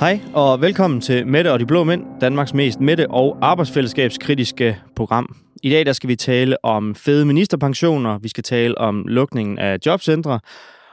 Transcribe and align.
Hej 0.00 0.20
og 0.34 0.60
velkommen 0.60 1.00
til 1.00 1.26
Mette 1.26 1.52
og 1.52 1.60
de 1.60 1.66
Blå 1.66 1.84
Mænd, 1.84 2.04
Danmarks 2.20 2.54
mest 2.54 2.80
mætte- 2.80 3.10
og 3.10 3.38
arbejdsfællesskabskritiske 3.42 4.80
program. 4.96 5.36
I 5.62 5.70
dag 5.70 5.86
der 5.86 5.92
skal 5.92 6.08
vi 6.08 6.16
tale 6.16 6.64
om 6.64 6.94
fede 6.94 7.24
ministerpensioner, 7.24 8.18
vi 8.18 8.28
skal 8.28 8.44
tale 8.44 8.78
om 8.78 9.04
lukningen 9.08 9.58
af 9.58 9.78
jobcentre, 9.86 10.40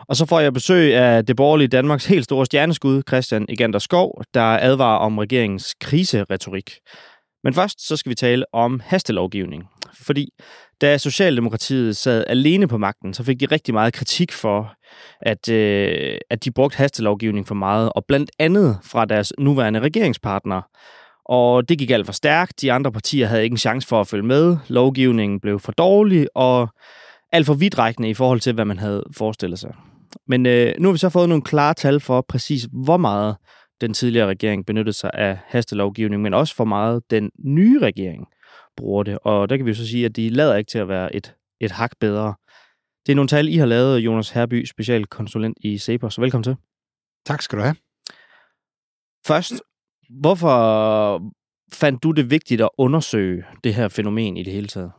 og 0.08 0.16
så 0.16 0.26
får 0.26 0.40
jeg 0.40 0.54
besøg 0.54 0.96
af 0.96 1.26
det 1.26 1.36
borgerlige 1.36 1.68
Danmarks 1.68 2.06
helt 2.06 2.24
store 2.24 2.46
stjerneskud, 2.46 3.02
Christian 3.08 3.46
Egander 3.50 3.80
Skov, 3.80 4.22
der 4.34 4.42
advarer 4.42 5.00
om 5.00 5.18
regeringens 5.18 5.76
kriseretorik. 5.82 6.72
Men 7.44 7.54
først 7.54 7.88
så 7.88 7.98
skal 7.98 8.10
vi 8.10 8.16
tale 8.16 8.46
om 8.54 8.82
hastelovgivning. 8.86 9.64
Fordi 10.06 10.30
da 10.84 10.98
Socialdemokratiet 10.98 11.98
sad 11.98 12.24
alene 12.28 12.68
på 12.68 12.78
magten, 12.78 13.14
så 13.14 13.24
fik 13.24 13.40
de 13.40 13.46
rigtig 13.46 13.74
meget 13.74 13.94
kritik 13.94 14.32
for, 14.32 14.74
at, 15.22 15.50
øh, 15.50 16.18
at 16.30 16.46
de 16.46 16.52
brugte 16.52 16.78
hastelovgivning 16.78 17.48
for 17.48 17.56
meget, 17.56 17.92
og 17.96 18.06
blandt 18.08 18.32
andet 18.40 18.78
fra 18.84 19.06
deres 19.06 19.34
nuværende 19.38 19.80
regeringspartnere. 19.80 20.62
Og 21.26 21.70
det 21.70 21.78
gik 21.78 21.92
alt 21.92 22.06
for 22.06 22.14
stærkt, 22.14 22.62
de 22.62 22.72
andre 22.72 22.92
partier 22.92 23.28
havde 23.28 23.44
ikke 23.44 23.54
en 23.54 23.58
chance 23.58 23.88
for 23.88 24.02
at 24.02 24.08
følge 24.08 24.26
med, 24.26 24.58
lovgivningen 24.68 25.40
blev 25.40 25.60
for 25.60 25.72
dårlig 25.72 26.28
og 26.36 26.68
alt 27.32 27.46
for 27.46 27.54
vidtrækkende 27.54 28.10
i 28.10 28.14
forhold 28.14 28.40
til, 28.40 28.54
hvad 28.54 28.66
man 28.66 28.80
havde 28.80 29.04
forestillet 29.18 29.60
sig. 29.60 29.76
Men 30.28 30.46
øh, 30.46 30.74
nu 30.80 30.88
har 30.88 30.92
vi 30.92 30.98
så 30.98 31.10
fået 31.10 31.30
nogle 31.30 31.44
klare 31.44 31.74
tal 31.74 32.00
for 32.00 32.26
præcis, 32.30 32.68
hvor 32.72 32.98
meget 32.98 33.36
den 33.82 33.94
tidligere 33.94 34.28
regering 34.28 34.66
benyttede 34.66 34.98
sig 34.98 35.12
af 35.14 35.38
hastelovgivning, 35.48 36.22
men 36.22 36.34
også 36.34 36.56
for 36.56 36.66
meget 36.66 37.02
den 37.10 37.30
nye 37.46 37.80
regering 37.80 38.28
bruger 38.78 39.04
det. 39.04 39.20
Og 39.22 39.50
der 39.50 39.58
kan 39.58 39.66
vi 39.66 39.72
jo 39.72 39.76
så 39.76 39.88
sige, 39.88 40.06
at 40.06 40.16
de 40.16 40.30
lader 40.30 40.56
ikke 40.56 40.70
til 40.70 40.80
at 40.80 40.88
være 40.88 41.16
et, 41.16 41.36
et 41.60 41.72
hak 41.72 41.92
bedre. 42.00 42.36
Det 43.06 43.12
er 43.12 43.16
nogle 43.16 43.28
tal, 43.28 43.48
I 43.48 43.58
har 43.58 43.66
lavet, 43.66 44.00
Jonas 44.00 44.30
Herby, 44.30 44.66
specialkonsulent 44.66 45.58
i 45.62 45.78
Cepos. 45.78 46.20
Velkommen 46.20 46.44
til. 46.44 46.56
Tak 47.26 47.42
skal 47.42 47.58
du 47.58 47.64
have. 47.64 47.76
Først, 49.26 49.54
hvorfor 50.10 51.22
fandt 51.74 52.04
du 52.04 52.12
det 52.12 52.30
vigtigt 52.30 52.62
at 52.62 52.70
undersøge 52.78 53.44
det 53.64 53.76
her 53.76 53.88
fænomen 53.88 54.38
i 54.38 54.44
det 54.44 54.54
hele 54.54 54.68
taget? 54.68 54.92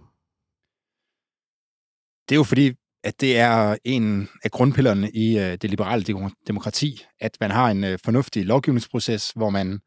Det 2.28 2.34
er 2.34 2.38
jo 2.38 2.44
fordi, 2.44 2.72
at 3.04 3.20
det 3.20 3.38
er 3.38 3.76
en 3.84 4.28
af 4.44 4.50
grundpillerne 4.50 5.10
i 5.10 5.38
øh, 5.38 5.52
det 5.52 5.70
liberale 5.70 6.04
demokrati, 6.46 7.04
at 7.20 7.36
man 7.40 7.50
har 7.50 7.70
en 7.70 7.84
øh, 7.84 7.98
fornuftig 8.04 8.44
lovgivningsproces, 8.44 9.30
hvor 9.30 9.50
man 9.50 9.80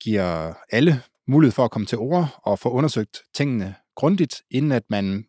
giver 0.00 0.54
alle 0.70 1.02
mulighed 1.28 1.52
for 1.52 1.64
at 1.64 1.70
komme 1.70 1.86
til 1.86 1.98
ord 1.98 2.40
og 2.42 2.58
få 2.58 2.70
undersøgt 2.70 3.22
tingene 3.34 3.74
grundigt, 3.96 4.42
inden 4.50 4.72
at 4.72 4.82
man 4.90 5.24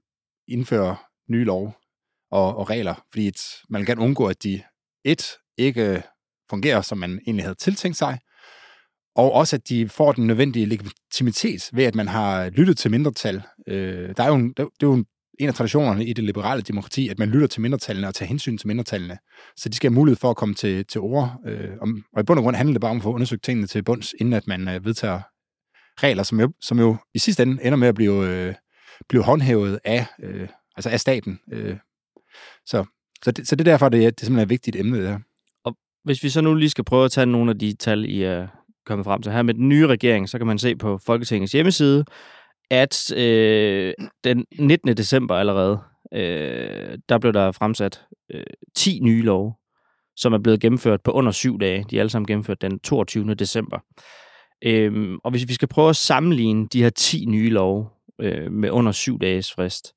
indfører 0.47 0.95
nye 1.31 1.43
lov 1.43 1.75
og, 2.31 2.57
og 2.57 2.69
regler, 2.69 2.95
fordi 3.11 3.27
et, 3.27 3.41
man 3.69 3.79
vil 3.79 3.87
gerne 3.87 4.01
undgå, 4.01 4.27
at 4.27 4.43
de 4.43 4.61
et 5.03 5.31
ikke 5.57 6.03
fungerer, 6.49 6.81
som 6.81 6.97
man 6.97 7.19
egentlig 7.27 7.45
havde 7.45 7.55
tiltænkt 7.55 7.97
sig, 7.97 8.19
og 9.15 9.31
også 9.31 9.55
at 9.55 9.69
de 9.69 9.89
får 9.89 10.11
den 10.11 10.27
nødvendige 10.27 10.65
legitimitet 10.65 11.69
ved, 11.73 11.83
at 11.83 11.95
man 11.95 12.07
har 12.07 12.49
lyttet 12.49 12.77
til 12.77 12.91
mindretal. 12.91 13.43
Øh, 13.67 14.13
der 14.17 14.23
er 14.23 14.27
jo 14.27 14.35
en, 14.35 14.49
det 14.49 14.59
er 14.59 14.87
jo 14.87 15.05
en 15.39 15.47
af 15.47 15.53
traditionerne 15.53 16.05
i 16.05 16.13
det 16.13 16.23
liberale 16.23 16.61
demokrati, 16.61 17.09
at 17.09 17.19
man 17.19 17.29
lytter 17.29 17.47
til 17.47 17.61
mindretallene 17.61 18.07
og 18.07 18.15
tager 18.15 18.27
hensyn 18.27 18.57
til 18.57 18.67
mindretallene. 18.67 19.17
Så 19.57 19.69
de 19.69 19.75
skal 19.75 19.89
have 19.89 19.95
mulighed 19.95 20.17
for 20.17 20.29
at 20.29 20.35
komme 20.35 20.55
til, 20.55 20.85
til 20.85 21.01
ord. 21.01 21.39
Øh, 21.45 21.69
om, 21.81 22.03
og 22.13 22.21
i 22.21 22.23
bund 22.23 22.39
og 22.39 22.43
grund 22.43 22.55
handler 22.55 22.73
det 22.73 22.81
bare 22.81 22.91
om 22.91 22.97
at 22.97 23.03
få 23.03 23.13
undersøgt 23.13 23.43
tingene 23.43 23.67
til 23.67 23.83
bunds, 23.83 24.13
inden 24.19 24.33
at 24.33 24.47
man 24.47 24.67
øh, 24.67 24.85
vedtager 24.85 25.21
regler, 26.03 26.23
som 26.23 26.39
jo, 26.39 26.51
som 26.61 26.79
jo 26.79 26.97
i 27.13 27.19
sidste 27.19 27.43
ende 27.43 27.63
ender 27.63 27.77
med 27.77 27.87
at 27.87 27.95
blive, 27.95 28.27
øh, 28.27 28.53
blive 29.09 29.23
håndhævet 29.23 29.79
af, 29.83 30.05
øh, 30.23 30.47
altså 30.75 30.89
af 30.89 30.99
staten. 30.99 31.39
Øh. 31.51 31.77
Så, 32.65 32.85
så, 33.23 33.31
det, 33.31 33.47
så 33.47 33.55
det 33.55 33.67
er 33.67 33.71
derfor, 33.71 33.89
det 33.89 34.05
er, 34.05 34.09
det 34.09 34.21
er 34.21 34.25
simpelthen 34.25 34.45
et 34.45 34.49
vigtigt 34.49 34.75
emne, 34.75 34.99
det 34.99 35.07
her. 35.07 35.19
Og 35.63 35.77
hvis 36.03 36.23
vi 36.23 36.29
så 36.29 36.41
nu 36.41 36.53
lige 36.53 36.69
skal 36.69 36.83
prøve 36.83 37.05
at 37.05 37.11
tage 37.11 37.25
nogle 37.25 37.51
af 37.51 37.59
de 37.59 37.73
tal, 37.73 38.05
I 38.05 38.23
er 38.23 38.47
kommet 38.85 39.05
frem 39.05 39.21
til 39.21 39.31
her 39.31 39.41
med 39.41 39.53
den 39.53 39.69
nye 39.69 39.87
regering, 39.87 40.29
så 40.29 40.37
kan 40.37 40.47
man 40.47 40.59
se 40.59 40.75
på 40.75 40.97
Folketingets 40.97 41.51
hjemmeside, 41.51 42.05
at 42.71 43.13
øh, 43.17 43.93
den 44.23 44.45
19. 44.59 44.97
december 44.97 45.35
allerede, 45.35 45.79
øh, 46.13 46.97
der 47.09 47.19
blev 47.19 47.33
der 47.33 47.51
fremsat 47.51 48.01
øh, 48.33 48.43
10 48.75 48.99
nye 49.01 49.21
love, 49.21 49.53
som 50.15 50.33
er 50.33 50.37
blevet 50.37 50.59
gennemført 50.59 51.01
på 51.03 51.11
under 51.11 51.31
syv 51.31 51.59
dage. 51.59 51.85
De 51.89 51.95
er 51.95 51.99
alle 51.99 52.09
sammen 52.09 52.27
gennemført 52.27 52.61
den 52.61 52.79
22. 52.79 53.33
december. 53.33 53.79
Øhm, 54.65 55.17
og 55.23 55.31
hvis 55.31 55.47
vi 55.47 55.53
skal 55.53 55.67
prøve 55.67 55.89
at 55.89 55.95
sammenligne 55.95 56.67
de 56.67 56.83
her 56.83 56.89
10 56.89 57.25
nye 57.25 57.49
love 57.49 57.89
øh, 58.21 58.51
med 58.51 58.69
under 58.69 58.91
syv 58.91 59.19
dages 59.19 59.53
frist, 59.53 59.93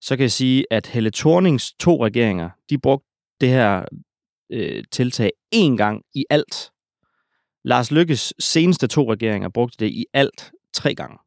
så 0.00 0.16
kan 0.16 0.22
jeg 0.22 0.32
sige, 0.32 0.64
at 0.70 0.86
Helle 0.86 1.10
Thornings 1.10 1.72
to 1.72 2.04
regeringer, 2.04 2.50
de 2.70 2.78
brugte 2.78 3.08
det 3.40 3.48
her 3.48 3.84
øh, 4.52 4.84
tiltag 4.92 5.30
én 5.54 5.76
gang 5.76 6.02
i 6.14 6.24
alt. 6.30 6.70
Lars 7.64 7.90
Lykkes 7.90 8.34
seneste 8.38 8.86
to 8.86 9.12
regeringer 9.12 9.48
brugte 9.48 9.84
det 9.84 9.90
i 9.90 10.06
alt 10.12 10.52
tre 10.72 10.94
gange. 10.94 11.18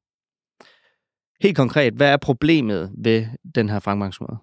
Helt 1.42 1.58
konkret, 1.58 1.94
hvad 1.94 2.12
er 2.12 2.18
problemet 2.18 2.92
ved 2.98 3.26
den 3.56 3.70
her 3.70 3.80
fremgangsmåde? 3.80 4.38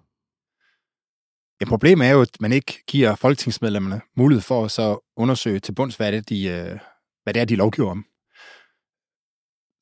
Ja, 1.61 1.65
problemet 1.65 2.07
er 2.07 2.11
jo, 2.11 2.21
at 2.21 2.37
man 2.39 2.51
ikke 2.51 2.83
giver 2.87 3.15
folketingsmedlemmerne 3.15 4.01
mulighed 4.15 4.41
for 4.41 4.65
at 4.65 4.71
så 4.71 5.11
undersøge 5.15 5.59
til 5.59 5.75
bunds, 5.75 5.95
hvad 5.95 6.11
det 6.11 6.29
de, 6.29 6.45
øh, 6.47 6.79
hvad 7.23 7.33
det 7.33 7.41
er, 7.41 7.45
de 7.45 7.55
lovgiver 7.55 7.91
om. 7.91 8.05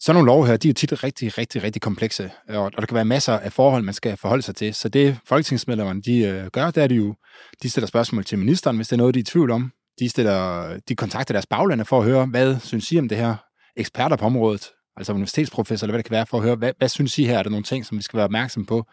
Sådan 0.06 0.16
nogle 0.16 0.28
lov 0.28 0.46
her, 0.46 0.58
de 0.58 0.70
er 0.70 0.74
tit 0.74 1.04
rigtig, 1.04 1.38
rigtig, 1.38 1.64
rigtig 1.64 1.82
komplekse, 1.82 2.32
øh, 2.50 2.60
og 2.60 2.72
der 2.78 2.86
kan 2.86 2.96
være 2.96 3.06
masser 3.06 3.40
af 3.40 3.54
forhold, 3.54 3.84
man 3.84 3.94
skal 3.94 4.18
forholde 4.18 4.44
sig 4.44 4.56
til. 4.56 4.74
Så 4.74 4.90
det 4.90 5.18
folketingsmedlemmerne, 5.26 6.02
de 6.02 6.18
øh, 6.20 6.48
gør, 6.48 6.72
det 6.72 6.84
er 6.84 6.88
de 6.88 6.96
jo, 6.96 7.16
de 7.64 7.70
stiller 7.70 7.88
spørgsmål 7.88 8.26
til 8.26 8.40
ministeren, 8.40 8.76
hvis 8.76 8.88
det 8.88 8.94
er 8.94 8.98
noget, 8.98 9.16
de 9.16 9.20
er 9.20 9.22
i 9.22 9.26
tvivl 9.26 9.52
om. 9.52 9.72
De, 10.00 10.10
stiller, 10.10 10.80
de 10.90 10.96
kontakter 10.96 11.34
deres 11.34 11.46
baglande 11.46 11.86
for 11.86 12.00
at 12.00 12.06
høre, 12.06 12.26
hvad 12.26 12.60
synes 12.60 12.92
I 12.92 13.00
om 13.00 13.10
det 13.10 13.18
her? 13.18 13.36
Eksperter 13.78 14.16
på 14.16 14.26
området, 14.26 14.72
altså 14.98 15.14
universitetsprofessor, 15.14 15.86
eller 15.86 15.92
hvad 15.92 15.98
det 15.98 16.06
kan 16.06 16.16
være, 16.16 16.26
for 16.26 16.38
at 16.38 16.44
høre, 16.44 16.56
hvad, 16.56 16.74
hvad 16.78 16.90
synes 16.90 17.18
I 17.18 17.24
her? 17.24 17.40
Er 17.40 17.44
der 17.44 17.50
nogle 17.50 17.64
ting, 17.64 17.86
som 17.86 17.98
vi 17.98 18.04
skal 18.04 18.18
være 18.18 18.26
opmærksom 18.26 18.66
på? 18.66 18.84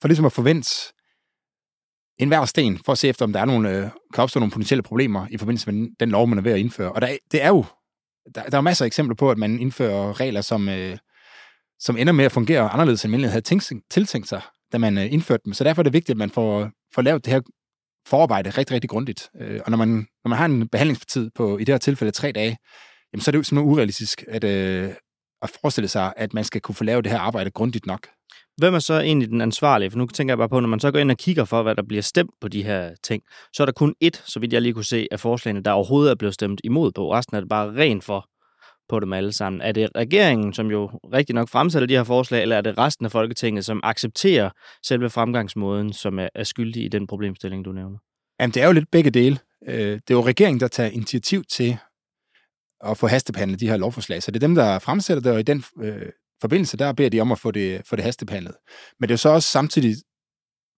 For 0.00 0.08
ligesom 0.08 0.26
at 0.26 0.32
forvente 0.32 0.70
en 2.18 2.28
hver 2.28 2.44
sten, 2.44 2.80
for 2.84 2.92
at 2.92 2.98
se 2.98 3.08
efter, 3.08 3.24
om 3.24 3.32
der 3.32 3.40
er 3.40 3.44
nogle, 3.44 3.70
øh, 3.70 3.88
kan 4.14 4.22
opstå 4.22 4.40
nogle 4.40 4.52
potentielle 4.52 4.82
problemer 4.82 5.26
i 5.30 5.36
forbindelse 5.36 5.72
med 5.72 5.88
den 6.00 6.10
lov, 6.10 6.28
man 6.28 6.38
er 6.38 6.42
ved 6.42 6.52
at 6.52 6.58
indføre. 6.58 6.92
Og 6.92 7.00
der, 7.00 7.16
det 7.32 7.42
er 7.42 7.48
jo 7.48 7.64
der, 8.34 8.42
der 8.42 8.56
er 8.56 8.60
masser 8.60 8.84
af 8.84 8.86
eksempler 8.86 9.14
på, 9.16 9.30
at 9.30 9.38
man 9.38 9.58
indfører 9.58 10.20
regler, 10.20 10.40
som, 10.40 10.68
øh, 10.68 10.98
som 11.78 11.96
ender 11.96 12.12
med 12.12 12.24
at 12.24 12.32
fungere 12.32 12.68
anderledes, 12.68 13.04
end 13.04 13.10
man 13.10 13.24
havde 13.24 13.40
tænkt, 13.40 13.72
tiltænkt 13.90 14.28
sig, 14.28 14.42
da 14.72 14.78
man 14.78 14.98
øh, 14.98 15.12
indførte 15.12 15.42
dem. 15.44 15.52
Så 15.52 15.64
derfor 15.64 15.82
er 15.82 15.84
det 15.84 15.92
vigtigt, 15.92 16.10
at 16.10 16.18
man 16.18 16.30
får, 16.30 16.70
får 16.94 17.02
lavet 17.02 17.24
det 17.24 17.32
her 17.32 17.40
forarbejde 18.06 18.50
rigtig, 18.50 18.74
rigtig 18.74 18.90
grundigt. 18.90 19.30
Øh, 19.40 19.60
og 19.64 19.70
når 19.70 19.78
man, 19.78 19.88
når 20.24 20.28
man 20.28 20.38
har 20.38 20.44
en 20.44 20.68
behandlingstid 20.68 21.30
på, 21.34 21.58
i 21.58 21.64
det 21.64 21.72
her 21.72 21.78
tilfælde, 21.78 22.12
tre 22.12 22.32
dage, 22.32 22.56
jamen, 23.12 23.20
så 23.20 23.30
er 23.30 23.32
det 23.32 23.38
jo 23.38 23.42
simpelthen 23.42 23.72
urealistisk 23.72 24.24
at, 24.28 24.44
øh, 24.44 24.94
at 25.42 25.50
forestille 25.60 25.88
sig, 25.88 26.12
at 26.16 26.34
man 26.34 26.44
skal 26.44 26.60
kunne 26.60 26.74
få 26.74 26.84
lavet 26.84 27.04
det 27.04 27.12
her 27.12 27.18
arbejde 27.18 27.50
grundigt 27.50 27.86
nok. 27.86 28.08
Hvem 28.56 28.74
er 28.74 28.78
så 28.78 29.00
egentlig 29.00 29.28
den 29.28 29.40
ansvarlige? 29.40 29.90
For 29.90 29.98
nu 29.98 30.06
tænker 30.06 30.32
jeg 30.32 30.38
bare 30.38 30.48
på, 30.48 30.60
når 30.60 30.68
man 30.68 30.80
så 30.80 30.90
går 30.90 30.98
ind 30.98 31.10
og 31.10 31.16
kigger 31.16 31.44
for, 31.44 31.62
hvad 31.62 31.74
der 31.74 31.82
bliver 31.82 32.02
stemt 32.02 32.30
på 32.40 32.48
de 32.48 32.62
her 32.62 32.90
ting, 33.02 33.22
så 33.52 33.62
er 33.62 33.64
der 33.64 33.72
kun 33.72 33.94
ét, 34.04 34.22
så 34.24 34.40
vidt 34.40 34.52
jeg 34.52 34.62
lige 34.62 34.72
kunne 34.72 34.84
se, 34.84 35.08
af 35.10 35.20
forslagene, 35.20 35.62
der 35.62 35.70
overhovedet 35.70 36.10
er 36.10 36.14
blevet 36.14 36.34
stemt 36.34 36.60
imod 36.64 36.92
på. 36.92 37.12
Resten 37.12 37.36
er 37.36 37.40
det 37.40 37.48
bare 37.48 37.72
rent 37.72 38.04
for 38.04 38.28
på 38.88 39.00
dem 39.00 39.12
alle 39.12 39.32
sammen. 39.32 39.62
Er 39.62 39.72
det 39.72 39.88
regeringen, 39.96 40.52
som 40.54 40.70
jo 40.70 40.90
rigtig 41.12 41.34
nok 41.34 41.48
fremsætter 41.48 41.86
de 41.86 41.96
her 41.96 42.04
forslag, 42.04 42.42
eller 42.42 42.56
er 42.56 42.60
det 42.60 42.78
resten 42.78 43.06
af 43.06 43.12
Folketinget, 43.12 43.64
som 43.64 43.80
accepterer 43.82 44.50
selve 44.86 45.10
fremgangsmåden, 45.10 45.92
som 45.92 46.18
er, 46.18 46.44
skyldig 46.44 46.84
i 46.84 46.88
den 46.88 47.06
problemstilling, 47.06 47.64
du 47.64 47.72
nævner? 47.72 47.98
Jamen, 48.40 48.54
det 48.54 48.62
er 48.62 48.66
jo 48.66 48.72
lidt 48.72 48.90
begge 48.90 49.10
dele. 49.10 49.38
Øh, 49.68 49.74
det 49.74 50.10
er 50.10 50.14
jo 50.14 50.26
regeringen, 50.26 50.60
der 50.60 50.68
tager 50.68 50.90
initiativ 50.90 51.44
til 51.44 51.76
at 52.80 52.98
få 52.98 53.06
hastebehandlet 53.06 53.60
de 53.60 53.68
her 53.68 53.76
lovforslag. 53.76 54.22
Så 54.22 54.30
det 54.30 54.36
er 54.36 54.46
dem, 54.46 54.54
der 54.54 54.78
fremsætter 54.78 55.22
det, 55.22 55.32
og 55.32 55.40
i 55.40 55.42
den 55.42 55.64
øh, 55.82 56.06
forbindelse, 56.42 56.76
der 56.76 56.92
beder 56.92 57.10
de 57.10 57.20
om 57.20 57.32
at 57.32 57.38
få 57.38 57.50
det, 57.50 57.82
få 57.86 57.96
det 57.96 58.04
hastebehandlet. 58.04 58.54
Men 59.00 59.08
det 59.08 59.12
er 59.12 59.14
jo 59.14 59.18
så 59.18 59.28
også 59.28 59.48
samtidig 59.48 59.96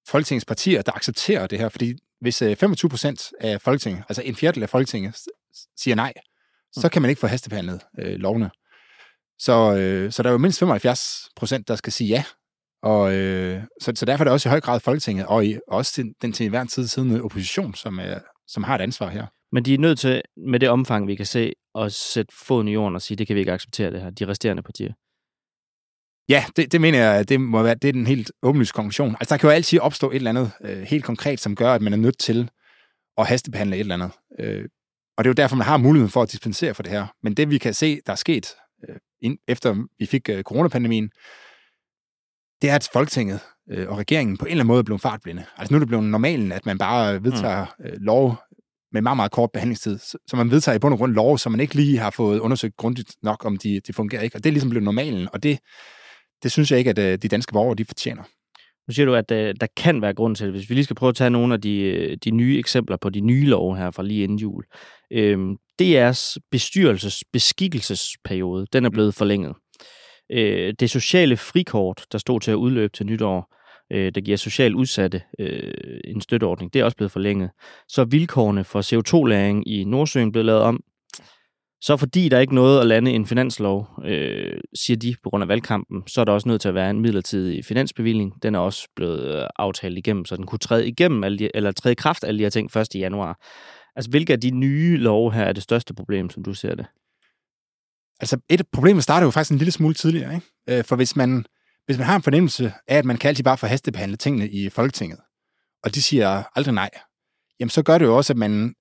Folketingets 0.09 0.45
partier, 0.45 0.83
der 0.83 0.93
accepterer 0.93 1.47
det 1.47 1.59
her, 1.59 1.69
fordi 1.69 1.95
hvis 2.21 2.39
25 2.39 2.89
øh, 2.89 2.91
procent 2.91 3.33
af 3.41 3.61
Folketinget, 3.61 4.05
altså 4.09 4.23
en 4.23 4.37
fjerdedel 4.37 4.63
af 4.63 4.69
Folketinget, 4.69 5.17
siger 5.77 5.95
nej, 5.95 6.13
så 6.73 6.89
kan 6.89 7.03
man 7.03 7.09
ikke 7.09 7.21
få 7.21 7.27
hastebehandlet 7.27 7.81
øh, 7.99 8.17
lovene. 8.17 8.51
Så, 9.39 9.77
øh, 9.77 10.13
så 10.13 10.23
der 10.23 10.29
er 10.29 10.33
jo 10.33 10.39
mindst 10.39 10.59
75 10.59 11.29
procent, 11.37 11.69
der 11.69 11.77
skal 11.77 11.93
sige 11.93 12.09
ja. 12.09 12.25
Og, 12.83 13.15
øh, 13.15 13.63
så, 13.81 13.93
så 13.95 14.07
derfor 14.07 14.23
er 14.23 14.25
det 14.25 14.33
også 14.33 14.49
i 14.49 14.51
høj 14.51 14.61
grad 14.61 14.81
Folketinget, 14.81 15.27
og 15.27 15.47
i, 15.47 15.59
også 15.69 15.93
til, 15.93 16.15
den 16.23 16.33
til 16.33 16.45
enhver 16.45 16.65
tid 16.65 16.87
siddende 16.87 17.23
opposition, 17.23 17.75
som, 17.75 17.99
er, 17.99 18.19
som 18.47 18.63
har 18.63 18.75
et 18.75 18.81
ansvar 18.81 19.09
her. 19.09 19.27
Men 19.53 19.65
de 19.65 19.75
er 19.75 19.79
nødt 19.79 19.99
til, 19.99 20.23
med 20.37 20.61
det 20.61 20.69
omfang, 20.69 21.07
vi 21.07 21.15
kan 21.15 21.27
se, 21.27 21.53
at 21.79 21.93
sætte 21.93 22.35
foden 22.37 22.69
i 22.69 22.73
jorden 22.73 22.95
og 22.95 23.03
sige, 23.03 23.17
det 23.17 23.27
kan 23.27 23.35
vi 23.35 23.41
ikke 23.41 23.53
acceptere 23.53 23.91
det 23.91 24.01
her, 24.01 24.11
de 24.11 24.27
resterende 24.27 24.63
partier. 24.63 24.93
Ja, 26.29 26.45
det, 26.57 26.73
det 26.73 26.81
mener 26.81 26.99
jeg, 26.99 27.29
det 27.29 27.41
må 27.41 27.63
være 27.63 27.75
det 27.75 27.89
er 27.89 27.93
den 27.93 28.07
helt 28.07 28.33
åbenlyse 28.43 28.73
konklusion. 28.73 29.17
Altså, 29.21 29.35
der 29.35 29.39
kan 29.39 29.49
jo 29.49 29.55
altid 29.55 29.79
opstå 29.79 30.11
et 30.11 30.17
eller 30.17 30.31
andet 30.31 30.51
øh, 30.65 30.83
helt 30.83 31.05
konkret, 31.05 31.41
som 31.41 31.55
gør, 31.55 31.73
at 31.73 31.83
man 31.83 31.93
er 31.93 31.97
nødt 31.97 32.19
til 32.19 32.51
at 33.19 33.27
hastebehandle 33.27 33.77
et 33.77 33.81
eller 33.81 33.95
andet. 33.95 34.11
Øh, 34.41 34.65
og 35.17 35.25
det 35.25 35.29
er 35.29 35.31
jo 35.31 35.43
derfor, 35.43 35.57
man 35.57 35.67
har 35.67 35.77
muligheden 35.77 36.11
for 36.11 36.23
at 36.23 36.33
dispensere 36.33 36.75
for 36.75 36.83
det 36.83 36.93
her. 36.93 37.07
Men 37.23 37.35
det, 37.35 37.51
vi 37.51 37.59
kan 37.59 37.75
se, 37.75 38.01
der 38.07 38.13
er 38.13 38.17
sket, 38.17 38.55
øh, 38.89 38.97
ind, 39.23 39.39
efter 39.49 39.87
vi 39.99 40.07
fik 40.07 40.29
øh, 40.29 40.43
coronapandemien, 40.43 41.11
det 42.63 42.71
er, 42.71 42.75
at 42.75 42.89
Folketinget 42.93 43.41
øh, 43.71 43.89
og 43.89 43.99
regeringen 43.99 44.37
på 44.37 44.45
en 44.45 44.51
eller 44.51 44.61
anden 44.61 44.69
måde 44.69 44.79
er 44.79 44.85
blevet 44.85 45.03
fartblinde. 45.03 45.45
Altså 45.57 45.75
nu 45.75 45.77
er 45.77 45.79
det 45.79 45.89
blevet 45.89 46.05
normalen, 46.05 46.53
at 46.53 46.67
man 46.67 46.79
bare 46.79 47.25
vedtager 47.25 47.67
mm. 47.79 47.85
øh, 47.85 47.93
lov 48.01 48.37
med 48.93 49.03
meget, 49.03 49.17
meget 49.17 49.31
kort 49.33 49.51
behandlingstid. 49.53 49.99
Så, 49.99 50.19
så 50.27 50.37
man 50.37 50.51
vedtager 50.51 50.77
i 50.77 50.79
bund 50.79 50.95
og 50.95 50.99
grund 50.99 51.13
lov, 51.13 51.39
som 51.39 51.53
man 51.53 51.61
ikke 51.61 51.75
lige 51.75 51.99
har 51.99 52.11
fået 52.11 52.41
undersøgt 52.41 52.77
grundigt 52.77 53.15
nok, 53.23 53.45
om 53.45 53.57
de, 53.57 53.81
de 53.87 53.93
fungerer 53.93 54.23
ikke. 54.23 54.37
Og 54.37 54.45
det 54.45 54.51
er 54.51 54.53
ligesom 54.53 54.71
blevet 54.71 54.85
normalen, 54.85 55.29
og 55.33 55.43
det, 55.43 55.59
det 56.45 56.53
synes 56.53 56.71
jeg 56.71 56.79
ikke, 56.79 56.91
at 56.91 56.99
øh, 56.99 57.19
de 57.19 57.29
danske 57.29 57.53
borgere 57.53 57.75
de 57.75 57.85
fortjener. 57.85 58.23
Nu 58.89 58.95
siger 58.95 59.07
du, 59.07 59.15
at 59.15 59.31
øh, 59.31 59.55
der 59.61 59.67
kan 59.77 60.03
være 60.03 60.15
grund 60.15 60.37
til 60.37 60.47
det. 60.47 60.55
Hvis 60.55 60.71
vi 60.71 60.75
lige 60.75 60.85
skal 60.85 60.97
prøve 60.97 61.09
at 61.09 61.17
tage 61.17 61.31
nogle 61.31 61.55
af 61.55 61.61
de, 61.61 61.81
øh, 61.81 62.17
de 62.25 62.31
nye 62.31 62.59
eksempler 62.59 62.97
på 62.97 63.11
de 63.11 63.21
nye 63.21 63.47
love 63.47 63.77
her 63.77 63.91
fra 63.91 64.03
lige 64.03 64.25
inden 64.25 64.39
jul. 64.39 64.65
Øhm, 65.13 65.57
DR's 65.83 66.37
bestyrelsesbeskikkelsesperiode, 66.51 68.67
den 68.73 68.85
er 68.85 68.91
blevet 68.91 69.15
forlænget. 69.15 69.55
Øh, 70.33 70.75
det 70.81 70.91
sociale 70.91 71.37
frikort, 71.37 72.07
der 72.13 72.19
stod 72.19 72.41
til 72.41 72.51
at 72.51 72.55
udløbe 72.55 72.93
til 72.93 73.07
nytår, 73.07 73.55
øh, 73.93 74.13
der 74.15 74.21
giver 74.21 74.37
socialt 74.37 74.75
udsatte 74.75 75.23
øh, 75.39 75.75
en 76.05 76.21
støtteordning, 76.21 76.73
det 76.73 76.81
er 76.81 76.85
også 76.85 76.97
blevet 76.97 77.13
forlænget. 77.13 77.51
Så 77.89 78.05
vilkårene 78.05 78.65
for 78.65 78.81
CO2-læring 78.81 79.69
i 79.69 79.85
Nordsøen 79.85 80.33
blevet 80.33 80.47
lavet 80.47 80.63
om. 80.63 80.81
Så 81.85 81.97
fordi 81.97 82.29
der 82.29 82.39
ikke 82.39 82.55
nåede 82.55 82.81
at 82.81 82.87
lande 82.87 83.11
en 83.11 83.27
finanslov, 83.27 83.89
øh, 84.05 84.61
siger 84.75 84.97
de 84.97 85.17
på 85.23 85.31
grund 85.31 85.43
af 85.43 85.49
valgkampen, 85.49 86.03
så 86.07 86.21
er 86.21 86.25
der 86.25 86.33
også 86.33 86.49
nødt 86.49 86.61
til 86.61 86.69
at 86.69 86.75
være 86.75 86.91
en 86.91 87.01
midlertidig 87.01 87.65
finansbevilling. 87.65 88.43
Den 88.43 88.55
er 88.55 88.59
også 88.59 88.89
blevet 88.97 89.37
øh, 89.37 89.47
aftalt 89.57 89.99
igennem, 89.99 90.25
så 90.25 90.37
den 90.37 90.47
kunne 90.47 90.59
træde 90.59 90.89
igennem, 90.89 91.25
alle 91.25 91.39
de, 91.39 91.51
eller 91.55 91.73
træde 91.73 91.93
i 91.93 91.95
kraft 91.95 92.25
alle 92.25 92.39
de 92.39 92.45
her 92.45 92.51
ting 92.51 92.77
1. 92.77 92.95
januar. 92.95 93.41
Altså, 93.97 94.11
hvilke 94.11 94.33
af 94.33 94.41
de 94.41 94.51
nye 94.51 94.97
love 94.97 95.33
her 95.33 95.45
er 95.45 95.53
det 95.53 95.63
største 95.63 95.95
problem, 95.95 96.31
som 96.31 96.43
du 96.43 96.55
ser 96.55 96.75
det? 96.75 96.87
Altså, 98.21 98.39
et 98.49 98.63
problem 98.73 99.01
starter 99.01 99.27
jo 99.27 99.31
faktisk 99.31 99.53
en 99.53 99.59
lille 99.59 99.73
smule 99.73 99.95
tidligere, 99.95 100.35
ikke? 100.35 100.79
Øh, 100.79 100.85
for 100.85 100.97
hvis 100.97 101.17
man, 101.17 101.47
hvis 101.87 101.99
man 101.99 102.07
har 102.07 102.17
en 102.17 102.23
fornemmelse 102.23 102.73
af, 102.89 102.99
at 102.99 103.05
man 103.05 103.17
kan 103.17 103.29
altid 103.29 103.45
bare 103.45 103.59
få 103.59 103.67
hastebehandle 103.67 104.17
tingene 104.17 104.51
i 104.51 104.69
Folketinget, 104.69 105.19
og 105.83 105.95
de 105.95 106.03
siger 106.03 106.43
aldrig 106.55 106.75
nej, 106.75 106.91
jamen 107.61 107.71
så 107.71 107.83
gør 107.83 107.99
det 107.99 108.05
jo 108.05 108.17
også, 108.17 108.33
at 108.33 108.37
man 108.37 108.75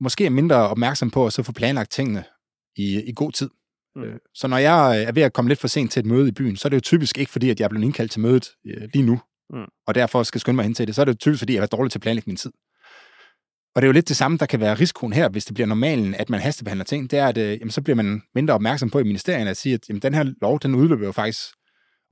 måske 0.00 0.26
er 0.26 0.30
mindre 0.30 0.56
opmærksom 0.56 1.10
på 1.10 1.26
at 1.26 1.32
så 1.32 1.42
få 1.42 1.52
planlagt 1.52 1.90
tingene 1.90 2.24
i, 2.80 3.02
i 3.02 3.12
god 3.16 3.32
tid. 3.32 3.50
Mm. 3.96 4.02
Øh, 4.02 4.18
så 4.34 4.48
når 4.48 4.58
jeg 4.58 5.02
er 5.02 5.12
ved 5.12 5.22
at 5.22 5.32
komme 5.32 5.48
lidt 5.48 5.60
for 5.60 5.68
sent 5.68 5.92
til 5.92 6.00
et 6.00 6.06
møde 6.06 6.28
i 6.28 6.32
byen, 6.32 6.56
så 6.56 6.68
er 6.68 6.70
det 6.70 6.76
jo 6.76 6.80
typisk 6.80 7.18
ikke 7.18 7.30
fordi, 7.30 7.50
at 7.50 7.60
jeg 7.60 7.64
er 7.64 7.68
blevet 7.68 7.84
indkaldt 7.84 8.12
til 8.12 8.20
mødet 8.20 8.48
øh, 8.66 8.88
lige 8.94 9.06
nu, 9.06 9.20
mm. 9.50 9.64
og 9.86 9.94
derfor 9.94 10.22
skal 10.22 10.40
skynde 10.40 10.56
mig 10.56 10.62
hen 10.62 10.74
til 10.74 10.86
det. 10.86 10.94
Så 10.94 11.00
er 11.00 11.04
det 11.04 11.12
jo 11.12 11.16
typisk 11.16 11.40
fordi, 11.40 11.54
jeg 11.54 11.62
er 11.62 11.66
dårlig 11.66 11.92
til 11.92 11.98
at 11.98 12.02
planlægge 12.02 12.30
min 12.30 12.36
tid. 12.36 12.52
Og 13.74 13.82
det 13.82 13.86
er 13.86 13.88
jo 13.88 13.92
lidt 13.92 14.08
det 14.08 14.16
samme, 14.16 14.38
der 14.38 14.46
kan 14.46 14.60
være 14.60 14.74
risikoen 14.74 15.12
her, 15.12 15.28
hvis 15.28 15.44
det 15.44 15.54
bliver 15.54 15.66
normalen, 15.66 16.14
at 16.14 16.30
man 16.30 16.40
hastebehandler 16.40 16.84
ting. 16.84 17.10
Det 17.10 17.18
er, 17.18 17.26
at 17.26 17.38
øh, 17.38 17.52
jamen, 17.52 17.70
så 17.70 17.82
bliver 17.82 17.96
man 17.96 18.22
mindre 18.34 18.54
opmærksom 18.54 18.90
på 18.90 18.98
i 18.98 19.02
ministerierne 19.02 19.50
at 19.50 19.56
sige, 19.56 19.74
at 19.74 19.88
jamen, 19.88 20.02
den 20.02 20.14
her 20.14 20.32
lov, 20.40 20.60
den 20.60 20.74
udløber 20.74 21.06
jo 21.06 21.12
faktisk. 21.12 21.40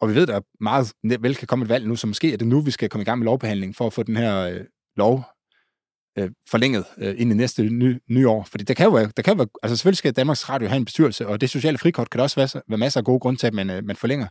Og 0.00 0.08
vi 0.08 0.14
ved, 0.14 0.22
at 0.22 0.28
der 0.28 0.40
meget 0.60 0.92
vel 1.22 1.34
kan 1.34 1.46
komme 1.46 1.62
et 1.62 1.68
valg 1.68 1.86
nu, 1.86 1.96
så 1.96 2.06
måske 2.06 2.32
er 2.32 2.36
det 2.36 2.46
nu, 2.46 2.60
vi 2.60 2.70
skal 2.70 2.88
komme 2.88 3.02
i 3.02 3.04
gang 3.04 3.18
med 3.18 3.24
lovbehandling 3.24 3.76
for 3.76 3.86
at 3.86 3.92
få 3.92 4.02
den 4.02 4.16
her 4.16 4.40
øh, 4.40 4.60
lov 4.96 5.24
øh, 6.18 6.30
forlænget 6.50 6.84
øh, 6.98 7.14
ind 7.18 7.32
i 7.32 7.34
næste 7.34 7.62
ny, 7.62 8.02
nye 8.10 8.28
år. 8.28 8.44
Fordi 8.44 8.64
der 8.64 8.74
kan 8.74 8.86
jo 8.86 8.92
være, 8.92 9.10
der 9.16 9.22
kan 9.22 9.38
være, 9.38 9.46
altså 9.62 9.76
selvfølgelig 9.76 9.98
skal 9.98 10.12
Danmarks 10.12 10.48
Radio 10.48 10.68
have 10.68 10.76
en 10.76 10.84
bestyrelse, 10.84 11.26
og 11.26 11.40
det 11.40 11.50
sociale 11.50 11.78
frikort 11.78 12.10
kan 12.10 12.18
der 12.18 12.22
også 12.22 12.36
være, 12.36 12.62
være 12.68 12.78
masser 12.78 13.00
af 13.00 13.04
gode 13.04 13.20
grunde 13.20 13.40
til, 13.40 13.46
at 13.46 13.54
man, 13.54 13.70
øh, 13.70 13.84
man 13.84 13.96
forlænger. 13.96 14.26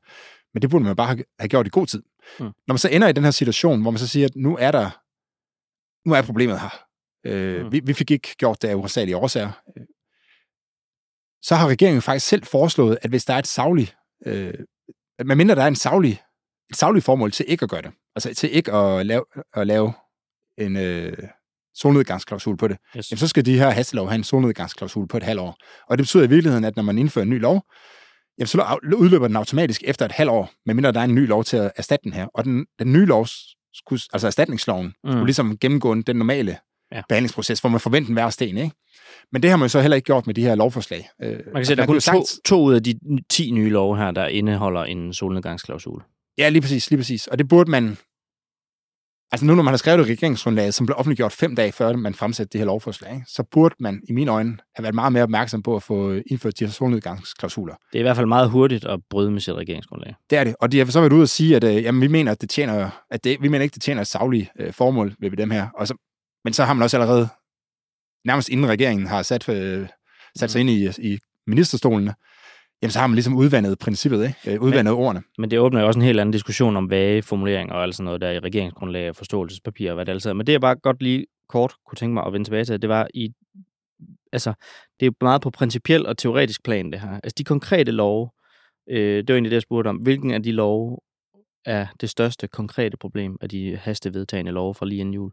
Men 0.53 0.61
det 0.61 0.69
burde 0.69 0.85
man 0.85 0.95
bare 0.95 1.17
have, 1.39 1.49
gjort 1.49 1.67
i 1.67 1.69
god 1.69 1.87
tid. 1.87 2.03
Mm. 2.39 2.45
Når 2.45 2.73
man 2.73 2.77
så 2.77 2.89
ender 2.89 3.07
i 3.07 3.13
den 3.13 3.23
her 3.23 3.31
situation, 3.31 3.81
hvor 3.81 3.91
man 3.91 3.99
så 3.99 4.07
siger, 4.07 4.25
at 4.25 4.35
nu 4.35 4.57
er 4.59 4.71
der, 4.71 4.89
nu 6.09 6.13
er 6.15 6.21
problemet 6.21 6.59
her. 6.59 6.83
Øh, 7.25 7.65
mm. 7.65 7.71
vi, 7.71 7.81
vi 7.83 7.93
fik 7.93 8.11
ikke 8.11 8.35
gjort 8.37 8.61
det 8.61 8.67
af 8.67 8.75
ursagelige 8.75 9.17
årsager. 9.17 9.51
Så 11.41 11.55
har 11.55 11.67
regeringen 11.67 12.01
faktisk 12.01 12.27
selv 12.27 12.43
foreslået, 12.43 12.97
at 13.01 13.09
hvis 13.09 13.25
der 13.25 13.33
er 13.33 13.39
et 13.39 13.47
savligt, 13.47 13.97
øh, 14.25 14.53
medmindre 15.25 15.55
der 15.55 15.63
er 15.63 15.67
en 15.67 15.75
savlig, 15.75 16.21
et 16.69 16.75
savligt 16.75 17.05
formål 17.05 17.31
til 17.31 17.45
ikke 17.47 17.63
at 17.63 17.69
gøre 17.69 17.81
det, 17.81 17.91
altså 18.15 18.33
til 18.33 18.55
ikke 18.55 18.73
at 18.73 19.05
lave, 19.05 19.25
at 19.53 19.67
lave 19.67 19.93
en, 20.57 20.77
øh, 20.77 21.17
solnedgangsklausul 21.77 22.57
på 22.57 22.67
det, 22.67 22.77
yes. 22.97 23.11
jamen, 23.11 23.19
så 23.19 23.27
skal 23.27 23.45
de 23.45 23.57
her 23.57 23.69
hastelov 23.69 24.07
have 24.07 24.15
en 24.15 24.23
solnedgangsklausul 24.23 25.07
på 25.07 25.17
et 25.17 25.23
halvt 25.23 25.41
år. 25.41 25.57
Og 25.87 25.97
det 25.97 26.03
betyder 26.03 26.23
i 26.23 26.29
virkeligheden, 26.29 26.63
at 26.63 26.75
når 26.75 26.83
man 26.83 26.97
indfører 26.97 27.23
en 27.23 27.29
ny 27.29 27.39
lov, 27.39 27.65
jamen, 28.37 28.47
så 28.47 28.77
udløber 28.97 29.27
den 29.27 29.35
automatisk 29.35 29.83
efter 29.85 30.05
et 30.05 30.11
halvt 30.11 30.31
år, 30.31 30.51
medmindre 30.65 30.91
der 30.91 30.99
er 30.99 31.03
en 31.03 31.15
ny 31.15 31.27
lov 31.27 31.43
til 31.43 31.57
at 31.57 31.71
erstatte 31.75 32.03
den 32.03 32.13
her. 32.13 32.27
Og 32.33 32.43
den, 32.43 32.65
den 32.79 32.93
nye 32.93 33.05
lov, 33.05 33.27
skulle, 33.73 34.01
altså 34.13 34.27
erstatningsloven, 34.27 34.85
mm. 34.85 35.11
skulle 35.11 35.25
ligesom 35.25 35.57
gennemgå 35.57 35.93
den 36.01 36.15
normale 36.15 36.57
ja. 36.91 37.01
behandlingsproces, 37.09 37.59
hvor 37.59 37.69
man 37.69 37.79
forventer 37.79 38.13
hver 38.13 38.29
sten, 38.29 38.57
ikke? 38.57 38.75
Men 39.31 39.41
det 39.41 39.49
har 39.49 39.57
man 39.57 39.65
jo 39.65 39.69
så 39.69 39.81
heller 39.81 39.95
ikke 39.95 40.05
gjort 40.05 40.27
med 40.27 40.35
de 40.35 40.41
her 40.41 40.55
lovforslag. 40.55 41.09
Øh, 41.23 41.31
man 41.31 41.39
kan 41.55 41.65
sige, 41.65 41.73
at 41.73 41.77
der 41.77 41.83
er 41.83 41.87
kun 41.87 41.99
to, 41.99 42.23
to 42.45 42.61
ud 42.61 42.73
af 42.73 42.83
de 42.83 42.99
10 43.29 43.51
nye 43.51 43.69
love 43.69 43.97
her, 43.97 44.11
der 44.11 44.27
indeholder 44.27 44.83
en 44.83 45.13
solnedgangsklausul. 45.13 46.01
Ja, 46.37 46.49
lige 46.49 46.61
præcis, 46.61 46.89
lige 46.89 46.97
præcis. 46.97 47.27
Og 47.27 47.37
det 47.39 47.47
burde 47.47 47.71
man 47.71 47.97
Altså 49.31 49.45
nu, 49.45 49.55
når 49.55 49.63
man 49.63 49.71
har 49.71 49.77
skrevet 49.77 49.99
et 49.99 50.07
regeringsgrundlag, 50.07 50.73
som 50.73 50.85
blev 50.85 50.95
offentliggjort 50.97 51.31
fem 51.31 51.55
dage 51.55 51.71
før 51.71 51.95
man 51.95 52.13
fremsatte 52.13 52.49
det 52.53 52.61
her 52.61 52.65
lovforslag, 52.65 53.23
så 53.27 53.43
burde 53.51 53.75
man 53.79 54.01
i 54.09 54.11
mine 54.13 54.31
øjne 54.31 54.57
have 54.75 54.83
været 54.83 54.95
meget 54.95 55.13
mere 55.13 55.23
opmærksom 55.23 55.63
på 55.63 55.75
at 55.75 55.83
få 55.83 56.11
indført 56.11 56.59
de 56.59 56.65
her 56.65 56.71
solnedgangsklausuler. 56.71 57.75
Det 57.91 57.97
er 57.97 57.99
i 57.99 58.03
hvert 58.03 58.15
fald 58.15 58.27
meget 58.27 58.49
hurtigt 58.49 58.85
at 58.85 58.99
bryde 59.09 59.31
med 59.31 59.41
sit 59.41 59.53
regeringsgrundlag. 59.53 60.15
Det 60.29 60.37
er 60.37 60.43
det, 60.43 60.55
og 60.59 60.71
de 60.71 60.77
har 60.77 60.85
så 60.85 60.99
været 60.99 61.13
ude 61.13 61.21
og 61.21 61.29
sige, 61.29 61.55
at 61.55 61.63
øh, 61.63 61.83
jamen, 61.83 62.01
vi 62.01 62.07
mener, 62.07 62.31
at 62.31 62.41
det 62.41 62.49
tjener, 62.49 62.89
at 63.11 63.23
det, 63.23 63.41
vi 63.41 63.47
mener 63.47 63.63
ikke, 63.63 63.73
det 63.73 63.81
tjener 63.81 64.01
et 64.01 64.07
savligt 64.07 64.49
øh, 64.59 64.73
formål 64.73 65.15
ved 65.19 65.31
dem 65.31 65.51
her. 65.51 65.67
Og 65.77 65.87
så, 65.87 65.95
men 66.43 66.53
så 66.53 66.63
har 66.63 66.73
man 66.73 66.83
også 66.83 66.97
allerede, 66.97 67.27
nærmest 68.25 68.49
inden 68.49 68.67
regeringen 68.67 69.07
har 69.07 69.21
sat, 69.21 69.49
øh, 69.49 69.87
sat 70.39 70.51
sig 70.51 70.63
mm. 70.63 70.69
ind 70.69 70.97
i, 70.99 71.11
i 71.11 71.19
ministerstolene, 71.47 72.13
jamen 72.81 72.91
så 72.91 72.99
har 72.99 73.07
man 73.07 73.15
ligesom 73.15 73.35
udvandet 73.35 73.79
princippet, 73.79 74.27
ikke? 74.27 74.55
Øh, 74.55 74.61
udvandet 74.61 74.93
men, 74.93 75.03
ordene. 75.03 75.23
Men 75.37 75.51
det 75.51 75.59
åbner 75.59 75.81
jo 75.81 75.87
også 75.87 75.99
en 75.99 76.05
helt 76.05 76.19
anden 76.19 76.31
diskussion 76.31 76.77
om 76.77 76.89
vage 76.89 77.21
formuleringer 77.21 77.73
og 77.73 77.83
alt 77.83 77.95
sådan 77.95 78.05
noget 78.05 78.21
der 78.21 78.31
i 78.31 78.39
regeringsgrundlag 78.39 79.09
og 79.09 79.15
forståelsespapir 79.15 79.89
og 79.89 79.95
hvad 79.95 80.05
det 80.05 80.11
altså 80.11 80.29
er. 80.29 80.33
Men 80.33 80.47
det 80.47 80.53
jeg 80.53 80.61
bare 80.61 80.75
godt 80.75 81.03
lige 81.03 81.25
kort 81.49 81.73
kunne 81.85 81.95
tænke 81.95 82.13
mig 82.13 82.25
at 82.25 82.33
vende 82.33 82.45
tilbage 82.45 82.65
til, 82.65 82.81
det 82.81 82.89
var 82.89 83.07
i, 83.13 83.29
altså, 84.31 84.53
det 84.99 85.05
er 85.05 85.11
meget 85.21 85.41
på 85.41 85.49
principiel 85.49 86.05
og 86.05 86.17
teoretisk 86.17 86.63
plan 86.63 86.91
det 86.91 86.99
her. 86.99 87.19
Altså 87.23 87.35
de 87.37 87.43
konkrete 87.43 87.91
love, 87.91 88.29
øh, 88.89 89.17
det 89.17 89.29
var 89.29 89.35
egentlig 89.35 89.51
det, 89.51 89.55
jeg 89.55 89.61
spurgte 89.61 89.87
om. 89.87 89.95
Hvilken 89.95 90.31
af 90.31 90.43
de 90.43 90.51
love 90.51 90.97
er 91.65 91.87
det 92.01 92.09
største 92.09 92.47
konkrete 92.47 92.97
problem 92.97 93.37
af 93.41 93.49
de 93.49 93.77
hastevedtagende 93.77 94.51
love 94.51 94.75
fra 94.75 94.85
lige 94.85 94.99
inden 94.99 95.13
jul? 95.13 95.31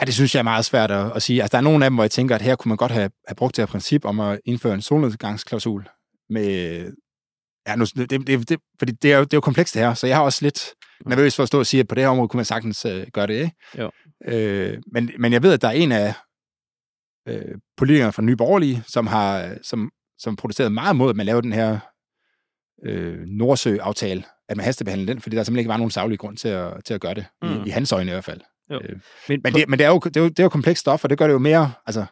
Ja, 0.00 0.04
det 0.04 0.14
synes 0.14 0.34
jeg 0.34 0.38
er 0.38 0.44
meget 0.44 0.64
svært 0.64 0.90
at, 0.90 1.12
at 1.16 1.22
sige. 1.22 1.42
Altså, 1.42 1.52
der 1.52 1.58
er 1.58 1.62
nogle 1.62 1.84
af 1.84 1.90
dem, 1.90 1.94
hvor 1.94 2.04
jeg 2.04 2.10
tænker, 2.10 2.34
at 2.34 2.42
her 2.42 2.56
kunne 2.56 2.70
man 2.70 2.76
godt 2.76 2.92
have, 2.92 3.10
have 3.28 3.34
brugt 3.36 3.56
det 3.56 3.62
her 3.62 3.66
princip 3.66 4.04
om 4.04 4.20
at 4.20 4.40
indføre 4.44 4.74
en 4.74 4.82
solnedgangsklausul 4.82 5.88
med... 6.30 6.92
Ja, 7.66 7.76
nu, 7.76 7.84
det, 7.84 8.10
det, 8.10 8.48
det, 8.48 8.60
fordi 8.78 8.92
det 8.92 9.12
er, 9.12 9.18
jo, 9.18 9.24
det 9.24 9.32
er 9.32 9.36
jo 9.36 9.40
komplekst 9.40 9.74
det 9.74 9.82
her, 9.82 9.94
så 9.94 10.06
jeg 10.06 10.16
har 10.16 10.22
også 10.22 10.38
lidt 10.42 10.64
nervøs 11.06 11.36
for 11.36 11.42
at 11.42 11.48
stå 11.48 11.58
og 11.58 11.66
sige, 11.66 11.80
at 11.80 11.88
på 11.88 11.94
det 11.94 12.02
her 12.02 12.08
område 12.08 12.28
kunne 12.28 12.38
man 12.38 12.44
sagtens 12.44 12.86
uh, 12.86 13.02
gøre 13.12 13.26
det, 13.26 13.34
ikke? 13.34 13.56
Jo. 13.78 13.90
Øh, 14.26 14.78
men, 14.92 15.10
men 15.18 15.32
jeg 15.32 15.42
ved, 15.42 15.52
at 15.52 15.62
der 15.62 15.68
er 15.68 15.72
en 15.72 15.92
af 15.92 16.14
øh, 17.28 17.54
politikerne 17.76 18.12
fra 18.12 18.22
Nye 18.22 18.36
Borgerlige, 18.36 18.82
som 18.86 19.06
har 19.06 19.56
som, 19.62 19.90
som 20.18 20.36
protesteret 20.36 20.72
meget 20.72 20.96
mod, 20.96 21.10
at 21.10 21.16
man 21.16 21.26
lavede 21.26 21.42
den 21.42 21.52
her 21.52 21.78
øh, 22.84 23.18
Nordsø-aftale, 23.26 24.24
at 24.48 24.56
man 24.56 24.64
hastebehandlede 24.64 25.12
den, 25.12 25.20
fordi 25.20 25.36
der 25.36 25.42
simpelthen 25.42 25.60
ikke 25.60 25.68
var 25.68 25.76
nogen 25.76 25.90
savlig 25.90 26.18
grund 26.18 26.36
til 26.36 26.48
at, 26.48 26.84
til 26.84 26.94
at 26.94 27.00
gøre 27.00 27.14
det, 27.14 27.26
mm. 27.42 27.48
i, 27.48 27.66
i 27.66 27.70
hans 27.70 27.92
øjne 27.92 28.10
i 28.10 28.12
hvert 28.12 28.24
fald. 28.24 28.40
Jo. 28.70 28.80
Øh, 28.84 29.00
men, 29.28 29.40
men, 29.44 29.54
det, 29.54 29.68
men 29.68 29.78
det, 29.78 29.84
er 29.84 29.88
jo, 29.88 29.98
det, 30.04 30.16
er 30.16 30.20
jo, 30.20 30.28
det 30.28 30.38
er 30.38 30.42
jo 30.42 30.48
komplekst 30.48 30.80
stof, 30.80 31.04
og 31.04 31.10
det 31.10 31.18
gør 31.18 31.26
det 31.26 31.34
jo 31.34 31.38
mere, 31.38 31.72
altså, 31.86 32.04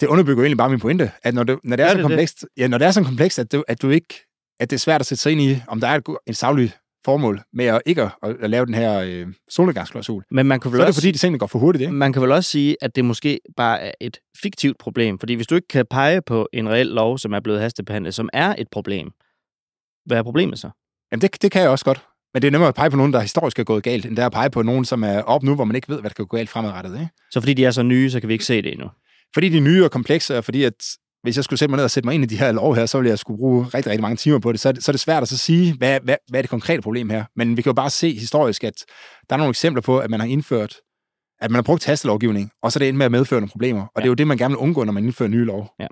det 0.00 0.06
underbygger 0.06 0.40
jo 0.40 0.44
egentlig 0.44 0.58
bare 0.58 0.70
min 0.70 0.80
pointe, 0.80 1.10
at 1.22 1.34
når 1.34 1.44
det, 1.44 1.58
når 1.64 1.76
det 1.76 1.82
er, 1.82 1.86
er 1.86 1.90
så 1.90 1.96
det 1.96 2.04
komplekst, 2.04 2.40
det? 2.40 2.48
ja, 2.56 2.68
når 2.68 2.78
det 2.78 2.86
er 2.86 2.90
så 2.90 3.02
komplekst, 3.02 3.38
at 3.38 3.52
du, 3.52 3.64
at 3.68 3.82
du 3.82 3.90
ikke, 3.90 4.14
at 4.60 4.70
det 4.70 4.76
er 4.76 4.80
svært 4.80 5.00
at 5.00 5.06
sætte 5.06 5.22
sig 5.22 5.32
ind 5.32 5.40
i, 5.40 5.62
om 5.68 5.80
der 5.80 5.88
er 5.88 5.94
et, 5.94 6.04
et 6.26 6.36
savligt 6.36 6.78
formål 7.04 7.40
med 7.52 7.64
at 7.64 7.82
ikke 7.86 8.02
at, 8.02 8.10
at 8.22 8.50
lave 8.50 8.66
den 8.66 8.74
her 8.74 9.00
øh, 9.00 9.26
solnedgangsklausul. 9.50 10.24
Men 10.30 10.46
man 10.46 10.60
kan 10.60 10.72
vel 10.72 10.78
så 10.78 10.82
er 10.82 10.86
det 10.86 10.94
fordi, 10.94 11.10
de 11.10 11.18
tingene 11.18 11.38
går 11.38 11.46
for 11.46 11.58
hurtigt, 11.58 11.82
ikke? 11.82 11.92
Man 11.92 12.12
kan 12.12 12.22
vel 12.22 12.32
også 12.32 12.50
sige, 12.50 12.76
at 12.80 12.96
det 12.96 13.04
måske 13.04 13.40
bare 13.56 13.80
er 13.80 13.92
et 14.00 14.18
fiktivt 14.42 14.78
problem, 14.78 15.18
fordi 15.18 15.34
hvis 15.34 15.46
du 15.46 15.54
ikke 15.54 15.68
kan 15.68 15.86
pege 15.90 16.22
på 16.22 16.48
en 16.52 16.68
reel 16.68 16.86
lov, 16.86 17.18
som 17.18 17.32
er 17.32 17.40
blevet 17.40 17.60
hastebehandlet, 17.60 18.14
som 18.14 18.28
er 18.32 18.54
et 18.58 18.68
problem, 18.70 19.10
hvad 20.06 20.18
er 20.18 20.22
problemet 20.22 20.58
så? 20.58 20.70
Jamen, 21.12 21.20
det, 21.20 21.42
det 21.42 21.52
kan 21.52 21.62
jeg 21.62 21.70
også 21.70 21.84
godt. 21.84 22.06
Men 22.34 22.42
det 22.42 22.46
er 22.46 22.50
nemmere 22.50 22.68
at 22.68 22.74
pege 22.74 22.90
på 22.90 22.96
nogen, 22.96 23.12
der 23.12 23.20
historisk 23.20 23.58
er 23.58 23.64
gået 23.64 23.82
galt, 23.82 24.06
end 24.06 24.16
det 24.16 24.22
er 24.22 24.26
at 24.26 24.32
pege 24.32 24.50
på 24.50 24.62
nogen, 24.62 24.84
som 24.84 25.04
er 25.04 25.22
op 25.22 25.42
nu, 25.42 25.54
hvor 25.54 25.64
man 25.64 25.76
ikke 25.76 25.88
ved, 25.88 26.00
hvad 26.00 26.10
der 26.10 26.14
kan 26.14 26.26
gå 26.26 26.36
galt 26.36 26.50
fremadrettet. 26.50 26.94
Ikke? 26.94 27.08
Så 27.30 27.40
fordi 27.40 27.54
de 27.54 27.64
er 27.64 27.70
så 27.70 27.82
nye, 27.82 28.10
så 28.10 28.20
kan 28.20 28.28
vi 28.28 28.32
ikke 28.32 28.44
se 28.44 28.62
det 28.62 28.72
endnu? 28.72 28.88
Fordi 29.34 29.48
de 29.48 29.56
er 29.56 29.60
nye 29.62 29.84
og 29.84 29.90
komplekse, 29.90 30.38
og 30.38 30.44
fordi 30.44 30.64
at 30.64 30.74
hvis 31.22 31.36
jeg 31.36 31.44
skulle 31.44 31.58
sætte 31.58 31.70
mig 31.70 31.76
ned 31.76 31.84
og 31.84 31.90
sætte 31.90 32.06
mig 32.06 32.14
ind 32.14 32.24
i 32.24 32.26
de 32.26 32.38
her 32.38 32.52
lov 32.52 32.74
her, 32.74 32.86
så 32.86 32.98
ville 32.98 33.10
jeg 33.10 33.18
skulle 33.18 33.38
bruge 33.38 33.64
rigtig, 33.64 33.86
rigtig 33.86 34.02
mange 34.02 34.16
timer 34.16 34.38
på 34.38 34.52
det. 34.52 34.60
Så, 34.60 34.72
så 34.80 34.90
er 34.90 34.92
det 34.92 35.00
svært 35.00 35.22
at 35.22 35.28
så 35.28 35.38
sige, 35.38 35.74
hvad, 35.78 36.00
hvad, 36.00 36.16
hvad 36.28 36.40
er 36.40 36.42
det 36.42 36.50
konkrete 36.50 36.82
problem 36.82 37.10
her. 37.10 37.24
Men 37.36 37.56
vi 37.56 37.62
kan 37.62 37.70
jo 37.70 37.74
bare 37.74 37.90
se 37.90 38.12
historisk, 38.12 38.64
at 38.64 38.74
der 39.30 39.36
er 39.36 39.38
nogle 39.38 39.50
eksempler 39.50 39.82
på, 39.82 39.98
at 39.98 40.10
man 40.10 40.20
har 40.20 40.26
indført, 40.26 40.76
at 41.40 41.50
man 41.50 41.54
har 41.54 41.62
brugt 41.62 41.84
hastelovgivning, 41.84 42.50
og 42.62 42.72
så 42.72 42.76
er 42.76 42.78
det 42.78 42.86
ind 42.86 42.96
med 42.96 43.06
at 43.06 43.12
medføre 43.12 43.40
nogle 43.40 43.50
problemer. 43.50 43.80
Og 43.80 43.90
ja. 43.96 44.00
det 44.00 44.06
er 44.06 44.10
jo 44.10 44.14
det, 44.14 44.26
man 44.26 44.38
gerne 44.38 44.52
vil 44.52 44.58
undgå, 44.58 44.84
når 44.84 44.92
man 44.92 45.04
indfører 45.04 45.28
nye 45.28 45.44
lov. 45.44 45.70
Ja. 45.80 45.86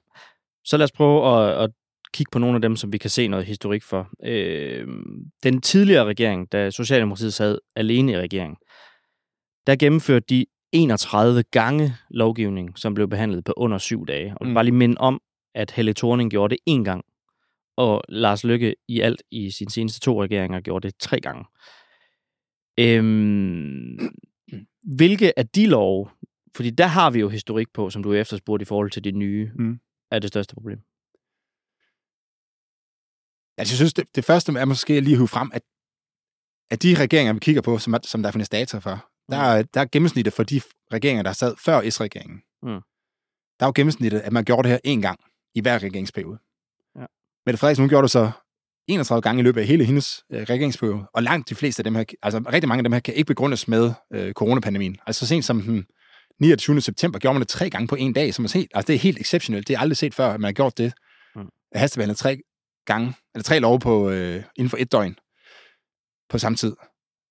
Så 0.64 0.76
lad 0.76 0.84
os 0.84 0.92
prøve 0.92 1.18
at, 1.26 1.64
at 1.64 1.70
kigge 2.12 2.30
på 2.30 2.38
nogle 2.38 2.54
af 2.54 2.62
dem, 2.62 2.76
som 2.76 2.92
vi 2.92 2.98
kan 2.98 3.10
se 3.10 3.28
noget 3.28 3.46
historik 3.46 3.82
for. 3.82 4.10
Øh, 4.24 4.86
den 5.42 5.60
tidligere 5.60 6.04
regering, 6.04 6.52
da 6.52 6.70
Socialdemokratiet 6.70 7.34
sad 7.34 7.58
alene 7.76 8.12
i 8.12 8.16
regeringen, 8.16 8.56
der 9.66 9.76
gennemførte 9.76 10.26
de 10.28 10.46
31 10.72 11.42
gange 11.42 11.94
lovgivning, 12.10 12.78
som 12.78 12.94
blev 12.94 13.08
behandlet 13.08 13.44
på 13.44 13.52
under 13.56 13.78
syv 13.78 14.06
dage. 14.06 14.34
Og 14.36 14.46
mm. 14.46 14.54
bare 14.54 14.64
lige 14.64 14.74
minde 14.74 14.98
om, 14.98 15.20
at 15.54 15.70
Helle 15.70 15.94
Thorning 15.94 16.30
gjorde 16.30 16.56
det 16.56 16.78
én 16.78 16.82
gang, 16.84 17.04
og 17.76 18.02
Lars 18.08 18.44
Lykke 18.44 18.74
i 18.88 19.00
alt 19.00 19.22
i 19.30 19.50
sine 19.50 19.70
seneste 19.70 20.00
to 20.00 20.22
regeringer 20.22 20.60
gjorde 20.60 20.88
det 20.88 20.96
tre 20.98 21.20
gange. 21.20 21.44
Øhm, 22.80 23.98
hvilke 24.98 25.38
af 25.38 25.48
de 25.48 25.66
lov 25.66 26.10
Fordi 26.56 26.70
der 26.70 26.86
har 26.86 27.10
vi 27.10 27.20
jo 27.20 27.28
historik 27.28 27.66
på, 27.74 27.90
som 27.90 28.02
du 28.02 28.12
efterspurgt 28.12 28.62
i 28.62 28.64
forhold 28.64 28.90
til 28.90 29.04
de 29.04 29.10
nye, 29.10 29.50
Mm. 29.54 29.78
er 30.10 30.18
det 30.18 30.28
største 30.28 30.54
problem. 30.54 30.78
Altså, 33.58 33.72
jeg 33.72 33.76
synes, 33.76 33.94
det, 33.94 34.04
det 34.14 34.24
første 34.24 34.52
er 34.52 34.64
måske 34.64 35.00
lige 35.00 35.14
at 35.14 35.18
hive 35.18 35.28
frem, 35.28 35.50
at, 35.54 35.62
at 36.70 36.82
de 36.82 36.94
regeringer, 36.94 37.32
vi 37.32 37.38
kigger 37.38 37.62
på, 37.62 37.78
som, 37.78 37.96
som 38.02 38.22
der 38.22 38.30
findes 38.30 38.48
data 38.48 38.78
for, 38.78 39.08
der, 39.30 39.36
er, 39.36 39.62
der 39.62 39.80
er 39.80 39.86
gennemsnittet 39.92 40.34
for 40.34 40.42
de 40.42 40.60
regeringer, 40.92 41.22
der 41.22 41.32
sad 41.32 41.54
før 41.64 41.90
S-regeringen. 41.90 42.42
Mm. 42.62 42.80
Der 43.60 43.66
er 43.66 43.66
jo 43.66 43.72
gennemsnittet, 43.74 44.20
at 44.20 44.32
man 44.32 44.44
gjorde 44.44 44.68
det 44.68 44.80
her 44.84 44.96
én 44.96 45.00
gang 45.00 45.20
i 45.54 45.60
hver 45.60 45.82
regeringsperiode. 45.82 46.38
Ja. 46.96 47.06
Mette 47.46 47.58
Frederiksen, 47.58 47.82
hun 47.82 47.88
gjorde 47.88 48.02
det 48.02 48.10
så 48.10 48.30
31 48.88 49.22
gange 49.22 49.40
i 49.40 49.42
løbet 49.42 49.60
af 49.60 49.66
hele 49.66 49.84
hendes 49.84 50.24
øh, 50.32 50.42
regeringsperiode, 50.42 51.04
og 51.14 51.22
langt 51.22 51.48
de 51.48 51.54
fleste 51.54 51.80
af 51.80 51.84
dem 51.84 51.94
her, 51.94 52.04
altså 52.22 52.38
rigtig 52.52 52.68
mange 52.68 52.80
af 52.80 52.84
dem 52.84 52.92
her, 52.92 53.00
kan 53.00 53.14
ikke 53.14 53.26
begrundes 53.26 53.68
med 53.68 53.92
øh, 54.12 54.32
coronapandemien. 54.32 54.96
Altså 55.06 55.20
så 55.20 55.26
sent 55.26 55.44
som 55.44 55.62
den 55.62 55.86
29. 56.40 56.80
september 56.80 57.18
gjorde 57.18 57.34
man 57.34 57.40
det 57.40 57.48
tre 57.48 57.70
gange 57.70 57.88
på 57.88 57.94
en 57.94 58.12
dag, 58.12 58.34
som 58.34 58.44
er 58.44 58.52
helt, 58.54 58.70
altså 58.74 58.86
det 58.86 58.94
er 58.94 58.98
helt 58.98 59.20
exceptionelt. 59.20 59.68
Det 59.68 59.74
er 59.74 59.80
aldrig 59.80 59.96
set 59.96 60.14
før, 60.14 60.28
at 60.28 60.40
man 60.40 60.48
har 60.48 60.52
gjort 60.52 60.78
det. 60.78 60.92
Mm. 61.34 61.42
Mm. 61.42 61.48
Hastebehandlet 61.74 62.16
tre 62.16 62.40
gange, 62.86 63.14
eller 63.34 63.42
tre 63.42 63.60
love 63.60 63.80
på, 63.80 64.10
øh, 64.10 64.42
inden 64.56 64.70
for 64.70 64.76
et 64.80 64.92
døgn 64.92 65.16
på 66.30 66.38
samme 66.38 66.56
tid. 66.56 66.76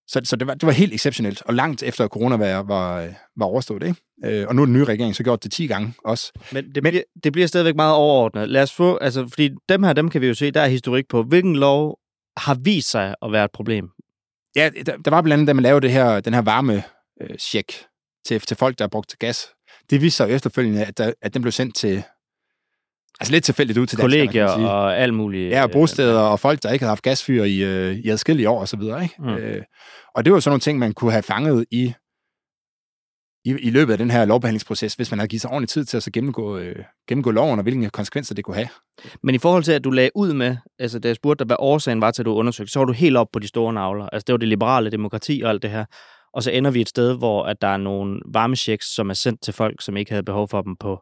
Så, 0.08 0.22
så 0.24 0.36
det, 0.36 0.48
var, 0.48 0.53
det 0.53 0.65
var 0.65 0.72
helt 0.72 0.93
exceptionelt, 0.93 1.41
og 1.41 1.53
langt 1.53 1.84
efter 1.84 2.08
corona 2.08 2.36
var, 2.36 2.63
var, 2.63 3.10
var 3.36 3.46
overstået. 3.46 3.84
Ikke? 3.84 4.01
Øh, 4.25 4.48
og 4.48 4.55
nu 4.55 4.62
er 4.62 4.65
den 4.65 4.74
nye 4.74 4.84
regering 4.84 5.15
så 5.15 5.24
gjort 5.24 5.43
det 5.43 5.51
10 5.51 5.67
gange 5.67 5.93
også. 6.03 6.31
Men 6.51 6.75
det, 6.75 6.84
bliver, 6.84 7.03
det 7.24 7.34
bliver 7.34 7.48
stadigvæk 7.48 7.75
meget 7.75 7.96
overordnet. 7.96 8.50
Lad 8.50 8.63
os 8.63 8.74
få, 8.74 8.98
altså, 8.98 9.27
fordi 9.27 9.50
dem 9.70 9.84
her, 9.84 9.93
dem 9.93 10.10
kan 10.10 10.22
vi 10.22 10.27
jo 10.27 10.34
se, 10.34 10.51
der 10.51 10.62
er 10.62 10.67
historik 10.67 11.08
på. 11.10 11.24
Hvilken 11.24 11.55
lov 11.55 12.00
har 12.38 12.53
vist 12.55 12.89
sig 12.89 13.15
at 13.22 13.31
være 13.31 13.46
et 13.46 13.51
problem? 13.51 13.89
Ja, 14.55 14.70
der, 14.86 14.98
der 14.98 15.12
var 15.12 15.22
blandt 15.22 15.34
andet, 15.34 15.48
da 15.48 15.53
man 15.53 15.63
lavede 15.63 15.81
det 15.81 15.91
her, 15.91 16.20
den 16.20 16.34
her 16.34 16.41
varme 16.41 16.84
øh, 17.22 17.38
check 17.38 17.86
til, 18.25 18.39
til 18.39 18.58
folk, 18.58 18.77
der 18.77 18.84
har 18.84 18.89
brugt 18.89 19.15
gas. 19.20 19.50
Det 19.89 20.01
viste 20.01 20.17
sig 20.17 20.29
efterfølgende, 20.29 20.86
at, 20.86 20.98
der, 20.98 21.13
at 21.22 21.34
den 21.34 21.41
blev 21.41 21.51
sendt 21.51 21.75
til, 21.75 22.03
altså 23.22 23.32
lidt 23.32 23.44
tilfældigt 23.44 23.80
ud 23.80 23.86
til 23.86 23.98
danskerne, 23.98 24.28
Kollegier 24.28 24.48
sige. 24.48 24.70
og 24.70 24.98
alt 24.98 25.13
muligt. 25.13 25.51
Ja, 25.51 25.63
og 25.63 25.70
øh, 25.70 25.74
bosteder 25.74 26.20
og 26.20 26.40
folk, 26.40 26.63
der 26.63 26.72
ikke 26.72 26.84
havde 26.84 26.92
haft 26.92 27.04
gasfyr 27.04 27.44
i, 27.44 27.63
øh, 27.63 27.96
i 27.96 28.10
adskillige 28.10 28.50
år 28.50 28.60
og 28.60 28.68
så 28.68 28.78
videre. 28.78 29.04
Ikke? 29.04 29.16
Mm. 29.20 29.30
Øh, 29.30 29.63
og 30.16 30.25
det 30.25 30.34
var 30.34 30.40
sådan 30.40 30.51
nogle 30.51 30.60
ting, 30.60 30.80
man 30.80 30.94
kunne 30.94 31.12
have 31.12 31.24
fanget 31.24 31.66
i, 31.72 31.94
i, 33.46 33.50
i 33.50 33.70
løbet 33.70 33.92
af 33.92 33.98
den 33.98 34.12
her 34.12 34.25
lovbehandlingsproces, 34.25 34.94
hvis 34.94 35.12
man 35.12 35.20
havde 35.20 35.28
givet 35.28 35.42
sig 35.42 35.50
ordentlig 35.51 35.70
tid 35.70 35.86
til 35.86 35.98
at 35.98 36.04
så 36.04 36.12
gennemgå, 36.12 36.58
øh, 36.58 36.75
gennemgå 37.10 37.32
loven 37.32 37.60
og 37.60 37.63
hvilke 37.63 37.90
konsekvenser 37.90 38.36
det 38.36 38.46
kunne 38.46 38.56
have. 38.56 38.70
Men 39.24 39.36
i 39.36 39.38
forhold 39.38 39.63
til, 39.63 39.72
at 39.72 39.84
du 39.84 39.90
lagde 39.90 40.12
ud 40.16 40.34
med, 40.34 40.58
altså 40.80 41.00
da 41.00 41.08
jeg 41.08 41.16
spurgte 41.16 41.40
dig, 41.40 41.48
hvad 41.48 41.56
årsagen 41.60 42.01
var 42.01 42.12
til, 42.12 42.22
at 42.22 42.25
du 42.25 42.34
undersøgte, 42.34 42.72
så 42.72 42.80
var 42.80 42.86
du 42.86 42.94
helt 42.94 43.18
op 43.18 43.28
på 43.34 43.40
de 43.40 43.48
store 43.48 43.74
navler. 43.74 44.06
Altså 44.06 44.24
det 44.28 44.34
var 44.34 44.38
det 44.38 44.48
liberale 44.48 44.90
demokrati 44.90 45.42
og 45.44 45.50
alt 45.50 45.62
det 45.62 45.70
her. 45.70 45.86
Og 46.34 46.44
så 46.44 46.51
ender 46.51 46.72
vi 46.72 46.82
et 46.82 46.90
sted, 46.90 47.18
hvor 47.18 47.46
at 47.46 47.62
der 47.62 47.68
er 47.68 47.78
nogle 47.78 48.20
varmechecks, 48.34 48.96
som 48.96 49.10
er 49.10 49.13
sendt 49.13 49.42
til 49.42 49.54
folk, 49.54 49.82
som 49.82 49.98
ikke 49.98 50.12
havde 50.12 50.24
behov 50.24 50.48
for 50.48 50.62
dem 50.62 50.75
på 50.80 51.00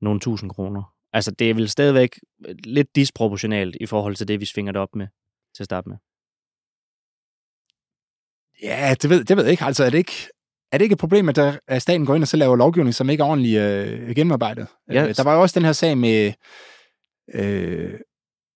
nogle 0.00 0.20
tusind 0.20 0.50
kroner. 0.50 0.97
Altså 1.12 1.30
det 1.30 1.50
er 1.50 1.54
vel 1.54 1.68
stadigvæk 1.68 2.20
lidt 2.64 2.96
disproportionalt 2.96 3.76
i 3.80 3.86
forhold 3.86 4.14
til 4.16 4.28
det, 4.28 4.40
vi 4.40 4.44
svinger 4.44 4.72
det 4.72 4.80
op 4.82 4.94
med 4.94 5.06
til 5.56 5.62
at 5.62 5.64
starte 5.64 5.88
med. 5.88 5.96
Ja, 8.62 8.94
det 9.02 9.10
ved, 9.10 9.24
det 9.24 9.36
ved 9.36 9.44
jeg 9.44 9.50
ikke. 9.50 9.64
Altså, 9.64 9.84
er 9.84 9.90
det 9.90 9.98
ikke, 9.98 10.28
er 10.72 10.78
det 10.78 10.84
ikke 10.84 10.92
et 10.92 10.98
problem, 10.98 11.28
at, 11.28 11.36
der, 11.36 11.58
at 11.68 11.82
staten 11.82 12.06
går 12.06 12.14
ind 12.14 12.24
og 12.24 12.28
så 12.28 12.36
laver 12.36 12.56
lovgivning, 12.56 12.94
som 12.94 13.10
ikke 13.10 13.22
er 13.22 13.26
ordentligt 13.26 13.60
øh, 13.60 14.14
gennemarbejdet? 14.14 14.66
Ja. 14.92 15.08
Øh, 15.08 15.16
der 15.16 15.22
var 15.22 15.34
jo 15.34 15.40
også 15.42 15.58
den 15.60 15.64
her 15.64 15.72
sag 15.72 15.98
med, 15.98 16.32
øh, 17.34 18.00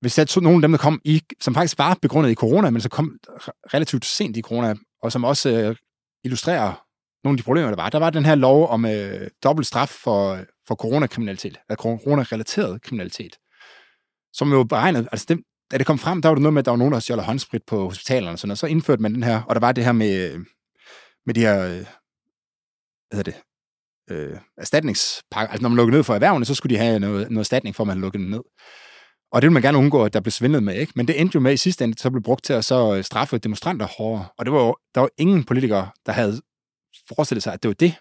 hvis 0.00 0.14
der 0.14 0.22
er 0.22 0.26
to- 0.26 0.40
nogle 0.40 0.56
af 0.56 0.62
dem, 0.62 0.70
der 0.70 0.78
kom 0.78 1.00
i, 1.04 1.22
som 1.40 1.54
faktisk 1.54 1.78
var 1.78 1.98
begrundet 2.02 2.30
i 2.30 2.34
corona, 2.34 2.70
men 2.70 2.80
så 2.80 2.88
kom 2.88 3.18
re- 3.28 3.60
relativt 3.74 4.04
sent 4.04 4.36
i 4.36 4.42
corona, 4.42 4.74
og 5.02 5.12
som 5.12 5.24
også 5.24 5.50
øh, 5.50 5.76
illustrerer 6.24 6.86
nogle 7.24 7.34
af 7.34 7.38
de 7.38 7.42
problemer, 7.42 7.68
der 7.68 7.76
var. 7.76 7.90
Der 7.90 7.98
var 7.98 8.10
den 8.10 8.24
her 8.24 8.34
lov 8.34 8.68
om 8.68 8.84
øh, 8.84 9.30
dobbelt 9.42 9.66
straf 9.66 9.88
for, 9.88 10.44
for 10.68 10.74
coronakriminalitet, 10.74 11.60
eller 11.68 11.76
coronarelateret 11.76 12.82
kriminalitet, 12.82 13.38
som 14.32 14.52
jo 14.52 14.64
beregnet, 14.64 15.08
altså 15.12 15.26
dem, 15.28 15.42
da 15.70 15.78
det 15.78 15.86
kom 15.86 15.98
frem, 15.98 16.22
der 16.22 16.28
var 16.28 16.34
det 16.34 16.42
noget 16.42 16.54
med, 16.54 16.62
at 16.62 16.64
der 16.64 16.70
var 16.70 16.78
nogen, 16.78 16.92
der 16.92 17.00
stjal 17.00 17.20
håndsprit 17.20 17.62
på 17.66 17.84
hospitalerne 17.84 18.32
og 18.32 18.38
sådan 18.38 18.48
noget. 18.48 18.58
Så 18.58 18.66
indførte 18.66 19.02
man 19.02 19.14
den 19.14 19.22
her, 19.22 19.42
og 19.42 19.54
der 19.54 19.60
var 19.60 19.72
det 19.72 19.84
her 19.84 19.92
med, 19.92 20.44
med 21.26 21.34
de 21.34 21.40
her, 21.40 21.60
øh, 21.64 21.86
hvad 23.08 23.16
hedder 23.16 23.32
det, 23.32 23.42
øh, 24.10 24.38
erstatningspakke. 24.58 25.52
Altså 25.52 25.62
når 25.62 25.68
man 25.68 25.76
lukkede 25.76 25.96
ned 25.96 26.04
for 26.04 26.14
erhvervene, 26.14 26.44
så 26.44 26.54
skulle 26.54 26.76
de 26.76 26.80
have 26.80 26.98
noget, 26.98 27.30
noget 27.30 27.44
erstatning 27.44 27.76
for, 27.76 27.82
at 27.84 27.88
man 27.88 28.00
lukkede 28.00 28.30
ned. 28.30 28.40
Og 29.32 29.42
det 29.42 29.46
ville 29.46 29.52
man 29.52 29.62
gerne 29.62 29.78
undgå, 29.78 30.04
at 30.04 30.12
der 30.12 30.20
blev 30.20 30.30
svindlet 30.30 30.62
med, 30.62 30.74
ikke? 30.74 30.92
Men 30.96 31.08
det 31.08 31.20
endte 31.20 31.36
jo 31.36 31.40
med 31.40 31.52
i 31.52 31.56
sidste 31.56 31.84
ende, 31.84 31.98
så 31.98 32.10
blev 32.10 32.22
brugt 32.22 32.44
til 32.44 32.52
at 32.52 32.64
så 32.64 32.94
øh, 32.96 33.04
straffe 33.04 33.38
demonstranter 33.38 33.86
hårdere. 33.86 34.28
Og 34.38 34.44
det 34.44 34.52
var 34.52 34.64
jo, 34.64 34.76
der 34.94 35.00
var 35.00 35.08
ingen 35.18 35.44
politikere, 35.44 35.90
der 36.06 36.12
havde 36.12 36.40
forestillet 37.08 37.42
sig, 37.42 37.52
at 37.52 37.62
det 37.62 37.68
var 37.68 37.74
det, 37.74 37.94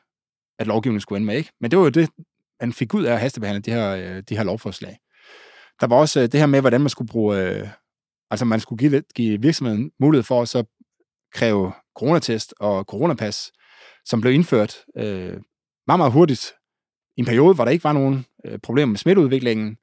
at 0.60 0.68
lovgivningen 0.68 1.02
skulle 1.02 1.18
ende 1.18 1.26
med, 1.26 1.38
ikke? 1.38 1.52
Men 1.62 1.72
det 1.72 1.80
var 1.80 1.84
jo 1.84 1.90
det, 1.90 2.10
han 2.62 2.74
fik 2.74 2.94
ud 2.94 3.04
af 3.04 3.14
at 3.14 3.20
hastebehandle 3.20 3.62
det 3.62 3.74
her, 3.74 3.92
øh, 3.96 4.24
de 4.30 4.38
her 4.38 4.44
lovforslag. 4.44 4.98
Der 5.82 5.88
var 5.88 5.96
også 5.96 6.20
øh, 6.20 6.32
det 6.32 6.40
her 6.40 6.48
med, 6.48 6.62
hvordan 6.62 6.82
man 6.82 6.90
skulle 6.90 7.08
bruge, 7.08 7.38
øh, 7.38 7.68
altså 8.32 8.46
man 8.46 8.60
skulle 8.60 8.80
give, 8.90 9.04
give 9.16 9.42
virksomheden 9.42 9.92
mulighed 10.00 10.24
for 10.24 10.42
at 10.42 10.50
så 10.50 10.64
kræve 11.34 11.74
coronatest 11.96 12.54
og 12.60 12.84
coronapas, 12.84 13.52
som 14.06 14.22
blev 14.22 14.34
indført 14.34 14.78
øh, 14.98 15.38
meget, 15.88 16.00
meget 16.00 16.12
hurtigt 16.12 16.54
i 17.18 17.20
en 17.20 17.26
periode, 17.26 17.56
hvor 17.56 17.66
der 17.66 17.72
ikke 17.72 17.84
var 17.84 17.94
nogen 17.94 18.26
øh, 18.46 18.60
problemer 18.60 18.90
med 18.90 18.98
smitteudviklingen, 18.98 19.78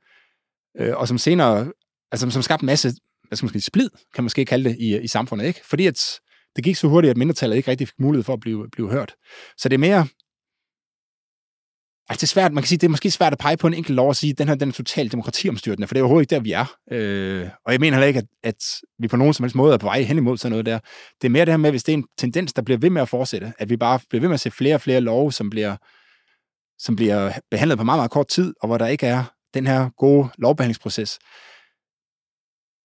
øh, 0.79 0.97
og 0.97 1.09
som 1.09 1.19
senere, 1.19 1.73
altså 2.13 2.25
som, 2.25 2.31
som 2.31 2.43
skabte 2.43 2.63
en 2.63 2.67
masse, 2.67 2.93
hvad 3.29 3.37
skal 3.37 3.47
man 3.47 3.53
sige, 3.53 3.63
splid, 3.63 3.91
kan 3.91 4.23
man 4.23 4.25
måske 4.25 4.45
kalde 4.45 4.69
det, 4.69 4.77
i, 4.81 4.97
øh, 4.97 5.05
i 5.05 5.09
samfundet, 5.09 5.47
ikke? 5.47 5.61
Fordi 5.65 5.87
at 5.87 6.21
det 6.57 6.65
gik 6.65 6.77
så 6.77 6.89
hurtigt, 6.89 7.11
at 7.11 7.17
mindretallet 7.17 7.57
ikke 7.57 7.71
rigtig 7.71 7.89
fik 7.89 8.01
mulighed 8.01 8.25
for 8.25 8.33
at 8.33 8.41
blive, 8.41 8.71
blive 8.73 8.91
hørt. 8.91 9.15
Så 9.57 9.69
det 9.69 9.75
er 9.75 9.79
mere, 9.79 10.07
Altså, 12.09 12.21
det 12.21 12.23
er 12.23 12.35
svært, 12.35 12.53
man 12.53 12.63
kan 12.63 12.69
sige, 12.69 12.79
det 12.79 12.87
er 12.87 12.91
måske 12.91 13.11
svært 13.11 13.33
at 13.33 13.39
pege 13.39 13.57
på 13.57 13.67
en 13.67 13.75
enkelt 13.75 13.97
lov 13.97 14.09
og 14.09 14.17
sige, 14.17 14.31
at 14.31 14.39
den 14.39 14.49
her 14.49 14.55
den 14.55 14.69
er 14.69 14.73
totalt 14.73 15.13
demokratiomstyrtende, 15.13 15.87
for 15.87 15.95
det 15.95 16.01
er 16.01 16.05
overhovedet 16.05 16.23
ikke 16.23 16.35
der, 16.35 16.41
vi 16.41 16.53
er. 16.53 16.75
Øh, 16.93 17.49
og 17.67 17.73
jeg 17.73 17.81
mener 17.81 17.97
heller 17.97 18.07
ikke, 18.07 18.19
at, 18.19 18.27
at 18.43 18.65
vi 18.99 19.09
på 19.09 19.17
nogen 19.17 19.35
som 19.35 19.45
helst 19.45 19.57
måde 19.57 19.75
er 19.75 19.79
på 19.79 19.87
vej 19.87 20.03
hen 20.03 20.19
imod 20.19 20.39
sådan 20.39 20.51
noget 20.51 20.67
der. 20.67 20.79
Det 21.23 21.29
er 21.29 21.31
mere 21.31 21.45
det 21.45 21.53
her 21.53 21.57
med, 21.57 21.71
hvis 21.71 21.85
det 21.85 21.93
er 21.93 21.97
en 21.97 22.05
tendens, 22.19 22.53
der 22.53 22.63
bliver 22.63 22.79
ved 22.79 22.91
med 22.91 23.03
at 23.03 23.09
fortsætte, 23.09 23.53
at 23.59 23.71
vi 23.71 23.77
bare 23.77 24.01
bliver 24.09 24.21
ved 24.21 24.29
med 24.29 24.35
at 24.35 24.41
se 24.41 24.51
flere 24.51 24.75
og 24.75 24.81
flere 24.81 25.01
love, 25.01 25.33
som 25.33 25.51
bliver, 25.51 25.77
som 26.79 26.97
bliver 26.97 27.33
behandlet 27.51 27.79
på 27.79 27.85
meget, 27.85 27.99
meget 27.99 28.11
kort 28.11 28.29
tid, 28.29 28.55
og 28.63 28.69
hvor 28.69 28.79
der 28.79 28.87
ikke 28.87 29.07
er 29.07 29.25
den 29.55 29.67
her 29.67 29.91
gode 29.99 30.29
lovbehandlingsproces, 30.39 31.19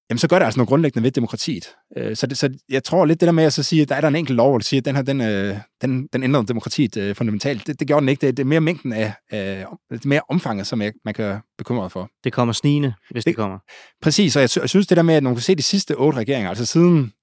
jamen 0.10 0.18
så 0.18 0.28
gør 0.28 0.40
det 0.40 0.46
altså 0.46 0.60
noget 0.60 0.68
grundlæggende 0.70 1.04
ved 1.04 1.12
demokratiet. 1.12 1.76
Øh, 1.98 2.16
Så, 2.16 2.28
det, 2.28 2.38
så 2.38 2.58
jeg 2.70 2.84
tror 2.84 3.06
lidt 3.06 3.20
det 3.20 3.26
der 3.28 3.32
med 3.34 3.44
at 3.44 3.54
så 3.54 3.64
sige, 3.64 3.82
at 3.82 3.90
der 3.90 3.96
er 3.96 4.02
der 4.02 4.08
en 4.08 4.16
enkelt 4.16 4.36
lov, 4.36 4.50
hvor 4.52 4.60
siger, 4.60 4.82
at 4.82 4.86
den 4.86 4.96
her, 4.96 5.02
den, 5.04 5.22
øh, 5.22 5.58
den, 5.82 6.08
den 6.14 6.24
ændrer 6.24 6.42
demokratiet 6.42 6.98
øh, 6.98 7.16
fundamentalt. 7.16 7.68
Det, 7.68 7.80
det 7.80 7.88
gjorde 7.88 8.02
den 8.02 8.10
ikke. 8.10 8.28
Det, 8.28 8.38
det 8.38 8.44
er 8.44 8.48
mere 8.48 8.62
mængden 8.62 8.94
af, 8.94 9.14
af 9.32 9.66
det 9.92 10.04
er 10.04 10.08
mere 10.08 10.22
omfanget, 10.30 10.68
som 10.68 10.82
jeg, 10.82 10.94
man 11.06 11.14
kan 11.14 11.40
bekymre 11.58 11.90
for. 11.90 12.10
Det 12.24 12.34
kommer 12.34 12.54
snigende, 12.54 12.94
hvis 13.12 13.24
det, 13.24 13.32
Det- 13.32 13.36
kommer. 13.36 13.60
Præcis, 14.02 14.36
og 14.36 14.42
jeg, 14.42 14.50
jeg 14.62 14.70
synes 14.70 14.88
det 14.88 14.98
der 14.98 15.04
med, 15.04 15.16
at 15.16 15.24
man 15.24 15.34
kan 15.36 15.42
se 15.42 15.56
de 15.56 15.62
sidste 15.64 15.96
otte 15.96 16.20
regeringer, 16.20 16.50
altså 16.50 16.66
siden 16.66 17.14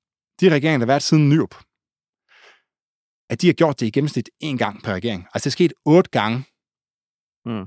de 0.40 0.48
regeringer, 0.48 0.78
der 0.78 0.84
har 0.86 0.92
været 0.92 1.02
siden 1.02 1.28
Nyrup, 1.28 1.54
at 3.30 3.40
de 3.42 3.46
har 3.46 3.52
gjort 3.54 3.80
det 3.80 3.86
i 3.86 3.90
gennemsnit 3.90 4.28
én 4.44 4.56
gang 4.56 4.82
per 4.82 4.94
regering. 4.94 5.26
Altså 5.34 5.44
det 5.44 5.50
er 5.50 5.56
sket 5.58 5.72
otte 5.84 6.10
gange, 6.10 6.44
Mm. 7.46 7.66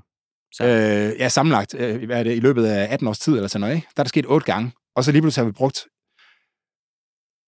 Så. 0.54 0.64
øh, 0.66 1.20
ja, 1.20 1.30
sammenlagt 1.30 1.74
øh, 1.78 2.06
hvad 2.06 2.20
er 2.20 2.24
det, 2.24 2.36
i 2.36 2.40
løbet 2.40 2.66
af 2.66 2.94
18 2.94 3.08
års 3.08 3.20
tid 3.20 3.34
eller 3.34 3.48
sådan 3.48 3.62
noget. 3.62 3.76
Ikke? 3.76 3.88
Der 3.96 4.02
er 4.02 4.04
der 4.04 4.10
sket 4.10 4.26
otte 4.28 4.46
gange, 4.46 4.72
og 4.96 5.04
så 5.04 5.12
lige 5.12 5.22
pludselig 5.22 5.46
har 5.46 5.50
vi 5.50 5.52
brugt, 5.52 5.78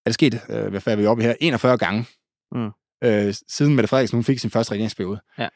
er 0.06 0.10
det 0.10 0.14
sket, 0.14 0.34
øh, 0.50 0.68
hvad 0.68 0.88
er 0.88 0.96
vi 0.96 1.06
oppe 1.06 1.24
her, 1.24 1.34
41 1.42 1.78
gange, 1.78 2.06
Mm. 2.52 2.72
øh, 3.04 3.34
siden 3.50 3.76
Mette 3.76 3.88
Frederiksen 3.88 4.18
hun 4.18 4.24
fik 4.24 4.40
sin 4.40 4.50
første 4.50 4.72
regeringsperiode. 4.72 5.20
Ja. 5.38 5.48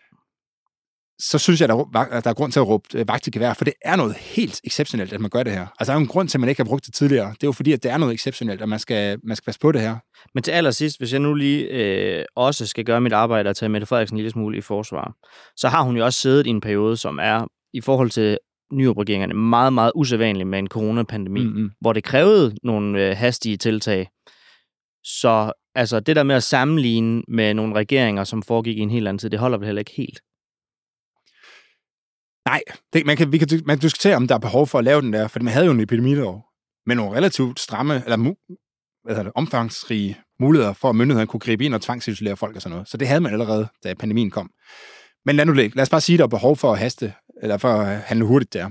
Så 1.21 1.37
synes 1.39 1.61
jeg, 1.61 1.69
der, 1.69 1.75
er- 1.75 1.99
at 2.17 2.23
der 2.23 2.29
er 2.29 2.33
grund 2.33 2.51
til 2.51 2.59
at 2.59 2.67
råbe 2.67 2.97
øh, 2.97 3.07
vagt 3.07 3.27
i 3.27 3.31
gevær, 3.31 3.53
for 3.53 3.65
det 3.65 3.73
er 3.81 3.95
noget 3.95 4.15
helt 4.15 4.61
exceptionelt, 4.63 5.13
at 5.13 5.21
man 5.21 5.29
gør 5.29 5.43
det 5.43 5.53
her. 5.53 5.67
Altså, 5.79 5.85
der 5.85 5.89
er 5.91 5.93
jo 5.93 6.01
en 6.01 6.07
grund 6.07 6.29
til, 6.29 6.37
at 6.37 6.39
man 6.39 6.49
ikke 6.49 6.59
har 6.63 6.65
brugt 6.69 6.85
det 6.85 6.93
tidligere. 6.93 7.27
Det 7.29 7.43
er 7.43 7.47
jo 7.47 7.51
fordi, 7.51 7.73
at 7.73 7.83
det 7.83 7.91
er 7.91 7.97
noget 7.97 8.13
exceptionelt, 8.13 8.61
at 8.61 8.69
man 8.69 8.79
skal, 8.79 9.19
man 9.23 9.35
skal 9.35 9.45
passe 9.45 9.59
på 9.59 9.71
det 9.71 9.81
her. 9.81 9.97
Men 10.33 10.43
til 10.43 10.51
allersidst, 10.51 10.99
hvis 10.99 11.11
jeg 11.13 11.19
nu 11.19 11.33
lige 11.33 11.63
øh, 11.67 12.25
også 12.35 12.65
skal 12.67 12.85
gøre 12.85 13.01
mit 13.01 13.13
arbejde 13.13 13.49
og 13.49 13.55
tage 13.57 13.69
Mette 13.69 13.87
Frederiksen 13.87 14.15
en 14.15 14.17
lille 14.17 14.31
smule 14.31 14.57
i 14.57 14.61
forsvar, 14.61 15.13
så 15.57 15.67
har 15.69 15.81
hun 15.81 15.97
jo 15.97 16.05
også 16.05 16.19
siddet 16.19 16.47
i 16.47 16.49
en 16.49 16.61
periode, 16.61 16.97
som 16.97 17.19
er 17.21 17.47
i 17.73 17.81
forhold 17.81 18.09
til 18.09 18.37
nyopregeringerne 18.73 19.33
meget, 19.33 19.73
meget 19.73 19.91
usædvanlig 19.95 20.47
med 20.47 20.59
en 20.59 20.67
coronapandemi, 20.67 21.43
mm. 21.43 21.45
Mm-hmm. 21.45 21.71
hvor 21.81 21.93
det 21.93 22.03
krævede 22.03 22.55
nogle 22.63 23.09
øh, 23.09 23.17
hastige 23.17 23.57
tiltag. 23.57 24.09
Så 25.03 25.51
altså, 25.75 25.99
det 25.99 26.15
der 26.15 26.23
med 26.23 26.35
at 26.35 26.43
sammenligne 26.43 27.23
med 27.27 27.53
nogle 27.53 27.75
regeringer, 27.75 28.23
som 28.23 28.43
foregik 28.43 28.77
i 28.77 28.81
en 28.81 28.89
helt 28.89 29.07
anden 29.07 29.19
tid, 29.19 29.29
det 29.29 29.39
holder 29.39 29.57
vel 29.57 29.65
heller 29.65 29.79
ikke 29.79 29.93
helt. 29.97 30.19
Nej, 32.45 32.61
det, 32.93 33.05
man, 33.05 33.17
kan, 33.17 33.31
vi 33.31 33.37
kan, 33.37 33.47
man 33.65 33.77
kan 33.77 33.81
diskutere, 33.81 34.15
om 34.15 34.27
der 34.27 34.35
er 34.35 34.39
behov 34.39 34.67
for 34.67 34.79
at 34.79 34.85
lave 34.85 35.01
den 35.01 35.13
der, 35.13 35.27
for 35.27 35.39
man 35.39 35.53
havde 35.53 35.65
jo 35.65 35.71
en 35.71 35.79
epidemilov 35.79 36.45
med 36.85 36.95
nogle 36.95 37.17
relativt 37.17 37.59
stramme, 37.59 38.03
eller 38.03 38.17
mu, 38.17 38.35
hvad 39.03 39.15
hedder 39.15 39.23
det, 39.23 39.31
omfangsrige 39.35 40.17
muligheder 40.39 40.73
for, 40.73 40.89
at 40.89 40.95
myndighederne 40.95 41.27
kunne 41.27 41.39
gribe 41.39 41.65
ind 41.65 41.73
og 41.73 41.81
tvangsisolere 41.81 42.37
folk 42.37 42.55
og 42.55 42.61
sådan 42.61 42.71
noget. 42.73 42.89
Så 42.89 42.97
det 42.97 43.07
havde 43.07 43.21
man 43.21 43.31
allerede, 43.31 43.67
da 43.83 43.93
pandemien 43.93 44.31
kom. 44.31 44.51
Men 45.25 45.35
lad, 45.35 45.45
nu, 45.45 45.53
ligge. 45.53 45.75
lad 45.75 45.81
os 45.81 45.89
bare 45.89 46.01
sige, 46.01 46.13
at 46.13 46.19
der 46.19 46.25
er 46.25 46.29
behov 46.29 46.57
for 46.57 46.71
at 46.71 46.79
haste, 46.79 47.13
eller 47.41 47.57
for 47.57 47.73
at 47.73 47.99
handle 47.99 48.25
hurtigt 48.25 48.53
der. 48.53 48.69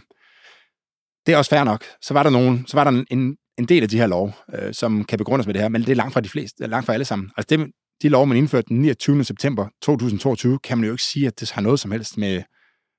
Det 1.26 1.34
er 1.34 1.38
også 1.38 1.50
fair 1.50 1.64
nok. 1.64 1.84
Så 2.02 2.14
var 2.14 2.22
der, 2.22 2.30
nogen, 2.30 2.66
så 2.66 2.76
var 2.76 2.84
der 2.84 3.04
en, 3.10 3.37
en 3.58 3.64
del 3.64 3.82
af 3.82 3.88
de 3.88 3.98
her 3.98 4.06
lov, 4.06 4.32
øh, 4.54 4.75
som 4.75 5.04
kan 5.04 5.18
begrundes 5.18 5.46
med 5.46 5.54
det 5.54 5.62
her, 5.62 5.68
men 5.68 5.80
det 5.80 5.88
er 5.88 5.94
langt 5.94 6.12
fra 6.12 6.20
de 6.20 6.28
fleste, 6.28 6.66
langt 6.66 6.87
fra 6.87 6.92
alle 6.92 7.04
sammen. 7.04 7.30
Altså 7.37 7.56
det, 7.56 7.72
de 8.02 8.08
lov, 8.08 8.26
man 8.26 8.37
indførte 8.37 8.68
den 8.68 8.82
29. 8.82 9.25
september 9.25 9.68
2022, 9.82 10.58
kan 10.58 10.78
man 10.78 10.84
jo 10.84 10.92
ikke 10.92 11.02
sige, 11.02 11.26
at 11.26 11.40
det 11.40 11.50
har 11.50 11.62
noget 11.62 11.80
som 11.80 11.90
helst 11.90 12.18
med, 12.18 12.42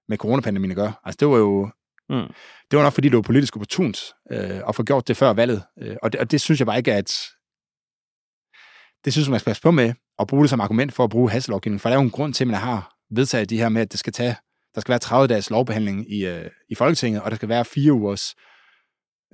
med 0.07 0.17
coronapandemien 0.17 0.71
at 0.71 0.77
gøre. 0.77 0.93
Altså, 1.03 1.17
det 1.19 1.27
var 1.27 1.37
jo 1.37 1.69
mm. 2.09 2.33
det 2.71 2.77
var 2.77 2.83
nok, 2.83 2.93
fordi 2.93 3.09
det 3.09 3.15
var 3.15 3.21
politisk 3.21 3.55
opportunt 3.55 4.13
øh, 4.31 4.61
at 4.67 4.75
få 4.75 4.83
gjort 4.83 5.07
det 5.07 5.17
før 5.17 5.33
valget. 5.33 5.63
Øh, 5.81 5.95
og, 6.03 6.11
det, 6.11 6.21
og 6.21 6.31
det 6.31 6.41
synes 6.41 6.59
jeg 6.59 6.65
bare 6.65 6.77
ikke, 6.77 6.93
at 6.93 7.11
det 9.05 9.13
synes 9.13 9.27
jeg, 9.27 9.31
man 9.31 9.39
skal 9.39 9.49
passe 9.49 9.61
på 9.61 9.71
med 9.71 9.93
at 10.19 10.27
bruge 10.27 10.43
det 10.43 10.49
som 10.49 10.61
argument 10.61 10.93
for 10.93 11.03
at 11.03 11.09
bruge 11.09 11.31
hastelovgivning, 11.31 11.81
for 11.81 11.89
der 11.89 11.95
er 11.95 11.99
jo 11.99 12.05
en 12.05 12.11
grund 12.11 12.33
til, 12.33 12.43
at 12.43 12.47
man 12.47 12.59
har 12.59 12.95
vedtaget 13.11 13.49
de 13.49 13.57
her 13.57 13.69
med, 13.69 13.81
at 13.81 13.91
det 13.91 13.99
skal 13.99 14.13
tage, 14.13 14.35
der 14.75 14.81
skal 14.81 14.91
være 14.91 14.99
30 14.99 15.27
dages 15.27 15.49
lovbehandling 15.49 16.11
i, 16.13 16.25
øh, 16.25 16.49
i 16.69 16.75
Folketinget, 16.75 17.21
og 17.21 17.31
der 17.31 17.35
skal 17.35 17.49
være 17.49 17.65
fire 17.65 17.93
ugers 17.93 18.35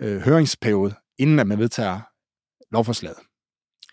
øh, 0.01 0.22
høringsperiode, 0.22 0.96
inden 1.18 1.39
at 1.39 1.48
man 1.48 1.60
vedtager 1.60 2.01
lovforslaget. 2.72 3.18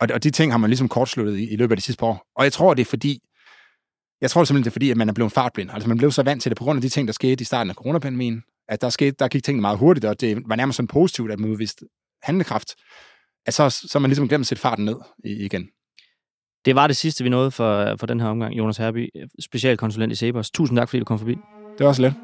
Og, 0.00 0.08
og 0.14 0.22
de 0.22 0.30
ting 0.30 0.52
har 0.52 0.58
man 0.58 0.70
ligesom 0.70 0.88
kortsluttet 0.88 1.38
i, 1.38 1.50
i 1.50 1.56
løbet 1.56 1.72
af 1.72 1.76
de 1.76 1.82
sidste 1.82 2.00
par 2.00 2.06
år. 2.06 2.26
Og 2.36 2.44
jeg 2.44 2.52
tror, 2.52 2.74
det 2.74 2.80
er 2.80 2.90
fordi, 2.90 3.20
jeg 4.20 4.30
tror 4.30 4.44
simpelthen, 4.44 4.64
det 4.64 4.70
er 4.70 4.74
fordi, 4.74 4.90
at 4.90 4.96
man 4.96 5.08
er 5.08 5.12
blevet 5.12 5.32
fartblind. 5.32 5.70
Altså 5.70 5.88
man 5.88 5.98
blev 5.98 6.12
så 6.12 6.22
vant 6.22 6.42
til 6.42 6.50
det 6.50 6.58
på 6.58 6.64
grund 6.64 6.76
af 6.76 6.82
de 6.82 6.88
ting, 6.88 7.08
der 7.08 7.12
skete 7.12 7.42
i 7.42 7.44
starten 7.44 7.70
af 7.70 7.76
coronapandemien, 7.76 8.42
at 8.68 8.80
der, 8.80 8.90
skete, 8.90 9.16
der 9.18 9.28
gik 9.28 9.44
tingene 9.44 9.60
meget 9.60 9.78
hurtigt, 9.78 10.04
og 10.04 10.20
det 10.20 10.42
var 10.46 10.56
nærmest 10.56 10.76
sådan 10.76 10.88
positivt, 10.88 11.32
at 11.32 11.40
man 11.40 11.50
udviste 11.50 11.86
handlekraft, 12.22 12.74
at 13.46 13.54
så, 13.54 13.70
så 13.70 13.98
man 13.98 14.08
ligesom 14.10 14.28
glemt 14.28 14.42
at 14.42 14.46
sætte 14.46 14.60
farten 14.60 14.84
ned 14.84 14.96
igen. 15.24 15.68
Det 16.64 16.74
var 16.74 16.86
det 16.86 16.96
sidste, 16.96 17.24
vi 17.24 17.30
nåede 17.30 17.50
for, 17.50 17.96
for 17.96 18.06
den 18.06 18.20
her 18.20 18.28
omgang. 18.28 18.54
Jonas 18.54 18.76
Herby, 18.76 19.08
specialkonsulent 19.40 20.12
i 20.12 20.16
Sebers. 20.16 20.50
Tusind 20.50 20.78
tak, 20.78 20.88
fordi 20.88 20.98
du 20.98 21.04
kom 21.04 21.18
forbi. 21.18 21.32
Det 21.78 21.80
var 21.80 21.86
også 21.86 22.02
let. 22.02 22.14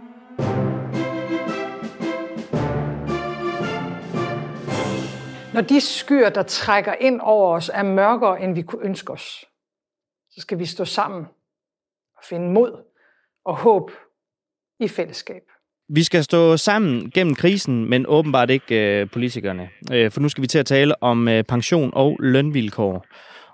Når 5.54 5.60
de 5.60 5.80
skyer, 5.80 6.30
der 6.30 6.42
trækker 6.42 6.94
ind 7.00 7.20
over 7.22 7.56
os, 7.56 7.70
er 7.74 7.82
mørkere, 7.82 8.42
end 8.42 8.54
vi 8.54 8.62
kunne 8.62 8.84
ønske 8.84 9.12
os, 9.12 9.44
så 10.30 10.40
skal 10.40 10.58
vi 10.58 10.66
stå 10.66 10.84
sammen 10.84 11.24
og 12.16 12.22
finde 12.28 12.50
mod 12.52 12.84
og 13.44 13.56
håb 13.56 13.90
i 14.80 14.88
fællesskab. 14.88 15.42
Vi 15.88 16.02
skal 16.02 16.24
stå 16.24 16.56
sammen 16.56 17.10
gennem 17.10 17.34
krisen, 17.34 17.90
men 17.90 18.04
åbenbart 18.08 18.50
ikke 18.50 19.00
øh, 19.00 19.10
politikerne. 19.10 19.68
Øh, 19.92 20.10
for 20.10 20.20
nu 20.20 20.28
skal 20.28 20.42
vi 20.42 20.46
til 20.46 20.58
at 20.58 20.66
tale 20.66 21.02
om 21.02 21.28
øh, 21.28 21.44
pension 21.44 21.90
og 21.94 22.16
lønvilkår. 22.20 23.04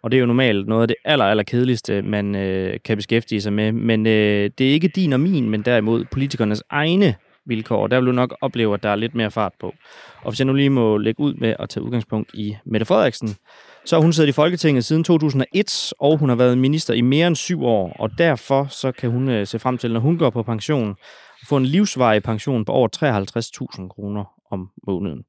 Og 0.04 0.10
det 0.10 0.16
er 0.16 0.20
jo 0.20 0.26
normalt 0.26 0.68
noget 0.68 0.82
af 0.82 0.88
det 0.88 0.96
aller, 1.04 1.24
aller 1.24 1.44
kedeligste, 1.44 2.02
man 2.02 2.34
øh, 2.34 2.78
kan 2.84 2.96
beskæftige 2.96 3.40
sig 3.40 3.52
med. 3.52 3.72
Men 3.72 4.06
øh, 4.06 4.50
det 4.58 4.68
er 4.68 4.72
ikke 4.72 4.88
din 4.88 5.12
og 5.12 5.20
min, 5.20 5.50
men 5.50 5.62
derimod 5.62 6.04
politikernes 6.04 6.62
egne 6.70 7.14
vilkår. 7.46 7.86
Der 7.86 7.96
vil 7.96 8.06
du 8.06 8.12
nok 8.12 8.36
opleve, 8.40 8.74
at 8.74 8.82
der 8.82 8.88
er 8.88 8.96
lidt 8.96 9.14
mere 9.14 9.30
fart 9.30 9.52
på. 9.60 9.74
Og 10.22 10.30
hvis 10.30 10.40
jeg 10.40 10.46
nu 10.46 10.52
lige 10.52 10.70
må 10.70 10.96
lægge 10.96 11.20
ud 11.20 11.34
med 11.34 11.54
at 11.58 11.68
tage 11.68 11.84
udgangspunkt 11.84 12.30
i 12.34 12.56
Mette 12.64 12.86
Frederiksen, 12.86 13.36
så 13.84 13.96
har 13.96 14.02
hun 14.02 14.12
siddet 14.12 14.28
i 14.28 14.32
Folketinget 14.32 14.84
siden 14.84 15.04
2001, 15.04 15.92
og 15.98 16.18
hun 16.18 16.28
har 16.28 16.36
været 16.36 16.58
minister 16.58 16.94
i 16.94 17.00
mere 17.00 17.26
end 17.26 17.36
syv 17.36 17.64
år, 17.64 17.96
og 17.98 18.18
derfor 18.18 18.66
så 18.70 18.92
kan 18.92 19.10
hun 19.10 19.28
øh, 19.28 19.46
se 19.46 19.58
frem 19.58 19.78
til, 19.78 19.92
når 19.92 20.00
hun 20.00 20.18
går 20.18 20.30
på 20.30 20.42
pension, 20.42 20.96
få 21.48 21.56
en 21.56 21.66
livsvarig 21.66 22.22
pension 22.22 22.64
på 22.64 22.72
over 22.72 22.88
53.000 23.80 23.88
kroner 23.88 24.24
om 24.50 24.70
måneden. 24.86 25.24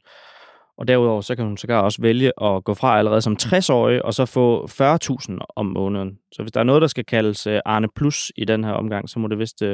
Og 0.77 0.88
derudover 0.88 1.22
så 1.22 1.36
kan 1.36 1.46
hun 1.46 1.58
sågar 1.58 1.82
også 1.82 2.01
vælge 2.01 2.32
at 2.41 2.63
gå 2.63 2.74
fra 2.74 2.98
allerede 2.98 3.22
som 3.22 3.38
60-årig, 3.41 4.05
og 4.05 4.13
så 4.13 4.25
få 4.25 4.67
40.000 4.67 5.38
om 5.55 5.65
måneden. 5.65 6.17
Så 6.32 6.41
hvis 6.41 6.51
der 6.51 6.60
er 6.60 6.63
noget, 6.63 6.82
der 6.82 6.88
skal 6.88 7.05
kaldes 7.05 7.48
øh, 7.48 7.60
Arne 7.65 7.88
Plus 7.96 8.32
i 8.36 8.46
den 8.46 8.63
her 8.63 8.72
omgang, 8.72 9.10
så 9.10 9.20
må 9.20 9.27
det 9.27 9.39
vist 9.39 9.62
uh, 9.62 9.70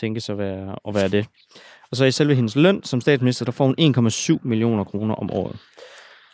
tænkes 0.00 0.30
at 0.30 0.38
være, 0.38 0.76
at 0.88 0.94
være 0.94 1.08
det. 1.08 1.26
Og 1.90 1.96
så 1.96 2.04
i 2.04 2.10
selve 2.10 2.34
hendes 2.34 2.56
løn 2.56 2.82
som 2.82 3.00
statsminister, 3.00 3.44
der 3.44 3.52
får 3.52 3.64
hun 3.64 3.74
1,7 3.80 4.38
millioner 4.42 4.84
kroner 4.84 5.14
om 5.14 5.30
året. 5.32 5.56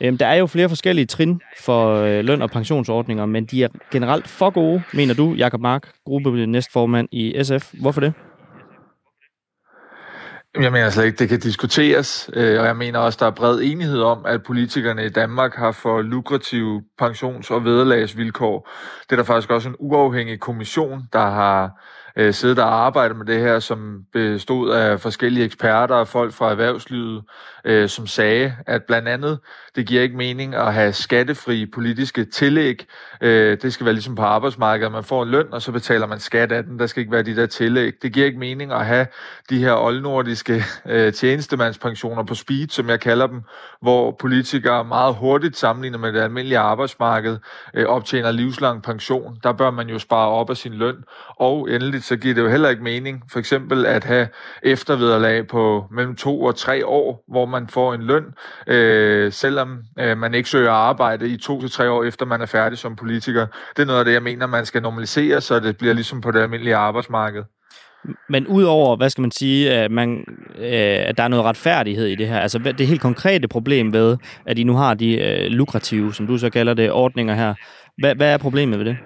Øhm, 0.01 0.19
der 0.19 0.27
er 0.27 0.35
jo 0.35 0.47
flere 0.47 0.69
forskellige 0.69 1.07
trin 1.07 1.41
for 1.61 1.95
øh, 1.95 2.25
løn- 2.25 2.43
og 2.43 2.51
pensionsordninger, 2.51 3.27
men 3.27 3.45
de 3.45 3.65
er 3.65 3.69
generelt 3.93 4.29
for 4.29 4.51
gode, 4.51 4.83
mener 4.95 5.15
du, 5.15 5.35
Jakob 5.35 5.61
Mark, 5.61 5.93
gruppe 6.05 6.47
næstformand 6.47 7.09
i 7.13 7.43
SF. 7.43 7.75
Hvorfor 7.81 8.01
det? 8.01 8.13
Jeg 10.61 10.73
mener 10.73 10.91
slet 10.91 11.05
ikke, 11.05 11.19
det 11.19 11.29
kan 11.29 11.41
diskuteres, 11.41 12.31
øh, 12.33 12.61
og 12.61 12.67
jeg 12.67 12.77
mener 12.77 12.99
også, 12.99 13.17
der 13.21 13.27
er 13.27 13.31
bred 13.31 13.61
enighed 13.63 14.01
om, 14.03 14.27
at 14.27 14.43
politikerne 14.43 15.05
i 15.05 15.09
Danmark 15.09 15.55
har 15.55 15.73
for 15.73 16.03
lukrative 16.03 16.83
pensions- 17.03 17.51
og 17.51 17.65
vederlagsvilkår. 17.65 18.71
Det 19.03 19.13
er 19.13 19.17
der 19.17 19.23
faktisk 19.25 19.51
også 19.51 19.69
en 19.69 19.77
uafhængig 19.79 20.41
kommission, 20.41 21.03
der 21.13 21.31
har 21.31 21.83
øh, 22.17 22.35
siddet 22.35 22.59
og 22.59 22.87
arbejdet 22.87 23.17
med 23.17 23.27
det 23.27 23.41
her, 23.41 23.59
som 23.59 24.03
bestod 24.13 24.71
af 24.71 25.01
forskellige 25.01 25.45
eksperter 25.45 25.95
og 25.95 26.09
folk 26.09 26.33
fra 26.33 26.51
erhvervslivet, 26.51 27.23
øh, 27.65 27.89
som 27.89 28.07
sagde, 28.07 28.55
at 28.67 28.83
blandt 28.89 29.09
andet, 29.09 29.39
det 29.79 29.87
giver 29.87 30.03
ikke 30.03 30.17
mening 30.17 30.55
at 30.55 30.75
have 30.75 30.93
skattefri 30.93 31.67
politiske 31.67 32.25
tillæg. 32.25 32.87
Øh, 33.21 33.59
det 33.63 33.73
skal 33.73 33.85
være 33.85 33.95
ligesom 33.95 34.15
på 34.15 34.23
arbejdsmarkedet, 34.23 34.93
man 34.93 35.05
får 35.05 35.23
en 35.23 35.29
løn, 35.29 35.47
og 35.53 35.63
så 35.63 35.73
betaler 35.73 36.07
man 36.07 36.21
skat 36.21 36.53
af 36.53 36.65
den. 36.65 36.79
Der 36.79 36.87
skal 36.87 37.01
ikke 37.01 37.13
være 37.13 37.23
de 37.23 37.37
der 37.37 37.47
tillæg. 37.47 37.93
Det 38.03 38.13
giver 38.13 38.27
ikke 38.27 38.39
mening 38.39 38.73
at 38.73 38.87
have 38.87 39.07
de 39.51 39.59
her 39.59 39.73
oldnordiske 39.73 40.65
øh, 40.87 41.13
tjenestemandspensioner 41.13 42.23
på 42.23 42.35
speed, 42.35 42.69
som 42.69 42.89
jeg 42.89 43.01
kalder 43.01 43.27
dem, 43.27 43.43
hvor 43.83 44.17
politikere 44.21 44.85
meget 44.85 45.15
hurtigt 45.15 45.57
sammenlignet 45.57 46.01
med 46.01 46.13
det 46.13 46.21
almindelige 46.21 46.59
arbejdsmarked 46.59 47.39
øh, 47.75 47.87
optjener 47.87 48.31
livslang 48.31 48.83
pension. 48.83 49.37
Der 49.43 49.53
bør 49.53 49.71
man 49.71 49.89
jo 49.89 49.99
spare 49.99 50.29
op 50.29 50.51
af 50.51 50.57
sin 50.57 50.73
løn. 50.73 50.97
Og 51.37 51.71
endelig 51.71 52.05
så 52.05 52.17
giver 52.17 52.35
det 52.35 52.43
jo 52.43 52.49
heller 52.49 52.69
ikke 52.69 52.83
mening, 52.83 53.23
for 53.33 53.39
eksempel 53.39 53.87
at 53.87 54.05
have 54.05 54.29
eftervederlag 54.63 55.47
på 55.47 55.87
mellem 55.91 56.17
to 56.17 56.43
og 56.43 56.57
tre 56.57 56.87
år, 56.87 57.25
hvor 57.29 57.47
man 57.47 57.69
får 57.69 57.95
en 57.95 58.03
løn, 58.03 58.25
øh, 58.67 59.33
selvom 59.33 59.68
øh, 59.99 60.19
man 60.19 60.35
ikke 60.35 60.49
søger 60.49 60.71
arbejde 60.71 61.29
i 61.29 61.37
to 61.37 61.61
til 61.61 61.71
tre 61.71 61.91
år 61.91 62.05
efter 62.05 62.27
man 62.27 62.41
er 62.41 62.47
færdig 62.47 62.79
som 62.79 62.97
politiker. 62.97 63.47
Det 63.77 63.83
er 63.83 63.87
noget 63.87 63.99
af 63.99 64.05
det, 64.05 64.13
jeg 64.13 64.23
mener, 64.23 64.47
man 64.47 64.67
skal 64.67 64.83
normalisere, 64.83 65.41
så 65.41 65.61
det 65.61 65.79
bliver 65.79 65.95
ligesom 65.95 66.21
på 66.21 66.31
det 66.31 66.41
almindelige 66.41 66.77
arbejdsmarked. 66.77 67.43
Men 68.29 68.47
udover, 68.47 68.97
hvad 68.97 69.11
skal 69.11 69.23
man 69.23 69.31
sige, 69.31 69.73
at, 69.73 69.91
man, 69.91 70.25
øh, 70.59 71.09
at 71.09 71.17
der 71.17 71.23
er 71.23 71.29
noget 71.29 71.45
retfærdighed 71.45 72.07
i 72.07 72.15
det 72.15 72.29
her, 72.29 72.39
altså 72.39 72.59
det 72.59 72.87
helt 72.87 73.01
konkrete 73.01 73.49
problem 73.49 73.93
ved, 73.93 74.17
at 74.47 74.59
I 74.59 74.65
nu 74.65 74.77
har 74.77 74.95
de 74.95 75.19
øh, 75.19 75.47
lukrative, 75.51 76.15
som 76.15 76.27
du 76.27 76.39
så 76.39 76.51
kalder 76.51 76.75
det, 76.75 76.93
ordninger 76.93 77.35
her, 77.35 77.55
hvad, 77.99 78.15
hvad 78.15 78.33
er 78.33 78.39
problemet 78.39 78.79
ved 78.79 78.87
det? 78.87 78.97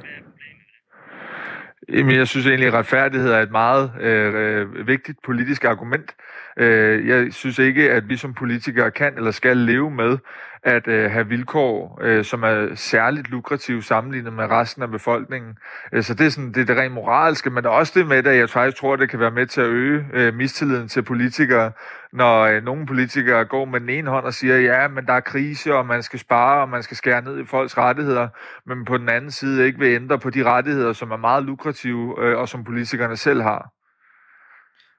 Jamen, 1.92 2.16
jeg 2.16 2.28
synes 2.28 2.46
egentlig, 2.46 2.68
at 2.68 2.74
retfærdighed 2.74 3.32
er 3.32 3.40
et 3.40 3.50
meget 3.50 3.90
øh, 4.00 4.86
vigtigt 4.86 5.18
politisk 5.24 5.64
argument. 5.64 6.14
Øh, 6.58 7.08
jeg 7.08 7.26
synes 7.30 7.58
ikke, 7.58 7.90
at 7.90 8.08
vi 8.08 8.16
som 8.16 8.34
politikere 8.34 8.90
kan 8.90 9.12
eller 9.16 9.30
skal 9.30 9.56
leve 9.56 9.90
med 9.90 10.18
at 10.64 10.88
øh, 10.88 11.10
have 11.10 11.28
vilkår, 11.28 11.98
øh, 12.02 12.24
som 12.24 12.42
er 12.42 12.74
særligt 12.74 13.30
lukrative 13.30 13.82
sammenlignet 13.82 14.32
med 14.32 14.44
resten 14.44 14.82
af 14.82 14.90
befolkningen. 14.90 15.58
Øh, 15.92 16.02
så 16.02 16.14
det 16.14 16.26
er, 16.26 16.30
sådan, 16.30 16.52
det, 16.52 16.60
er 16.60 16.64
det 16.64 16.76
rent 16.76 16.94
moralske, 16.94 17.50
men 17.50 17.66
også 17.66 17.92
det 17.96 18.06
med, 18.06 18.26
at 18.26 18.36
jeg 18.36 18.50
faktisk 18.50 18.80
tror, 18.80 18.92
at 18.94 18.98
det 18.98 19.10
kan 19.10 19.20
være 19.20 19.30
med 19.30 19.46
til 19.46 19.60
at 19.60 19.66
øge 19.66 20.06
øh, 20.12 20.34
mistilliden 20.34 20.88
til 20.88 21.02
politikere, 21.02 21.72
når 22.12 22.40
øh, 22.40 22.64
nogle 22.64 22.86
politikere 22.86 23.44
går 23.44 23.64
med 23.64 23.80
den 23.80 23.88
ene 23.88 24.10
hånd 24.10 24.24
og 24.24 24.34
siger, 24.34 24.58
ja, 24.58 24.88
men 24.88 25.06
der 25.06 25.12
er 25.12 25.20
krise, 25.20 25.74
og 25.74 25.86
man 25.86 26.02
skal 26.02 26.18
spare, 26.18 26.62
og 26.62 26.68
man 26.68 26.82
skal 26.82 26.96
skære 26.96 27.22
ned 27.22 27.40
i 27.40 27.44
folks 27.44 27.78
rettigheder, 27.78 28.28
men 28.66 28.84
på 28.84 28.98
den 28.98 29.08
anden 29.08 29.30
side 29.30 29.66
ikke 29.66 29.78
vil 29.78 29.94
ændre 29.94 30.18
på 30.18 30.30
de 30.30 30.44
rettigheder, 30.44 30.92
som 30.92 31.10
er 31.10 31.16
meget 31.16 31.44
lukrative, 31.44 32.24
øh, 32.24 32.38
og 32.38 32.48
som 32.48 32.64
politikerne 32.64 33.16
selv 33.16 33.42
har. 33.42 33.81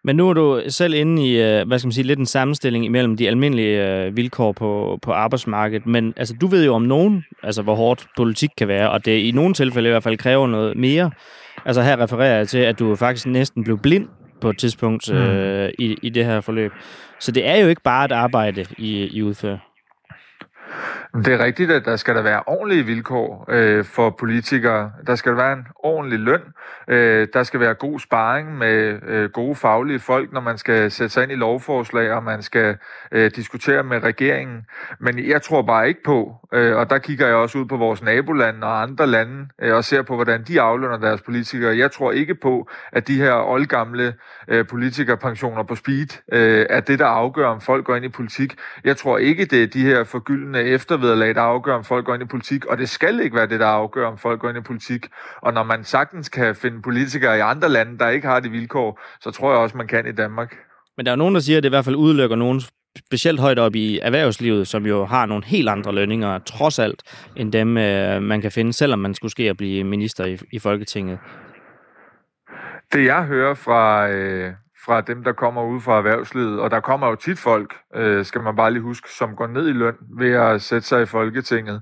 Men 0.03 0.15
nu 0.15 0.29
er 0.29 0.33
du 0.33 0.61
selv 0.67 0.93
inde 0.93 1.27
i, 1.27 1.41
øh, 1.41 1.67
hvad 1.67 1.79
skal 1.79 1.87
man 1.87 1.91
sige, 1.91 2.07
lidt 2.07 2.19
en 2.19 2.25
sammenstilling 2.25 2.85
imellem 2.85 3.17
de 3.17 3.27
almindelige 3.27 3.87
øh, 3.87 4.17
vilkår 4.17 4.51
på, 4.51 4.99
på 5.01 5.11
arbejdsmarkedet. 5.11 5.85
Men 5.85 6.13
altså, 6.17 6.35
du 6.41 6.47
ved 6.47 6.65
jo 6.65 6.73
om 6.73 6.81
nogen, 6.81 7.25
altså 7.43 7.61
hvor 7.61 7.75
hårdt 7.75 8.07
politik 8.17 8.49
kan 8.57 8.67
være, 8.67 8.91
og 8.91 9.05
det 9.05 9.17
i 9.17 9.31
nogle 9.31 9.53
tilfælde 9.53 9.89
i 9.89 9.91
hvert 9.91 10.03
fald 10.03 10.17
kræver 10.17 10.47
noget 10.47 10.77
mere. 10.77 11.11
Altså 11.65 11.81
her 11.81 11.99
refererer 11.99 12.37
jeg 12.37 12.47
til, 12.47 12.57
at 12.57 12.79
du 12.79 12.95
faktisk 12.95 13.27
næsten 13.27 13.63
blev 13.63 13.77
blind 13.77 14.07
på 14.41 14.49
et 14.49 14.57
tidspunkt 14.57 15.11
mm. 15.11 15.17
øh, 15.17 15.71
i, 15.79 15.97
i 16.01 16.09
det 16.09 16.25
her 16.25 16.41
forløb. 16.41 16.71
Så 17.19 17.31
det 17.31 17.47
er 17.47 17.57
jo 17.57 17.67
ikke 17.67 17.81
bare 17.81 18.05
et 18.05 18.11
arbejde, 18.11 18.65
I, 18.77 19.07
I 19.07 19.21
udfører. 19.23 19.57
Det 21.13 21.27
er 21.27 21.39
rigtigt, 21.39 21.71
at 21.71 21.85
der 21.85 21.95
skal 21.95 22.15
der 22.15 22.21
være 22.21 22.43
ordentlige 22.47 22.85
vilkår 22.85 23.45
øh, 23.49 23.85
for 23.85 24.09
politikere. 24.09 24.91
Der 25.07 25.15
skal 25.15 25.31
der 25.31 25.37
være 25.37 25.53
en 25.53 25.67
ordentlig 25.75 26.19
løn. 26.19 26.41
Øh, 26.87 27.27
der 27.33 27.43
skal 27.43 27.59
være 27.59 27.73
god 27.73 27.99
sparring 27.99 28.57
med 28.57 28.99
øh, 29.07 29.29
gode 29.29 29.55
faglige 29.55 29.99
folk, 29.99 30.33
når 30.33 30.41
man 30.41 30.57
skal 30.57 30.91
sætte 30.91 31.13
sig 31.13 31.23
ind 31.23 31.31
i 31.31 31.35
lovforslag, 31.35 32.11
og 32.11 32.23
man 32.23 32.41
skal 32.41 32.77
øh, 33.11 33.31
diskutere 33.35 33.83
med 33.83 34.03
regeringen. 34.03 34.65
Men 34.99 35.27
jeg 35.27 35.41
tror 35.41 35.61
bare 35.61 35.87
ikke 35.87 36.03
på, 36.03 36.35
øh, 36.53 36.75
og 36.75 36.89
der 36.89 36.97
kigger 36.97 37.27
jeg 37.27 37.35
også 37.35 37.57
ud 37.57 37.65
på 37.65 37.77
vores 37.77 38.03
nabolande 38.03 38.67
og 38.67 38.81
andre 38.81 39.07
lande, 39.07 39.47
øh, 39.61 39.75
og 39.75 39.83
ser 39.83 40.01
på, 40.01 40.15
hvordan 40.15 40.43
de 40.43 40.61
aflønner 40.61 40.97
deres 40.97 41.21
politikere. 41.21 41.77
Jeg 41.77 41.91
tror 41.91 42.11
ikke 42.11 42.35
på, 42.35 42.69
at 42.91 43.07
de 43.07 43.15
her 43.15 43.33
oldgamle 43.33 44.13
øh, 44.47 44.67
politikerpensioner 44.67 45.63
på 45.63 45.75
speed 45.75 46.07
øh, 46.31 46.65
er 46.69 46.79
det, 46.79 46.99
der 46.99 47.05
afgør, 47.05 47.47
om 47.47 47.61
folk 47.61 47.85
går 47.85 47.95
ind 47.95 48.05
i 48.05 48.09
politik. 48.09 48.55
Jeg 48.83 48.97
tror 48.97 49.17
ikke, 49.17 49.45
det 49.45 49.63
er 49.63 49.67
de 49.67 49.81
her 49.81 50.03
forgyldende 50.03 50.63
eftervederlag, 51.03 51.35
der 51.35 51.41
afgør, 51.41 51.75
om 51.75 51.83
folk 51.83 52.05
går 52.05 52.13
ind 52.13 52.23
i 52.23 52.25
politik, 52.25 52.65
og 52.65 52.77
det 52.77 52.89
skal 52.89 53.19
ikke 53.19 53.35
være 53.35 53.47
det, 53.47 53.59
der 53.59 53.65
afgør, 53.65 54.07
om 54.07 54.17
folk 54.17 54.41
går 54.41 54.49
ind 54.49 54.57
i 54.57 54.61
politik. 54.61 55.07
Og 55.41 55.53
når 55.53 55.63
man 55.63 55.83
sagtens 55.83 56.29
kan 56.29 56.55
finde 56.55 56.81
politikere 56.81 57.37
i 57.37 57.39
andre 57.39 57.69
lande, 57.69 57.97
der 57.99 58.09
ikke 58.09 58.27
har 58.27 58.39
de 58.39 58.49
vilkår, 58.49 58.99
så 59.21 59.31
tror 59.31 59.51
jeg 59.51 59.59
også, 59.59 59.77
man 59.77 59.87
kan 59.87 60.07
i 60.07 60.11
Danmark. 60.11 60.55
Men 60.97 61.05
der 61.05 61.11
er 61.11 61.15
nogen, 61.15 61.35
der 61.35 61.41
siger, 61.41 61.57
at 61.57 61.63
det 61.63 61.69
i 61.69 61.75
hvert 61.75 61.85
fald 61.85 61.95
udelukker 61.95 62.35
nogen 62.35 62.61
specielt 63.07 63.39
højt 63.39 63.59
op 63.59 63.75
i 63.75 63.99
erhvervslivet, 63.99 64.67
som 64.67 64.85
jo 64.85 65.05
har 65.05 65.25
nogle 65.25 65.45
helt 65.45 65.69
andre 65.69 65.93
lønninger, 65.93 66.39
trods 66.39 66.79
alt, 66.79 67.03
end 67.35 67.51
dem, 67.51 67.77
øh, 67.77 68.21
man 68.21 68.41
kan 68.41 68.51
finde, 68.51 68.73
selvom 68.73 68.99
man 68.99 69.13
skulle 69.13 69.31
ske 69.31 69.49
at 69.49 69.57
blive 69.57 69.83
minister 69.83 70.25
i, 70.25 70.37
i 70.51 70.59
Folketinget. 70.59 71.19
Det 72.93 73.05
jeg 73.05 73.23
hører 73.23 73.53
fra, 73.53 74.09
øh, 74.09 74.53
fra 74.85 75.01
dem, 75.01 75.23
der 75.23 75.33
kommer 75.33 75.63
ud 75.63 75.81
fra 75.81 75.97
erhvervslivet, 75.97 76.59
og 76.59 76.71
der 76.71 76.79
kommer 76.79 77.07
jo 77.07 77.15
tit 77.15 77.39
folk, 77.39 77.73
øh, 77.95 78.25
skal 78.25 78.41
man 78.41 78.55
bare 78.55 78.71
lige 78.71 78.81
huske, 78.81 79.09
som 79.09 79.35
går 79.35 79.47
ned 79.47 79.67
i 79.67 79.71
løn 79.71 79.95
ved 80.17 80.31
at 80.31 80.61
sætte 80.61 80.87
sig 80.87 81.01
i 81.01 81.05
Folketinget. 81.05 81.81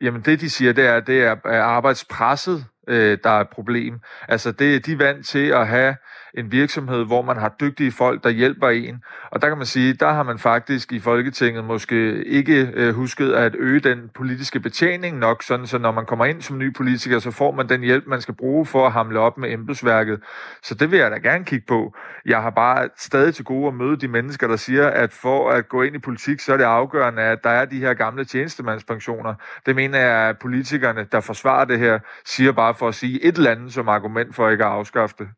Jamen 0.00 0.20
det, 0.20 0.40
de 0.40 0.50
siger, 0.50 0.72
det 0.72 0.86
er, 0.86 1.00
det 1.00 1.22
er 1.22 1.62
arbejdspresset, 1.62 2.66
øh, 2.88 3.18
der 3.24 3.30
er 3.30 3.40
et 3.40 3.48
problem. 3.48 4.00
Altså 4.28 4.52
det, 4.52 4.86
de 4.86 4.92
er 4.92 4.96
vant 4.96 5.26
til 5.26 5.48
at 5.48 5.66
have 5.66 5.96
en 6.36 6.52
virksomhed, 6.52 7.04
hvor 7.04 7.22
man 7.22 7.36
har 7.36 7.54
dygtige 7.60 7.92
folk, 7.92 8.24
der 8.24 8.30
hjælper 8.30 8.68
en. 8.68 9.02
Og 9.30 9.42
der 9.42 9.48
kan 9.48 9.56
man 9.56 9.66
sige, 9.66 9.92
der 9.92 10.12
har 10.12 10.22
man 10.22 10.38
faktisk 10.38 10.92
i 10.92 11.00
Folketinget 11.00 11.64
måske 11.64 12.24
ikke 12.24 12.70
øh, 12.74 12.94
husket 12.94 13.32
at 13.32 13.54
øge 13.58 13.80
den 13.80 14.10
politiske 14.14 14.60
betjening 14.60 15.18
nok, 15.18 15.42
sådan 15.42 15.66
så 15.66 15.78
når 15.78 15.92
man 15.92 16.06
kommer 16.06 16.24
ind 16.24 16.42
som 16.42 16.58
ny 16.58 16.74
politiker, 16.74 17.18
så 17.18 17.30
får 17.30 17.52
man 17.52 17.68
den 17.68 17.80
hjælp, 17.80 18.06
man 18.06 18.20
skal 18.20 18.34
bruge 18.34 18.66
for 18.66 18.86
at 18.86 18.92
hamle 18.92 19.20
op 19.20 19.38
med 19.38 19.52
embedsværket. 19.52 20.20
Så 20.62 20.74
det 20.74 20.90
vil 20.90 20.98
jeg 20.98 21.10
da 21.10 21.16
gerne 21.16 21.44
kigge 21.44 21.66
på. 21.68 21.94
Jeg 22.26 22.42
har 22.42 22.50
bare 22.50 22.88
stadig 22.96 23.34
til 23.34 23.44
gode 23.44 23.68
at 23.68 23.74
møde 23.74 23.96
de 23.96 24.08
mennesker, 24.08 24.48
der 24.48 24.56
siger, 24.56 24.86
at 24.86 25.12
for 25.12 25.50
at 25.50 25.68
gå 25.68 25.82
ind 25.82 25.96
i 25.96 25.98
politik, 25.98 26.40
så 26.40 26.52
er 26.52 26.56
det 26.56 26.64
afgørende, 26.64 27.22
at 27.22 27.44
der 27.44 27.50
er 27.50 27.64
de 27.64 27.78
her 27.78 27.94
gamle 27.94 28.24
tjenestemandspensioner. 28.24 29.34
Det 29.66 29.76
mener 29.76 29.98
jeg, 29.98 30.28
at 30.28 30.38
politikerne, 30.38 31.06
der 31.12 31.20
forsvarer 31.20 31.64
det 31.64 31.78
her, 31.78 31.98
siger 32.24 32.52
bare 32.52 32.74
for 32.74 32.88
at 32.88 32.94
sige 32.94 33.24
et 33.24 33.36
eller 33.36 33.50
andet 33.50 33.72
som 33.72 33.88
argument 33.88 34.34
for 34.34 34.50
ikke 34.50 34.64
at 34.64 34.70
afskaffe 34.70 35.14
det. 35.18 35.28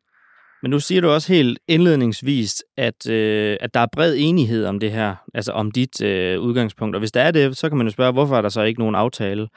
Men 0.61 0.71
nu 0.71 0.79
siger 0.79 1.01
du 1.01 1.09
også 1.09 1.33
helt 1.33 1.59
indledningsvis, 1.67 2.63
at, 2.77 3.09
øh, 3.09 3.57
at 3.61 3.73
der 3.73 3.79
er 3.79 3.87
bred 3.91 4.15
enighed 4.17 4.65
om 4.65 4.79
det 4.79 4.91
her, 4.91 5.15
altså 5.33 5.51
om 5.51 5.71
dit 5.71 6.01
øh, 6.01 6.39
udgangspunkt. 6.39 6.95
Og 6.95 6.99
hvis 6.99 7.11
der 7.11 7.21
er 7.21 7.31
det, 7.31 7.57
så 7.57 7.69
kan 7.69 7.77
man 7.77 7.87
jo 7.87 7.91
spørge, 7.91 8.13
hvorfor 8.13 8.37
er 8.37 8.41
der 8.41 8.49
så 8.49 8.61
ikke 8.61 8.79
nogen 8.79 8.95
aftale 8.95 9.47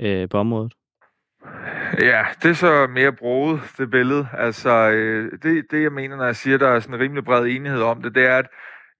øh, 0.00 0.28
på 0.28 0.38
området? 0.38 0.72
Ja, 2.00 2.24
det 2.42 2.50
er 2.50 2.54
så 2.54 2.86
mere 2.94 3.12
broet, 3.12 3.60
det 3.78 3.90
billede. 3.90 4.26
Altså, 4.38 4.90
øh, 4.90 5.32
det, 5.42 5.64
det 5.70 5.82
jeg 5.82 5.92
mener, 5.92 6.16
når 6.16 6.24
jeg 6.24 6.36
siger, 6.36 6.54
at 6.54 6.60
der 6.60 6.68
er 6.68 6.80
sådan 6.80 6.94
en 6.94 7.00
rimelig 7.00 7.24
bred 7.24 7.46
enighed 7.46 7.82
om 7.82 8.02
det, 8.02 8.14
det 8.14 8.24
er, 8.24 8.36
at 8.36 8.46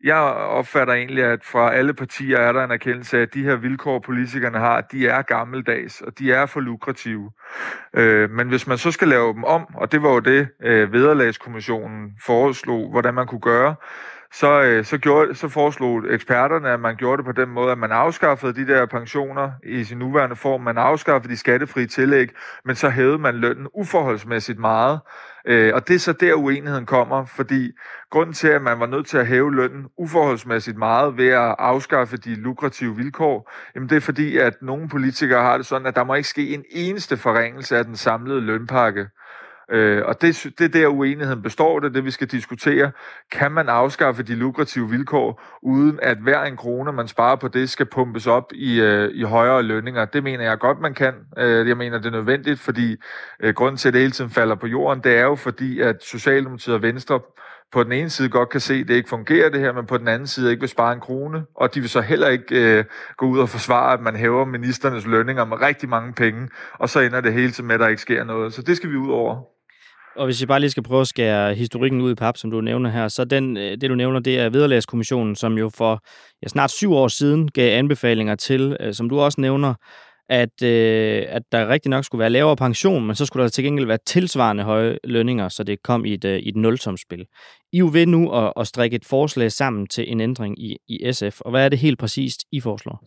jeg 0.04 0.16
opfatter 0.16 0.94
egentlig, 0.94 1.24
at 1.24 1.44
fra 1.44 1.74
alle 1.74 1.94
partier 1.94 2.38
er 2.38 2.52
der 2.52 2.64
en 2.64 2.70
erkendelse 2.70 3.18
af, 3.18 3.22
at 3.22 3.34
de 3.34 3.42
her 3.42 3.56
vilkår, 3.56 3.98
politikerne 3.98 4.58
har, 4.58 4.80
de 4.80 5.08
er 5.08 5.22
gammeldags, 5.22 6.00
og 6.00 6.18
de 6.18 6.32
er 6.32 6.46
for 6.46 6.60
lukrative. 6.60 7.30
Øh, 7.94 8.30
men 8.30 8.48
hvis 8.48 8.66
man 8.66 8.78
så 8.78 8.90
skal 8.90 9.08
lave 9.08 9.32
dem 9.34 9.44
om, 9.44 9.66
og 9.74 9.92
det 9.92 10.02
var 10.02 10.10
jo 10.10 10.18
det, 10.18 10.48
øh, 10.62 10.92
Vederlagskommissionen 10.92 12.10
foreslog, 12.26 12.90
hvordan 12.90 13.14
man 13.14 13.26
kunne 13.26 13.40
gøre, 13.40 13.74
så, 14.32 14.62
øh, 14.62 14.84
så, 14.84 14.98
gjorde, 14.98 15.34
så 15.34 15.48
foreslog 15.48 16.02
eksperterne, 16.10 16.70
at 16.70 16.80
man 16.80 16.96
gjorde 16.96 17.16
det 17.16 17.24
på 17.24 17.40
den 17.40 17.48
måde, 17.48 17.72
at 17.72 17.78
man 17.78 17.92
afskaffede 17.92 18.54
de 18.54 18.66
der 18.72 18.86
pensioner 18.86 19.50
i 19.64 19.84
sin 19.84 19.98
nuværende 19.98 20.36
form, 20.36 20.60
man 20.60 20.78
afskaffede 20.78 21.32
de 21.32 21.38
skattefrie 21.38 21.86
tillæg, 21.86 22.28
men 22.64 22.76
så 22.76 22.90
hævede 22.90 23.18
man 23.18 23.34
lønnen 23.34 23.66
uforholdsmæssigt 23.74 24.58
meget. 24.58 25.00
Øh, 25.46 25.74
og 25.74 25.88
det 25.88 25.94
er 25.94 25.98
så 25.98 26.12
der 26.12 26.34
uenigheden 26.34 26.86
kommer, 26.86 27.24
fordi 27.24 27.72
grunden 28.10 28.34
til, 28.34 28.48
at 28.48 28.62
man 28.62 28.80
var 28.80 28.86
nødt 28.86 29.06
til 29.06 29.18
at 29.18 29.26
hæve 29.26 29.54
lønnen 29.54 29.86
uforholdsmæssigt 29.98 30.78
meget 30.78 31.16
ved 31.16 31.28
at 31.28 31.54
afskaffe 31.58 32.16
de 32.16 32.34
lukrative 32.34 32.96
vilkår, 32.96 33.52
jamen 33.74 33.88
det 33.88 33.96
er 33.96 34.00
fordi, 34.00 34.36
at 34.36 34.54
nogle 34.62 34.88
politikere 34.88 35.42
har 35.42 35.56
det 35.56 35.66
sådan, 35.66 35.86
at 35.86 35.96
der 35.96 36.04
må 36.04 36.14
ikke 36.14 36.28
ske 36.28 36.54
en 36.54 36.64
eneste 36.70 37.16
forringelse 37.16 37.76
af 37.76 37.84
den 37.84 37.96
samlede 37.96 38.40
lønpakke. 38.40 39.06
Øh, 39.70 40.02
og 40.06 40.22
det, 40.22 40.46
det 40.58 40.64
er 40.64 40.68
der 40.68 40.86
uenigheden 40.86 41.42
består, 41.42 41.80
det 41.80 41.88
er 41.88 41.92
det, 41.92 42.04
vi 42.04 42.10
skal 42.10 42.26
diskutere. 42.26 42.92
Kan 43.32 43.52
man 43.52 43.68
afskaffe 43.68 44.22
de 44.22 44.34
lukrative 44.34 44.90
vilkår, 44.90 45.42
uden 45.62 45.98
at 46.02 46.18
hver 46.18 46.42
en 46.42 46.56
krone, 46.56 46.92
man 46.92 47.08
sparer 47.08 47.36
på 47.36 47.48
det, 47.48 47.70
skal 47.70 47.86
pumpes 47.86 48.26
op 48.26 48.52
i, 48.54 48.80
øh, 48.80 49.10
i 49.14 49.22
højere 49.22 49.62
lønninger? 49.62 50.04
Det 50.04 50.22
mener 50.22 50.44
jeg 50.44 50.58
godt, 50.58 50.80
man 50.80 50.94
kan. 50.94 51.14
Øh, 51.38 51.68
jeg 51.68 51.76
mener, 51.76 51.98
det 51.98 52.06
er 52.06 52.10
nødvendigt, 52.10 52.60
fordi 52.60 52.96
øh, 53.40 53.54
grunden 53.54 53.76
til, 53.76 53.88
at 53.88 53.94
det 53.94 54.00
hele 54.00 54.12
tiden 54.12 54.30
falder 54.30 54.54
på 54.54 54.66
jorden, 54.66 55.04
det 55.04 55.16
er 55.16 55.22
jo 55.22 55.34
fordi, 55.34 55.80
at 55.80 55.96
Socialdemokratiet 56.02 56.74
og 56.76 56.82
Venstre 56.82 57.20
på 57.72 57.84
den 57.84 57.92
ene 57.92 58.10
side 58.10 58.28
godt 58.28 58.48
kan 58.48 58.60
se, 58.60 58.74
at 58.74 58.88
det 58.88 58.94
ikke 58.94 59.08
fungerer 59.08 59.50
det 59.50 59.60
her, 59.60 59.72
men 59.72 59.86
på 59.86 59.98
den 59.98 60.08
anden 60.08 60.26
side 60.26 60.50
ikke 60.50 60.60
vil 60.60 60.68
spare 60.68 60.92
en 60.92 61.00
krone. 61.00 61.44
Og 61.54 61.74
de 61.74 61.80
vil 61.80 61.88
så 61.88 62.00
heller 62.00 62.28
ikke 62.28 62.78
øh, 62.78 62.84
gå 63.16 63.26
ud 63.26 63.38
og 63.38 63.48
forsvare, 63.48 63.92
at 63.92 64.00
man 64.00 64.16
hæver 64.16 64.44
ministernes 64.44 65.06
lønninger 65.06 65.44
med 65.44 65.60
rigtig 65.60 65.88
mange 65.88 66.12
penge, 66.12 66.48
og 66.72 66.88
så 66.88 67.00
ender 67.00 67.20
det 67.20 67.32
hele 67.32 67.50
tiden 67.50 67.66
med, 67.66 67.74
at 67.74 67.80
der 67.80 67.88
ikke 67.88 68.02
sker 68.02 68.24
noget. 68.24 68.54
Så 68.54 68.62
det 68.62 68.76
skal 68.76 68.90
vi 68.90 68.96
ud 68.96 69.10
over. 69.10 69.59
Og 70.20 70.26
hvis 70.26 70.40
jeg 70.40 70.48
bare 70.48 70.60
lige 70.60 70.70
skal 70.70 70.82
prøve 70.82 71.00
at 71.00 71.06
skære 71.06 71.54
historikken 71.54 72.00
ud 72.00 72.12
i 72.12 72.14
pap, 72.14 72.36
som 72.36 72.50
du 72.50 72.60
nævner 72.60 72.90
her, 72.90 73.08
så 73.08 73.24
den, 73.24 73.56
øh, 73.56 73.70
det 73.80 73.90
du 73.90 73.94
nævner, 73.94 74.20
det 74.20 74.38
er 74.38 74.50
Vederlagskommissionen, 74.50 75.36
som 75.36 75.58
jo 75.58 75.68
for 75.68 76.02
ja, 76.42 76.48
snart 76.48 76.70
syv 76.70 76.92
år 76.92 77.08
siden 77.08 77.50
gav 77.50 77.78
anbefalinger 77.78 78.34
til, 78.34 78.76
øh, 78.80 78.94
som 78.94 79.08
du 79.08 79.20
også 79.20 79.40
nævner, 79.40 79.74
at, 80.28 80.62
øh, 80.62 81.24
at 81.28 81.42
der 81.52 81.68
rigtig 81.68 81.90
nok 81.90 82.04
skulle 82.04 82.20
være 82.20 82.30
lavere 82.30 82.56
pension, 82.56 83.06
men 83.06 83.16
så 83.16 83.26
skulle 83.26 83.42
der 83.42 83.48
til 83.48 83.64
gengæld 83.64 83.86
være 83.86 83.98
tilsvarende 84.06 84.62
høje 84.64 84.98
lønninger, 85.04 85.48
så 85.48 85.62
det 85.62 85.82
kom 85.82 86.04
i 86.04 86.14
et, 86.14 86.24
øh, 86.24 86.38
i 86.38 86.48
et 86.48 86.56
nulsomspil. 86.56 87.26
I 87.72 87.76
er 87.76 87.78
jo 87.78 87.90
ved 87.92 88.06
nu 88.06 88.32
at, 88.32 88.52
at 88.56 88.66
strikke 88.66 88.96
et 88.96 89.04
forslag 89.04 89.52
sammen 89.52 89.86
til 89.86 90.12
en 90.12 90.20
ændring 90.20 90.62
i, 90.62 90.76
i 90.88 91.12
SF, 91.12 91.40
og 91.40 91.50
hvad 91.50 91.64
er 91.64 91.68
det 91.68 91.78
helt 91.78 91.98
præcist, 91.98 92.40
I 92.52 92.60
foreslår? 92.60 93.04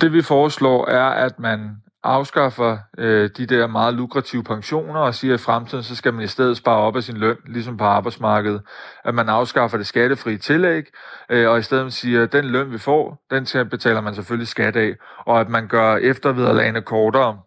Det 0.00 0.12
vi 0.12 0.22
foreslår 0.22 0.86
er, 0.86 1.24
at 1.24 1.38
man 1.38 1.70
afskaffer 2.04 2.78
øh, 2.98 3.30
de 3.36 3.46
der 3.46 3.66
meget 3.66 3.94
lukrative 3.94 4.44
pensioner 4.44 5.00
og 5.00 5.14
siger, 5.14 5.34
at 5.34 5.40
i 5.40 5.42
fremtiden 5.42 5.84
så 5.84 5.96
skal 5.96 6.14
man 6.14 6.24
i 6.24 6.26
stedet 6.26 6.56
spare 6.56 6.78
op 6.78 6.96
af 6.96 7.02
sin 7.02 7.16
løn, 7.16 7.36
ligesom 7.46 7.76
på 7.76 7.84
arbejdsmarkedet. 7.84 8.62
At 9.04 9.14
man 9.14 9.28
afskaffer 9.28 9.78
det 9.78 9.86
skattefrie 9.86 10.38
tillæg, 10.38 10.84
øh, 11.30 11.50
og 11.50 11.58
i 11.58 11.62
stedet 11.62 11.92
siger, 11.92 12.22
at 12.22 12.32
den 12.32 12.44
løn 12.44 12.72
vi 12.72 12.78
får, 12.78 13.24
den 13.30 13.68
betaler 13.68 14.00
man 14.00 14.14
selvfølgelig 14.14 14.48
skat 14.48 14.76
af, 14.76 14.94
og 15.26 15.40
at 15.40 15.48
man 15.48 15.68
gør 15.68 15.96
eftervederlagene 15.96 16.82
kortere. 16.82 17.38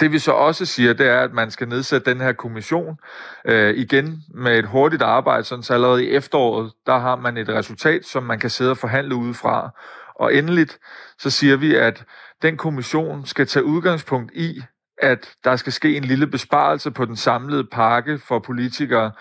Det 0.00 0.12
vi 0.12 0.18
så 0.18 0.32
også 0.32 0.66
siger, 0.66 0.92
det 0.92 1.06
er, 1.06 1.20
at 1.20 1.32
man 1.32 1.50
skal 1.50 1.68
nedsætte 1.68 2.10
den 2.10 2.20
her 2.20 2.32
kommission 2.32 2.96
øh, 3.44 3.74
igen 3.74 4.22
med 4.34 4.58
et 4.58 4.66
hurtigt 4.66 5.02
arbejde, 5.02 5.44
sådan 5.44 5.62
så 5.62 5.74
allerede 5.74 6.04
i 6.04 6.10
efteråret, 6.10 6.72
der 6.86 6.98
har 6.98 7.16
man 7.16 7.36
et 7.36 7.48
resultat, 7.48 8.04
som 8.04 8.22
man 8.22 8.38
kan 8.38 8.50
sidde 8.50 8.70
og 8.70 8.78
forhandle 8.78 9.14
udefra. 9.14 9.70
Og 10.14 10.34
endeligt, 10.34 10.78
så 11.18 11.30
siger 11.30 11.56
vi, 11.56 11.74
at 11.74 12.04
den 12.42 12.56
kommission 12.56 13.26
skal 13.26 13.46
tage 13.46 13.64
udgangspunkt 13.64 14.32
i, 14.34 14.62
at 15.02 15.30
der 15.44 15.56
skal 15.56 15.72
ske 15.72 15.96
en 15.96 16.04
lille 16.04 16.26
besparelse 16.26 16.90
på 16.90 17.04
den 17.04 17.16
samlede 17.16 17.64
pakke 17.72 18.18
for 18.18 18.38
politikere, 18.38 19.12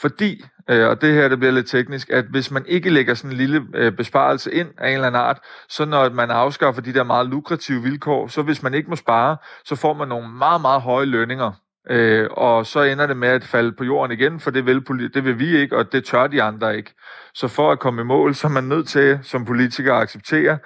fordi, 0.00 0.44
øh, 0.70 0.88
og 0.88 1.00
det 1.02 1.14
her 1.14 1.28
det 1.28 1.38
bliver 1.38 1.52
lidt 1.52 1.66
teknisk, 1.66 2.10
at 2.10 2.24
hvis 2.24 2.50
man 2.50 2.64
ikke 2.66 2.90
lægger 2.90 3.14
sådan 3.14 3.30
en 3.30 3.36
lille 3.36 3.66
øh, 3.74 3.92
besparelse 3.92 4.52
ind 4.52 4.68
af 4.78 4.88
en 4.88 4.94
eller 4.94 5.06
anden 5.06 5.22
art, 5.22 5.38
så 5.68 5.84
når 5.84 6.10
man 6.10 6.30
afskaffer 6.30 6.82
de 6.82 6.94
der 6.94 7.04
meget 7.04 7.26
lukrative 7.26 7.82
vilkår, 7.82 8.26
så 8.26 8.42
hvis 8.42 8.62
man 8.62 8.74
ikke 8.74 8.90
må 8.90 8.96
spare, 8.96 9.36
så 9.64 9.76
får 9.76 9.94
man 9.94 10.08
nogle 10.08 10.28
meget, 10.28 10.60
meget 10.60 10.82
høje 10.82 11.06
lønninger. 11.06 11.52
Øh, 11.90 12.28
og 12.30 12.66
så 12.66 12.82
ender 12.82 13.06
det 13.06 13.16
med 13.16 13.28
at 13.28 13.44
falde 13.44 13.72
på 13.72 13.84
jorden 13.84 14.18
igen, 14.18 14.40
for 14.40 14.50
det 14.50 14.66
vil, 14.66 14.86
det 15.14 15.24
vil 15.24 15.38
vi 15.38 15.56
ikke, 15.56 15.76
og 15.76 15.92
det 15.92 16.04
tør 16.04 16.26
de 16.26 16.42
andre 16.42 16.76
ikke. 16.76 16.94
Så 17.34 17.48
for 17.48 17.72
at 17.72 17.78
komme 17.78 18.02
i 18.02 18.04
mål, 18.04 18.34
så 18.34 18.46
er 18.46 18.50
man 18.50 18.64
nødt 18.64 18.88
til 18.88 19.18
som 19.22 19.44
politiker 19.44 19.94
at 19.94 20.02
acceptere, 20.02 20.58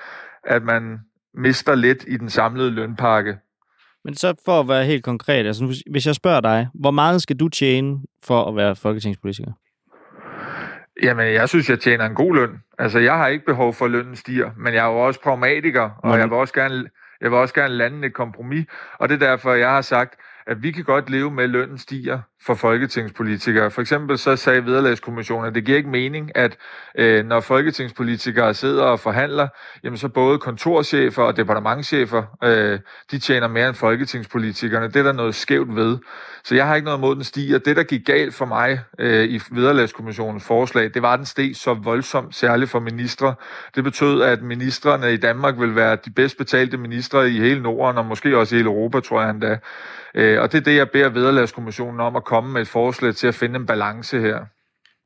at 0.44 0.62
man 0.62 0.98
mister 1.36 1.74
lidt 1.74 2.04
i 2.08 2.16
den 2.16 2.30
samlede 2.30 2.70
lønpakke. 2.70 3.38
Men 4.04 4.14
så 4.14 4.34
for 4.44 4.60
at 4.60 4.68
være 4.68 4.84
helt 4.84 5.04
konkret, 5.04 5.46
altså 5.46 5.82
hvis 5.90 6.06
jeg 6.06 6.14
spørger 6.14 6.40
dig, 6.40 6.68
hvor 6.74 6.90
meget 6.90 7.22
skal 7.22 7.36
du 7.36 7.48
tjene 7.48 7.98
for 8.24 8.44
at 8.48 8.56
være 8.56 8.76
folketingspolitiker? 8.76 9.52
Jamen, 11.02 11.32
jeg 11.32 11.48
synes, 11.48 11.70
jeg 11.70 11.80
tjener 11.80 12.06
en 12.06 12.14
god 12.14 12.34
løn. 12.34 12.50
Altså, 12.78 12.98
jeg 12.98 13.16
har 13.16 13.26
ikke 13.26 13.44
behov 13.44 13.72
for, 13.72 13.84
at 13.84 13.90
lønnen 13.90 14.16
stiger, 14.16 14.50
men 14.56 14.74
jeg 14.74 14.86
er 14.86 14.90
jo 14.90 14.98
også 14.98 15.20
pragmatiker, 15.20 15.90
og 15.98 16.18
jeg 16.18 16.30
vil 16.30 16.38
også 16.38 16.54
gerne, 16.54 16.88
jeg 17.20 17.30
vil 17.30 17.38
også 17.38 17.54
gerne 17.54 17.74
lande 17.74 18.06
et 18.06 18.14
kompromis, 18.14 18.66
og 18.98 19.08
det 19.08 19.22
er 19.22 19.26
derfor, 19.26 19.54
jeg 19.54 19.68
har 19.68 19.80
sagt, 19.80 20.20
at 20.46 20.62
vi 20.62 20.70
kan 20.70 20.84
godt 20.84 21.10
leve 21.10 21.30
med, 21.30 21.44
at 21.44 21.50
lønnen 21.50 21.78
stiger 21.78 22.18
for 22.46 22.54
folketingspolitikere. 22.54 23.70
For 23.70 23.80
eksempel 23.80 24.18
så 24.18 24.36
sagde 24.36 24.64
Vederlagskommissionen, 24.64 25.46
at 25.46 25.54
det 25.54 25.64
giver 25.64 25.78
ikke 25.78 25.90
mening, 25.90 26.36
at 26.36 26.56
øh, 26.98 27.24
når 27.26 27.40
folketingspolitikere 27.40 28.54
sidder 28.54 28.84
og 28.84 29.00
forhandler, 29.00 29.48
jamen 29.84 29.96
så 29.96 30.08
både 30.08 30.38
kontorchefer 30.38 31.22
og 31.22 31.36
departementchefer, 31.36 32.22
øh, 32.44 32.78
de 33.10 33.18
tjener 33.18 33.48
mere 33.48 33.68
end 33.68 33.76
folketingspolitikerne. 33.76 34.86
Det 34.88 34.96
er 34.96 35.02
der 35.02 35.12
noget 35.12 35.34
skævt 35.34 35.76
ved. 35.76 35.98
Så 36.44 36.54
jeg 36.54 36.66
har 36.66 36.74
ikke 36.74 36.84
noget 36.84 37.00
mod, 37.00 37.14
den 37.14 37.24
stiger. 37.24 37.58
Det, 37.58 37.76
der 37.76 37.82
gik 37.82 38.04
galt 38.04 38.34
for 38.34 38.44
mig 38.44 38.80
øh, 38.98 39.24
i 39.24 39.40
Vederlagskommissionens 39.50 40.44
forslag, 40.44 40.94
det 40.94 41.02
var, 41.02 41.12
at 41.12 41.18
den 41.18 41.26
steg 41.26 41.56
så 41.56 41.74
voldsomt, 41.74 42.34
særligt 42.34 42.70
for 42.70 42.80
ministre. 42.80 43.34
Det 43.74 43.84
betød, 43.84 44.22
at 44.22 44.42
ministerne 44.42 45.12
i 45.12 45.16
Danmark 45.16 45.60
vil 45.60 45.76
være 45.76 45.96
de 46.04 46.10
bedst 46.10 46.38
betalte 46.38 46.76
ministre 46.76 47.30
i 47.30 47.38
hele 47.40 47.62
Norden, 47.62 47.98
og 47.98 48.06
måske 48.06 48.38
også 48.38 48.54
i 48.54 48.58
hele 48.58 48.68
Europa, 48.68 49.00
tror 49.00 49.20
jeg 49.20 49.30
endda. 49.30 49.58
Øh, 50.16 50.42
og 50.42 50.52
det 50.52 50.58
er 50.58 50.62
det, 50.62 50.76
jeg 50.76 50.90
beder 50.90 51.08
Vederlagskommissionen 51.08 52.00
om 52.00 52.16
at 52.16 52.24
komme 52.24 52.52
med 52.52 52.60
et 52.60 52.68
forslag 52.68 53.14
til 53.14 53.26
at 53.26 53.34
finde 53.34 53.56
en 53.56 53.66
balance 53.66 54.20
her. 54.20 54.38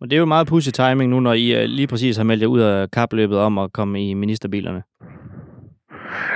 Og 0.01 0.11
det 0.11 0.17
er 0.17 0.21
jo 0.21 0.25
meget 0.25 0.47
pudsig 0.47 0.75
timing 0.75 1.11
nu, 1.11 1.21
når 1.21 1.33
I 1.33 1.63
øh, 1.63 1.65
lige 1.65 1.87
præcis 1.87 2.17
har 2.17 2.25
meldt 2.25 2.43
jer 2.43 2.49
ud 2.49 2.61
af 2.61 2.91
kapløbet 2.91 3.39
om 3.39 3.59
at 3.59 3.73
komme 3.73 4.11
i 4.11 4.15
ministerbilerne. 4.15 4.83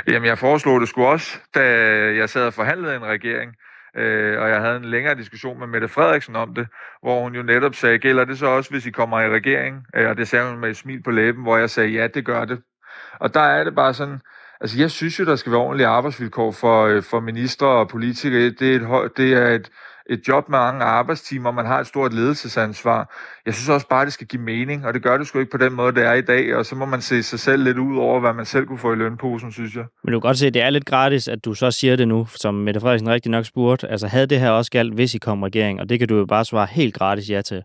Jamen, 0.09 0.27
jeg 0.27 0.39
foreslog 0.39 0.81
det 0.81 0.89
sgu 0.89 1.05
også, 1.05 1.39
da 1.55 1.61
jeg 2.15 2.29
sad 2.29 2.47
og 2.47 2.55
forhandlede 2.55 2.97
en 2.97 3.05
regering, 3.05 3.55
øh, 3.97 4.41
og 4.43 4.49
jeg 4.49 4.61
havde 4.61 4.77
en 4.77 4.85
længere 4.85 5.15
diskussion 5.15 5.59
med 5.59 5.67
Mette 5.67 5.89
Frederiksen 5.89 6.37
om 6.37 6.55
det, 6.55 6.67
hvor 7.03 7.23
hun 7.23 7.35
jo 7.35 7.43
netop 7.43 7.75
sagde, 7.75 7.99
gælder 7.99 8.25
det 8.25 8.39
så 8.39 8.47
også, 8.47 8.71
hvis 8.71 8.87
I 8.87 8.91
kommer 8.91 9.21
i 9.21 9.29
regering? 9.29 9.87
Øh, 9.97 10.09
og 10.09 10.17
det 10.17 10.29
sagde 10.29 10.51
hun 10.51 10.61
med 10.61 10.71
et 10.71 10.77
smil 10.77 11.03
på 11.03 11.11
læben, 11.11 11.43
hvor 11.43 11.57
jeg 11.57 11.71
sagde, 11.71 11.91
ja, 11.91 12.07
det 12.07 12.25
gør 12.25 12.45
det. 12.45 12.61
Og 13.21 13.35
der 13.35 13.41
er 13.41 13.65
det 13.65 13.75
bare 13.75 13.95
sådan, 13.95 14.21
altså 14.65 14.79
jeg 14.79 14.91
synes 14.91 15.21
jo, 15.21 15.25
der 15.25 15.37
skal 15.37 15.53
være 15.53 15.61
ordentlige 15.61 15.87
arbejdsvilkår 15.87 16.51
for, 16.53 16.87
øh, 16.87 17.03
for 17.03 17.21
ministre 17.21 17.67
og 17.67 17.89
politikere. 17.89 18.51
Det 18.51 18.63
er 18.63 19.01
et, 19.05 19.11
det 19.17 19.33
er 19.33 19.49
et 19.49 19.71
et 20.11 20.29
job 20.29 20.49
med 20.49 20.59
mange 20.59 20.85
arbejdstimer, 20.85 21.51
man 21.51 21.67
har 21.67 21.81
et 21.81 21.87
stort 21.87 22.13
ledelsesansvar. 22.15 23.15
Jeg 23.47 23.55
synes 23.55 23.69
også 23.69 23.89
bare, 23.89 24.05
det 24.05 24.13
skal 24.13 24.27
give 24.27 24.43
mening, 24.43 24.87
og 24.87 24.95
det 24.95 25.03
gør 25.03 25.19
det 25.19 25.27
sgu 25.27 25.39
ikke 25.39 25.51
på 25.51 25.59
den 25.59 25.73
måde, 25.73 25.95
det 25.95 26.05
er 26.07 26.13
i 26.13 26.21
dag, 26.21 26.57
og 26.57 26.67
så 26.67 26.75
må 26.75 26.85
man 26.85 27.01
se 27.01 27.23
sig 27.23 27.41
selv 27.41 27.63
lidt 27.63 27.79
ud 27.79 27.97
over, 27.97 28.21
hvad 28.21 28.33
man 28.33 28.45
selv 28.45 28.67
kunne 28.67 28.79
få 28.79 28.93
i 28.93 28.97
lønposen, 28.97 29.53
synes 29.53 29.75
jeg. 29.75 29.85
Men 30.05 30.13
du 30.13 30.21
kan 30.21 30.29
godt 30.29 30.39
se, 30.39 30.47
at 30.47 30.55
det 30.55 30.63
er 30.63 30.71
lidt 30.71 30.87
gratis, 30.87 31.29
at 31.29 31.45
du 31.45 31.55
så 31.55 31.71
siger 31.71 31.97
det 31.97 32.09
nu, 32.09 32.27
som 32.35 32.55
Mette 32.55 32.81
Frederiksen 32.81 33.09
rigtig 33.09 33.31
nok 33.31 33.45
spurgte. 33.45 33.89
Altså 33.89 34.07
havde 34.07 34.27
det 34.27 34.41
her 34.41 34.51
også 34.51 34.71
galt, 34.71 34.95
hvis 34.95 35.15
I 35.15 35.19
kom 35.19 35.43
regering, 35.43 35.81
og 35.81 35.89
det 35.89 35.99
kan 35.99 36.09
du 36.09 36.17
jo 36.17 36.27
bare 36.27 36.45
svare 36.45 36.67
helt 36.71 36.95
gratis 36.95 37.31
ja 37.31 37.43
til. 37.43 37.63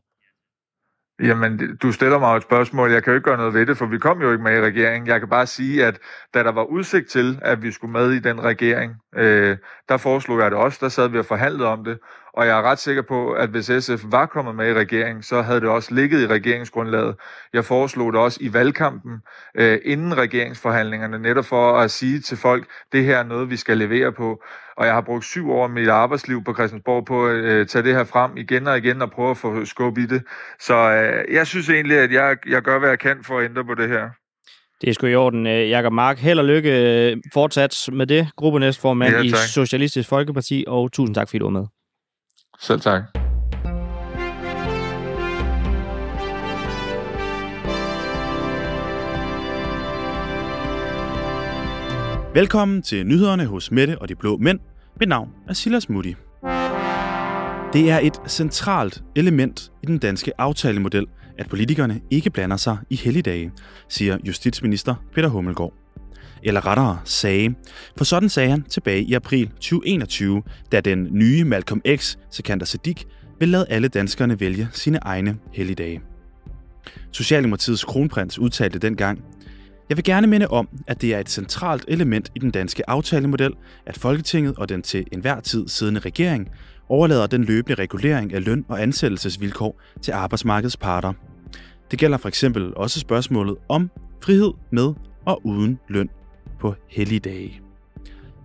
Jamen, 1.20 1.78
du 1.78 1.92
stiller 1.92 2.20
mig 2.20 2.38
et 2.38 2.44
spørgsmål. 2.44 2.92
Jeg 2.92 3.04
kan 3.04 3.12
jo 3.12 3.16
ikke 3.16 3.26
gøre 3.26 3.38
noget 3.38 3.54
ved 3.54 3.66
det, 3.66 3.78
for 3.78 3.86
vi 3.86 3.98
kom 3.98 4.22
jo 4.22 4.32
ikke 4.32 4.44
med 4.44 4.58
i 4.58 4.62
regeringen. 4.62 5.08
Jeg 5.08 5.20
kan 5.20 5.30
bare 5.30 5.48
sige, 5.48 5.86
at 5.86 6.00
da 6.34 6.44
der 6.44 6.52
var 6.52 6.64
udsigt 6.64 7.10
til, 7.10 7.40
at 7.42 7.62
vi 7.62 7.72
skulle 7.72 7.92
med 7.92 8.12
i 8.12 8.20
den 8.20 8.44
regering, 8.44 8.94
øh, 9.16 9.58
der 9.90 9.98
foreslog 9.98 10.40
jeg 10.40 10.52
det 10.52 10.60
også. 10.60 10.78
Der 10.82 10.90
sad 10.90 11.08
vi 11.10 11.20
og 11.20 11.26
forhandlede 11.26 11.68
om 11.68 11.84
det. 11.84 12.00
Og 12.34 12.48
jeg 12.48 12.58
er 12.58 12.62
ret 12.62 12.80
sikker 12.80 13.02
på, 13.02 13.32
at 13.32 13.50
hvis 13.50 13.66
SF 13.66 14.04
var 14.04 14.26
kommet 14.26 14.56
med 14.56 14.70
i 14.70 14.74
regeringen, 14.74 15.24
så 15.24 15.42
havde 15.42 15.62
det 15.62 15.70
også 15.70 15.96
ligget 15.96 16.22
i 16.22 16.28
regeringsgrundlaget. 16.28 17.16
Jeg 17.54 17.66
foreslog 17.66 18.14
det 18.14 18.22
også 18.22 18.40
i 18.42 18.54
valgkampen, 18.54 19.12
øh, 19.56 19.80
inden 19.86 20.18
regeringsforhandlingerne, 20.18 21.20
netop 21.20 21.46
for 21.46 21.78
at 21.78 21.92
sige 21.92 22.20
til 22.20 22.38
folk, 22.38 22.68
det 22.92 23.04
her 23.04 23.18
er 23.18 23.24
noget, 23.24 23.50
vi 23.50 23.56
skal 23.56 23.78
levere 23.78 24.12
på. 24.12 24.44
Og 24.78 24.86
jeg 24.86 24.94
har 24.94 25.02
brugt 25.02 25.26
syv 25.26 25.52
år 25.52 25.64
af 25.64 25.70
mit 25.70 25.90
arbejdsliv 25.90 26.44
på 26.44 26.54
Christiansborg 26.54 27.06
på 27.06 27.28
at 27.28 27.36
øh, 27.36 27.68
tage 27.68 27.84
det 27.84 27.96
her 27.96 28.04
frem 28.04 28.38
igen 28.38 28.68
og 28.68 28.78
igen 28.78 29.02
og 29.02 29.12
prøve 29.12 29.30
at 29.32 29.38
få 29.38 29.66
skub 29.66 29.98
i 29.98 30.06
det. 30.06 30.24
Så 30.60 30.76
øh, 30.76 31.36
jeg 31.36 31.48
synes 31.48 31.70
egentlig, 31.70 31.98
at 31.98 32.12
jeg, 32.12 32.38
jeg 32.48 32.62
gør, 32.62 32.80
hvad 32.80 32.90
jeg 32.90 33.00
kan 33.00 33.24
for 33.24 33.40
at 33.40 33.46
ændre 33.46 33.66
på 33.66 33.74
det 33.74 33.90
her. 33.90 34.10
Det 34.82 34.90
er 34.90 34.94
sgu 34.94 35.08
i 35.08 35.16
orden. 35.16 35.48
Øh, 35.48 35.70
Jakob 35.70 35.94
Mark, 35.94 36.20
held 36.20 36.40
og 36.40 36.46
lykke 36.46 36.72
øh, 37.12 37.18
fortsat 37.34 37.90
med 37.92 38.08
det. 38.08 38.28
Gruppenæstformand 38.36 39.16
ja, 39.16 39.22
i 39.22 39.30
Socialistisk 39.30 40.10
Folkeparti, 40.10 40.64
og 40.68 40.92
tusind 40.92 41.16
tak, 41.16 41.30
fordi 41.30 41.38
du 41.40 41.46
var 41.46 41.60
med. 41.60 41.66
Selv 42.62 42.80
tak. 42.80 43.04
Velkommen 52.34 52.82
til 52.82 53.06
nyhederne 53.06 53.46
hos 53.46 53.72
Mette 53.72 53.98
og 54.02 54.10
de 54.10 54.16
Blå 54.16 54.38
Mænd. 54.38 54.60
Mit 55.00 55.10
navn 55.10 55.30
er 55.48 55.54
Silas 55.54 55.90
Mutti. 55.90 56.16
Det 57.74 57.92
er 57.92 58.00
et 58.04 58.22
centralt 58.28 59.04
element 59.16 59.72
i 59.84 59.86
den 59.86 59.98
danske 59.98 60.32
aftalemodel, 60.38 61.06
at 61.38 61.50
politikerne 61.50 62.02
ikke 62.12 62.30
blander 62.30 62.58
sig 62.58 62.78
i 62.90 62.96
helligdage, 62.96 63.52
siger 63.90 64.18
justitsminister 64.28 64.96
Peter 65.16 65.28
Hummelgaard. 65.28 65.79
Eller 66.44 66.66
rettere 66.66 67.00
sagde, 67.06 67.56
for 67.98 68.06
sådan 68.06 68.30
sagde 68.30 68.50
han 68.50 68.64
tilbage 68.64 69.04
i 69.04 69.14
april 69.14 69.48
2021, 69.48 70.44
da 70.72 70.82
den 70.82 71.08
nye 71.12 71.44
Malcolm 71.44 71.82
X, 71.96 72.18
Sekander 72.32 72.66
Siddiq, 72.66 73.04
vil 73.40 73.50
lade 73.50 73.66
alle 73.70 73.88
danskerne 73.88 74.40
vælge 74.40 74.68
sine 74.72 75.00
egne 75.02 75.38
helligdage. 75.54 76.02
Socialdemokratiets 77.12 77.84
kronprins 77.84 78.40
udtalte 78.40 78.80
dengang, 78.80 79.20
jeg 79.90 79.98
vil 79.98 80.04
gerne 80.04 80.28
minde 80.28 80.48
om, 80.48 80.70
at 80.88 81.02
det 81.02 81.16
er 81.16 81.20
et 81.20 81.30
centralt 81.30 81.86
element 81.88 82.32
i 82.36 82.40
den 82.40 82.52
danske 82.52 82.90
aftalemodel, 82.90 83.54
at 83.86 83.98
Folketinget 83.98 84.56
og 84.58 84.70
den 84.70 84.82
til 84.82 85.06
enhver 85.12 85.40
tid 85.40 85.68
siddende 85.68 86.00
regering 86.00 86.50
overlader 86.90 87.28
den 87.28 87.44
løbende 87.44 87.76
regulering 87.76 88.34
af 88.34 88.46
løn- 88.46 88.66
og 88.68 88.82
ansættelsesvilkår 88.82 89.82
til 90.02 90.12
arbejdsmarkedets 90.12 90.78
parter. 90.78 91.14
Det 91.92 92.00
gælder 92.00 92.18
for 92.18 92.28
eksempel 92.28 92.74
også 92.76 93.00
spørgsmålet 93.00 93.56
om 93.70 93.92
frihed 94.24 94.52
med 94.72 94.94
og 95.26 95.46
uden 95.46 95.80
løn 95.88 96.10
på 96.60 96.76
helligdage. 96.88 97.62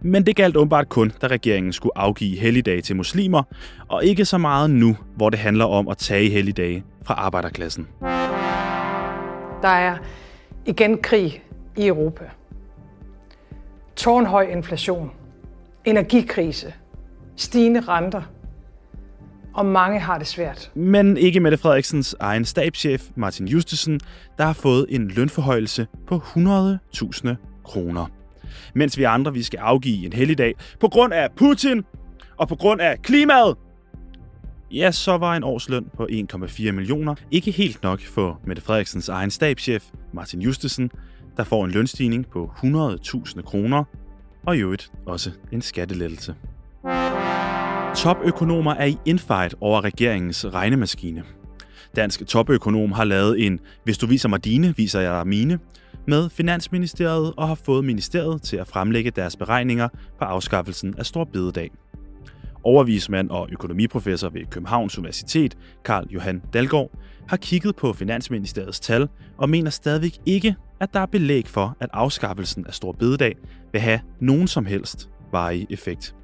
Men 0.03 0.27
det 0.27 0.37
galt 0.37 0.57
åbenbart 0.57 0.89
kun, 0.89 1.13
da 1.23 1.27
regeringen 1.27 1.73
skulle 1.73 1.99
afgive 1.99 2.39
helligdage 2.39 2.81
til 2.81 2.97
muslimer, 2.97 3.43
og 3.89 4.05
ikke 4.05 4.25
så 4.25 4.39
meget 4.39 4.71
nu, 4.71 4.97
hvor 5.17 5.31
det 5.31 5.39
handler 5.39 5.65
om 5.65 5.89
at 5.89 5.99
tage 5.99 6.31
helligdage 6.31 6.85
fra 7.05 7.15
arbejderklassen. 7.15 7.89
Der 9.63 9.69
er 9.69 9.99
igen 10.67 11.03
krig 11.03 11.43
i 11.77 11.87
Europa. 11.87 12.25
Tårnhøj 13.97 14.43
inflation, 14.43 15.11
energikrise, 15.85 16.75
stigende 17.37 17.81
renter, 17.81 18.23
og 19.55 19.67
mange 19.67 20.01
har 20.01 20.19
det 20.19 20.27
svært. 20.27 20.71
Men 20.75 21.17
ikke 21.17 21.41
Mette 21.41 21.59
Frederiksens 21.59 22.17
egen 22.21 22.45
stabschef, 22.45 23.03
Martin 23.15 23.49
Justesen, 23.49 24.01
der 24.39 24.45
har 24.45 24.53
fået 24.53 24.87
en 24.89 25.09
lønforhøjelse 25.09 25.87
på 26.07 26.17
100.000 26.17 27.54
kroner. 27.65 28.07
Mens 28.75 28.99
vi 28.99 29.03
andre 29.03 29.33
vi 29.33 29.43
skal 29.43 29.59
afgive 29.59 30.07
en 30.07 30.13
helligdag 30.13 30.55
på 30.81 30.89
grund 30.89 31.13
af 31.13 31.29
Putin 31.37 31.85
og 32.37 32.49
på 32.49 32.57
grund 32.57 32.81
af 32.81 33.03
klimaet. 33.03 33.57
Ja, 34.71 34.91
så 34.91 35.17
var 35.17 35.37
en 35.37 35.45
årsløn 35.45 35.87
på 35.97 36.09
1,4 36.11 36.71
millioner 36.71 37.15
ikke 37.31 37.51
helt 37.51 37.83
nok 37.83 38.01
for 38.03 38.41
Mette 38.45 38.63
Frederiksens 38.63 39.09
egen 39.09 39.31
stabschef, 39.31 39.85
Martin 40.13 40.43
Justesen, 40.43 40.91
der 41.37 41.45
får 41.45 41.65
en 41.65 41.71
lønstigning 41.71 42.27
på 42.27 42.51
100.000 42.65 43.43
kroner, 43.43 43.85
og 44.47 44.57
i 44.57 44.61
øvrigt 44.61 44.93
også 45.07 45.31
en 45.53 45.63
skattelettelse. 45.63 46.35
Topøkonomer 47.97 48.75
er 48.75 48.85
i 48.85 48.97
infight 49.05 49.55
over 49.61 49.85
regeringens 49.85 50.47
regnemaskine. 50.55 51.25
Dansk 51.97 52.27
topøkonom 52.27 52.93
har 52.93 53.05
lavet 53.05 53.47
en 53.47 53.61
Hvis 53.85 53.99
du 53.99 54.07
viser 54.07 54.29
mig 54.29 54.45
dine, 54.45 54.75
viser 54.77 55.01
jeg 55.01 55.15
dig 55.15 55.27
mine, 55.27 55.59
med 56.07 56.31
Finansministeriet 56.31 57.33
og 57.37 57.49
har 57.49 57.55
fået 57.55 57.85
ministeriet 57.85 58.43
til 58.43 58.57
at 58.57 58.67
fremlægge 58.67 59.11
deres 59.11 59.37
beregninger 59.37 59.89
på 60.19 60.25
afskaffelsen 60.25 60.95
af 60.99 61.07
Stor 61.07 61.25
Bededag. 61.25 61.71
Overvismand 62.65 63.31
og 63.31 63.49
økonomiprofessor 63.53 64.29
ved 64.29 64.47
Københavns 64.51 64.99
Universitet, 64.99 65.57
Karl 65.85 66.07
Johan 66.11 66.43
Dalgaard, 66.53 66.91
har 67.29 67.37
kigget 67.37 67.77
på 67.77 67.93
Finansministeriets 67.93 68.81
tal 68.81 69.09
og 69.39 69.51
mener 69.51 69.71
stadigvæk 69.71 70.19
ikke, 70.27 70.57
at 70.81 70.95
der 70.95 71.01
er 71.01 71.07
belæg 71.07 71.49
for, 71.49 71.77
at 71.81 71.89
afskaffelsen 71.93 72.67
af 72.67 72.75
Stor 72.75 72.93
Bededag 72.93 73.37
vil 73.73 73.81
have 73.81 74.01
nogen 74.21 74.49
som 74.49 74.67
helst 74.67 75.11
varig 75.33 75.67
effekt. 75.71 76.15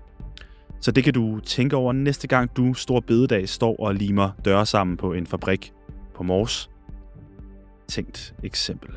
Så 0.81 0.91
det 0.91 1.05
kan 1.05 1.15
du 1.15 1.41
tænke 1.41 1.77
over 1.77 1.93
næste 1.93 2.29
gang 2.29 2.57
du 2.57 2.75
Stor 2.75 3.01
Bededag 3.01 3.49
står 3.49 3.77
og 3.77 3.95
limer 3.95 4.31
døre 4.45 4.67
sammen 4.67 4.97
på 4.97 5.13
en 5.13 5.27
fabrik 5.27 5.73
på 6.15 6.23
Mors. 6.23 6.71
Tænkt 7.89 8.35
eksempel. 8.43 8.91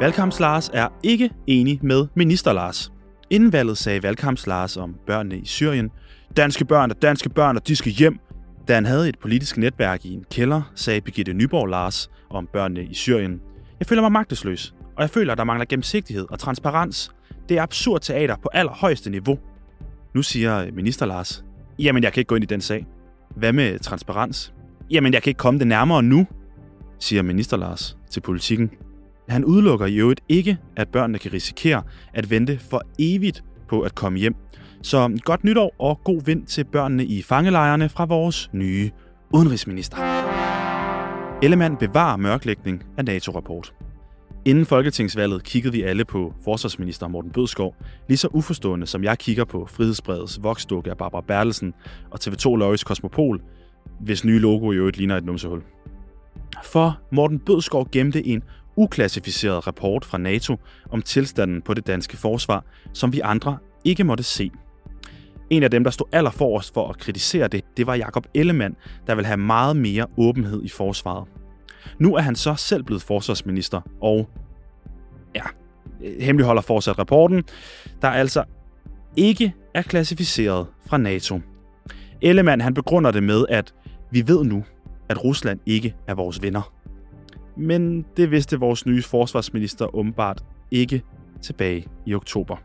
Valgkamps 0.00 0.40
Lars 0.40 0.70
er 0.74 0.88
ikke 1.02 1.30
enig 1.46 1.78
med 1.82 2.06
Minister 2.14 2.52
Lars. 2.52 2.92
Inden 3.30 3.52
valget 3.52 3.78
sagde 3.78 4.02
Valgkamps 4.02 4.46
Lars 4.46 4.76
om 4.76 4.94
børnene 5.06 5.36
i 5.38 5.46
Syrien, 5.46 5.90
danske 6.36 6.64
børn 6.64 6.90
og 6.90 7.02
danske 7.02 7.28
børn, 7.28 7.56
og 7.56 7.68
de 7.68 7.76
skal 7.76 7.92
hjem. 7.92 8.18
Da 8.68 8.74
han 8.74 8.86
havde 8.86 9.08
et 9.08 9.18
politisk 9.18 9.56
netværk 9.56 10.04
i 10.04 10.14
en 10.14 10.24
kælder, 10.30 10.72
sagde 10.74 11.00
Birgitte 11.00 11.32
Nyborg 11.32 11.66
Lars 11.66 12.10
om 12.30 12.48
børnene 12.52 12.84
i 12.84 12.94
Syrien. 12.94 13.40
Jeg 13.80 13.86
føler 13.86 14.02
mig 14.02 14.12
magtesløs, 14.12 14.74
og 14.96 15.02
jeg 15.02 15.10
føler, 15.10 15.32
at 15.32 15.38
der 15.38 15.44
mangler 15.44 15.66
gennemsigtighed 15.66 16.26
og 16.30 16.38
transparens. 16.38 17.10
Det 17.48 17.58
er 17.58 17.62
absurd 17.62 18.00
teater 18.00 18.36
på 18.42 18.48
allerhøjeste 18.52 19.10
niveau. 19.10 19.38
Nu 20.14 20.22
siger 20.22 20.58
øh, 20.58 20.74
minister 20.74 21.06
Lars, 21.06 21.44
jamen 21.78 22.02
jeg 22.02 22.12
kan 22.12 22.20
ikke 22.20 22.28
gå 22.28 22.34
ind 22.34 22.44
i 22.44 22.46
den 22.46 22.60
sag. 22.60 22.86
Hvad 23.36 23.52
med 23.52 23.78
transparens? 23.78 24.54
Jamen 24.90 25.12
jeg 25.12 25.22
kan 25.22 25.30
ikke 25.30 25.38
komme 25.38 25.58
det 25.58 25.66
nærmere 25.66 26.02
nu, 26.02 26.26
siger 27.02 27.22
minister 27.22 27.56
Lars 27.56 27.96
til 28.10 28.20
politikken. 28.20 28.70
Han 29.28 29.44
udelukker 29.44 29.86
i 29.86 29.96
øvrigt 29.96 30.20
ikke, 30.28 30.58
at 30.76 30.88
børnene 30.88 31.18
kan 31.18 31.32
risikere 31.32 31.82
at 32.14 32.30
vente 32.30 32.58
for 32.58 32.82
evigt 32.98 33.44
på 33.68 33.80
at 33.80 33.94
komme 33.94 34.18
hjem. 34.18 34.34
Så 34.82 35.20
godt 35.24 35.44
nytår 35.44 35.74
og 35.78 36.00
god 36.04 36.24
vind 36.24 36.46
til 36.46 36.64
børnene 36.64 37.04
i 37.04 37.22
fangelejrene 37.22 37.88
fra 37.88 38.04
vores 38.04 38.50
nye 38.52 38.90
udenrigsminister. 39.34 39.96
Ellemann 41.42 41.76
bevarer 41.76 42.16
mørklægning 42.16 42.84
af 42.96 43.04
NATO-rapport. 43.04 43.74
Inden 44.44 44.66
folketingsvalget 44.66 45.44
kiggede 45.44 45.72
vi 45.72 45.82
alle 45.82 46.04
på 46.04 46.34
forsvarsminister 46.44 47.08
Morten 47.08 47.30
Bødskov, 47.30 47.74
lige 48.08 48.18
så 48.18 48.28
uforstående 48.32 48.86
som 48.86 49.04
jeg 49.04 49.18
kigger 49.18 49.44
på 49.44 49.66
Frihedsbredets 49.66 50.42
voksdukke 50.42 50.90
af 50.90 50.96
Barbara 50.96 51.24
Bertelsen 51.28 51.74
og 52.10 52.18
TV2 52.24 52.56
Løjes 52.56 52.84
Kosmopol, 52.84 53.40
hvis 54.00 54.24
nye 54.24 54.38
logo 54.38 54.72
i 54.72 54.76
øvrigt 54.76 54.96
ligner 54.96 55.16
et 55.16 55.24
numsehul. 55.24 55.62
For 56.64 57.00
Morten 57.12 57.38
Bødskov 57.38 57.88
gemte 57.92 58.26
en 58.26 58.42
uklassificeret 58.76 59.66
rapport 59.66 60.04
fra 60.04 60.18
NATO 60.18 60.56
om 60.90 61.02
tilstanden 61.02 61.62
på 61.62 61.74
det 61.74 61.86
danske 61.86 62.16
forsvar, 62.16 62.64
som 62.92 63.12
vi 63.12 63.20
andre 63.20 63.58
ikke 63.84 64.04
måtte 64.04 64.24
se. 64.24 64.50
En 65.50 65.62
af 65.62 65.70
dem, 65.70 65.84
der 65.84 65.90
stod 65.90 66.06
allerforrest 66.12 66.74
for 66.74 66.88
at 66.88 66.98
kritisere 66.98 67.48
det, 67.48 67.64
det 67.76 67.86
var 67.86 67.94
Jakob 67.94 68.26
Ellemann, 68.34 68.76
der 69.06 69.14
vil 69.14 69.26
have 69.26 69.36
meget 69.36 69.76
mere 69.76 70.06
åbenhed 70.16 70.62
i 70.64 70.68
forsvaret. 70.68 71.28
Nu 71.98 72.14
er 72.14 72.20
han 72.20 72.36
så 72.36 72.54
selv 72.54 72.82
blevet 72.82 73.02
forsvarsminister, 73.02 73.80
og 74.00 74.28
ja, 75.34 75.42
hemmeligholder 76.20 76.62
fortsat 76.62 76.98
rapporten. 76.98 77.44
Der 78.02 78.08
altså 78.08 78.44
ikke 79.16 79.54
er 79.74 79.82
klassificeret 79.82 80.66
fra 80.86 80.98
NATO. 80.98 81.40
Ellemann 82.22 82.60
han 82.60 82.74
begrunder 82.74 83.10
det 83.10 83.22
med, 83.22 83.44
at 83.48 83.74
vi 84.10 84.28
ved 84.28 84.44
nu, 84.44 84.64
at 85.12 85.24
Rusland 85.24 85.60
ikke 85.66 85.94
er 86.06 86.14
vores 86.14 86.42
venner. 86.42 86.72
Men 87.56 88.04
det 88.16 88.30
vidste 88.30 88.60
vores 88.60 88.86
nye 88.86 89.02
forsvarsminister 89.02 89.94
åbenbart 89.94 90.44
ikke 90.70 91.02
tilbage 91.42 91.86
i 92.06 92.14
oktober. 92.14 92.56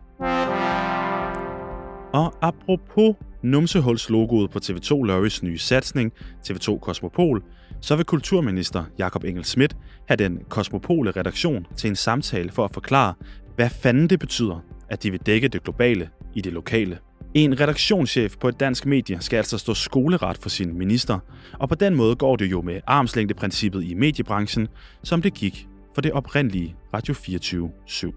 Og 2.13 2.33
apropos 2.41 3.15
numsehulslogoet 3.43 4.49
på 4.49 4.59
TV2 4.63 4.89
Lorries 4.89 5.43
nye 5.43 5.57
satsning, 5.57 6.13
TV2 6.49 6.79
Kosmopol, 6.79 7.43
så 7.81 7.95
vil 7.95 8.05
kulturminister 8.05 8.83
Jakob 8.97 9.23
Engel 9.23 9.45
Schmidt 9.45 9.77
have 10.07 10.17
den 10.17 10.39
kosmopole 10.49 11.11
redaktion 11.11 11.67
til 11.75 11.87
en 11.87 11.95
samtale 11.95 12.51
for 12.51 12.65
at 12.65 12.71
forklare, 12.73 13.13
hvad 13.55 13.69
fanden 13.69 14.09
det 14.09 14.19
betyder, 14.19 14.59
at 14.89 15.03
de 15.03 15.11
vil 15.11 15.19
dække 15.19 15.47
det 15.47 15.63
globale 15.63 16.09
i 16.35 16.41
det 16.41 16.53
lokale. 16.53 16.97
En 17.37 17.59
redaktionschef 17.59 18.37
på 18.37 18.47
et 18.47 18.59
dansk 18.59 18.85
medie 18.85 19.17
skal 19.21 19.37
altså 19.37 19.57
stå 19.57 19.73
skoleret 19.73 20.37
for 20.37 20.49
sin 20.49 20.77
minister, 20.77 21.19
og 21.59 21.69
på 21.69 21.75
den 21.75 21.95
måde 21.95 22.15
går 22.15 22.35
det 22.35 22.51
jo 22.51 22.61
med 22.61 22.81
armslængdeprincippet 22.87 23.83
i 23.83 23.93
mediebranchen, 23.93 24.67
som 25.03 25.21
det 25.21 25.33
gik 25.33 25.67
for 25.95 26.01
det 26.01 26.11
oprindelige 26.11 26.75
Radio 26.93 27.13
24 27.13 27.71
7. 27.85 28.15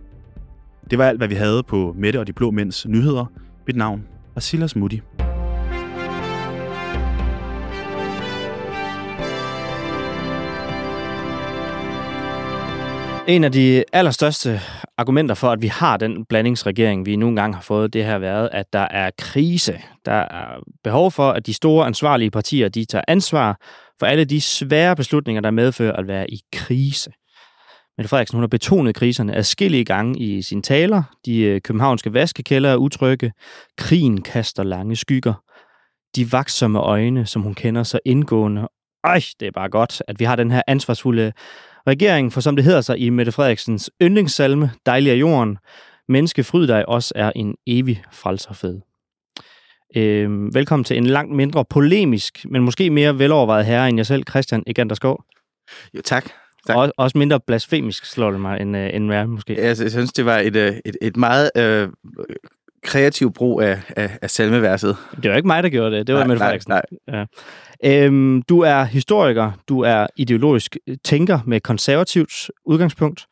Det 0.90 0.98
var 0.98 1.08
alt, 1.08 1.18
hvad 1.18 1.28
vi 1.28 1.34
havde 1.34 1.62
på 1.62 1.94
Mette 1.98 2.20
og 2.20 2.26
de 2.26 2.32
Blå 2.32 2.50
Mænds 2.50 2.86
nyheder. 2.86 3.26
Mit 3.66 3.76
navn 3.76 4.02
er 4.36 4.40
Silas 4.40 4.76
Mutti. 4.76 5.00
En 13.30 13.44
af 13.44 13.52
de 13.52 13.84
allerstørste 13.92 14.60
argumenter 14.98 15.34
for, 15.34 15.50
at 15.50 15.62
vi 15.62 15.66
har 15.66 15.96
den 15.96 16.24
blandingsregering, 16.24 17.06
vi 17.06 17.16
nu 17.16 17.28
engang 17.28 17.54
har 17.54 17.62
fået, 17.62 17.92
det 17.92 18.04
har 18.04 18.18
været, 18.18 18.48
at 18.52 18.72
der 18.72 18.86
er 18.90 19.10
krise. 19.18 19.80
Der 20.04 20.12
er 20.12 20.60
behov 20.84 21.10
for, 21.10 21.30
at 21.30 21.46
de 21.46 21.54
store 21.54 21.86
ansvarlige 21.86 22.30
partier, 22.30 22.68
de 22.68 22.84
tager 22.84 23.04
ansvar 23.08 23.56
for 23.98 24.06
alle 24.06 24.24
de 24.24 24.40
svære 24.40 24.96
beslutninger, 24.96 25.40
der 25.40 25.50
medfører 25.50 25.96
at 25.96 26.08
være 26.08 26.30
i 26.30 26.40
krise. 26.52 27.10
Mette 27.98 28.08
Frederiksen 28.08 28.36
hun 28.36 28.42
har 28.42 28.48
betonet 28.48 28.94
kriserne 28.94 29.36
adskillige 29.36 29.84
gange 29.84 30.20
i 30.20 30.42
sine 30.42 30.62
taler. 30.62 31.02
De 31.26 31.40
øh, 31.40 31.60
københavnske 31.60 32.14
vaskekælder 32.14 32.70
er 32.70 32.76
utrygge. 32.76 33.32
Krigen 33.76 34.22
kaster 34.22 34.62
lange 34.62 34.96
skygger. 34.96 35.34
De 36.16 36.32
vaksomme 36.32 36.78
øjne, 36.78 37.26
som 37.26 37.42
hun 37.42 37.54
kender 37.54 37.82
så 37.82 37.98
indgående. 38.04 38.68
Øj, 39.04 39.20
det 39.40 39.48
er 39.48 39.52
bare 39.54 39.68
godt, 39.68 40.02
at 40.08 40.20
vi 40.20 40.24
har 40.24 40.36
den 40.36 40.50
her 40.50 40.62
ansvarsfulde 40.66 41.32
regering, 41.86 42.32
for 42.32 42.40
som 42.40 42.56
det 42.56 42.64
hedder 42.64 42.80
sig 42.80 42.98
i 42.98 43.10
Mette 43.10 43.32
Frederiksens 43.32 43.90
yndlingssalme, 44.02 44.70
Dejlig 44.86 45.12
af 45.12 45.16
jorden, 45.16 45.58
menneske 46.08 46.44
fryd 46.44 46.66
dig 46.66 46.88
også 46.88 47.12
er 47.16 47.32
en 47.36 47.54
evig 47.66 48.02
frelserfed. 48.12 48.80
Øh, 49.96 50.54
velkommen 50.54 50.84
til 50.84 50.96
en 50.96 51.06
langt 51.06 51.36
mindre 51.36 51.64
polemisk, 51.64 52.44
men 52.50 52.62
måske 52.62 52.90
mere 52.90 53.18
velovervejet 53.18 53.66
herre 53.66 53.88
end 53.88 53.98
jeg 53.98 54.06
selv, 54.06 54.22
Christian 54.30 54.62
Eganderskov. 54.66 55.24
Jo, 55.94 56.00
tak. 56.04 56.30
tak. 56.66 56.76
Og 56.76 56.92
også 56.96 57.18
mindre 57.18 57.40
blasfemisk, 57.46 58.04
slår 58.04 58.30
det 58.30 58.40
mig, 58.40 58.60
end, 58.60 58.76
øh, 58.76 58.90
end 58.94 59.06
hvad 59.06 59.26
måske. 59.26 59.52
Jeg, 59.52 59.76
jeg 59.80 59.90
synes, 59.90 60.12
det 60.12 60.24
var 60.24 60.38
et, 60.38 60.56
øh, 60.56 60.76
et, 60.84 60.96
et 61.02 61.16
meget 61.16 61.50
øh, 61.56 61.88
kreativ 62.82 63.32
brug 63.32 63.62
af, 63.62 63.80
af, 63.96 64.18
af 64.22 64.30
salmeverset. 64.30 64.96
Det 65.22 65.30
var 65.30 65.36
ikke 65.36 65.46
mig, 65.46 65.62
der 65.62 65.68
gjorde 65.68 65.96
det. 65.96 66.06
Det 66.06 66.14
var 66.14 66.20
Nej, 66.20 66.26
Mette 66.26 66.38
nej, 66.38 66.46
Frederiksen. 66.46 66.72
nej. 67.08 67.26
Ja. 67.84 68.04
Øhm, 68.06 68.42
du 68.42 68.60
er 68.60 68.84
historiker, 68.84 69.52
du 69.68 69.80
er 69.80 70.06
ideologisk 70.16 70.76
tænker 71.04 71.38
med 71.46 71.60
konservativt 71.60 72.50
udgangspunkt, 72.64 73.26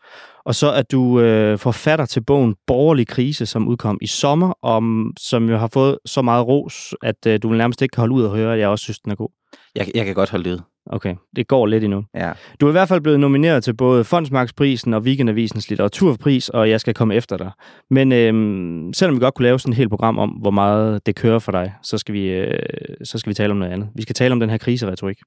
og 0.44 0.54
så 0.54 0.66
er 0.66 0.82
du 0.82 1.20
øh, 1.20 1.58
forfatter 1.58 2.06
til 2.06 2.20
bogen 2.24 2.54
Borgerlig 2.66 3.06
Krise, 3.06 3.46
som 3.46 3.68
udkom 3.68 3.98
i 4.02 4.06
sommer, 4.06 4.52
om, 4.62 5.12
som 5.18 5.48
jo 5.48 5.56
har 5.56 5.70
fået 5.72 5.98
så 6.06 6.22
meget 6.22 6.46
ros, 6.46 6.94
at 7.02 7.26
øh, 7.26 7.38
du 7.42 7.48
nærmest 7.48 7.82
ikke 7.82 7.92
kan 7.92 8.00
holde 8.00 8.14
ud 8.14 8.24
at 8.24 8.30
høre, 8.30 8.54
at 8.54 8.60
jeg 8.60 8.68
også 8.68 8.82
synes, 8.82 8.98
den 8.98 9.12
er 9.12 9.16
god. 9.16 9.28
Jeg, 9.74 9.86
jeg 9.94 10.04
kan 10.06 10.14
godt 10.14 10.30
holde 10.30 10.50
det 10.50 10.56
ud. 10.56 10.60
Okay, 10.90 11.14
det 11.36 11.48
går 11.48 11.66
lidt 11.66 11.84
endnu. 11.84 12.04
Ja. 12.14 12.32
Du 12.60 12.66
er 12.66 12.70
i 12.70 12.72
hvert 12.72 12.88
fald 12.88 13.00
blevet 13.00 13.20
nomineret 13.20 13.64
til 13.64 13.76
både 13.76 14.04
Fondsmarksprisen 14.04 14.94
og 14.94 15.02
Weekendavisens 15.02 15.68
litteraturpris, 15.68 16.48
og 16.48 16.70
jeg 16.70 16.80
skal 16.80 16.94
komme 16.94 17.14
efter 17.14 17.36
dig. 17.36 17.50
Men 17.90 18.12
øhm, 18.12 18.92
selvom 18.92 19.16
vi 19.16 19.20
godt 19.20 19.34
kunne 19.34 19.44
lave 19.44 19.60
sådan 19.60 19.72
et 19.72 19.76
helt 19.76 19.90
program 19.90 20.18
om, 20.18 20.30
hvor 20.30 20.50
meget 20.50 21.06
det 21.06 21.16
kører 21.16 21.38
for 21.38 21.52
dig, 21.52 21.72
så 21.82 21.98
skal 21.98 22.14
vi, 22.14 22.28
øh, 22.28 22.58
så 23.04 23.18
skal 23.18 23.30
vi 23.30 23.34
tale 23.34 23.50
om 23.50 23.56
noget 23.56 23.72
andet. 23.72 23.88
Vi 23.94 24.02
skal 24.02 24.14
tale 24.14 24.32
om 24.32 24.40
den 24.40 24.50
her 24.50 24.58
kriseretorik. 24.58 25.18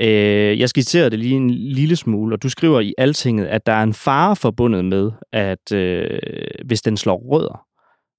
Øh, 0.00 0.60
jeg 0.60 0.68
skitserede 0.68 1.10
det 1.10 1.18
lige 1.18 1.36
en 1.36 1.50
lille 1.50 1.96
smule, 1.96 2.34
og 2.34 2.42
du 2.42 2.48
skriver 2.48 2.80
i 2.80 2.94
Altinget, 2.98 3.46
at 3.46 3.66
der 3.66 3.72
er 3.72 3.82
en 3.82 3.94
fare 3.94 4.36
forbundet 4.36 4.84
med, 4.84 5.10
at 5.32 5.72
øh, 5.72 6.18
hvis 6.66 6.82
den 6.82 6.96
slår 6.96 7.16
rødder. 7.16 7.64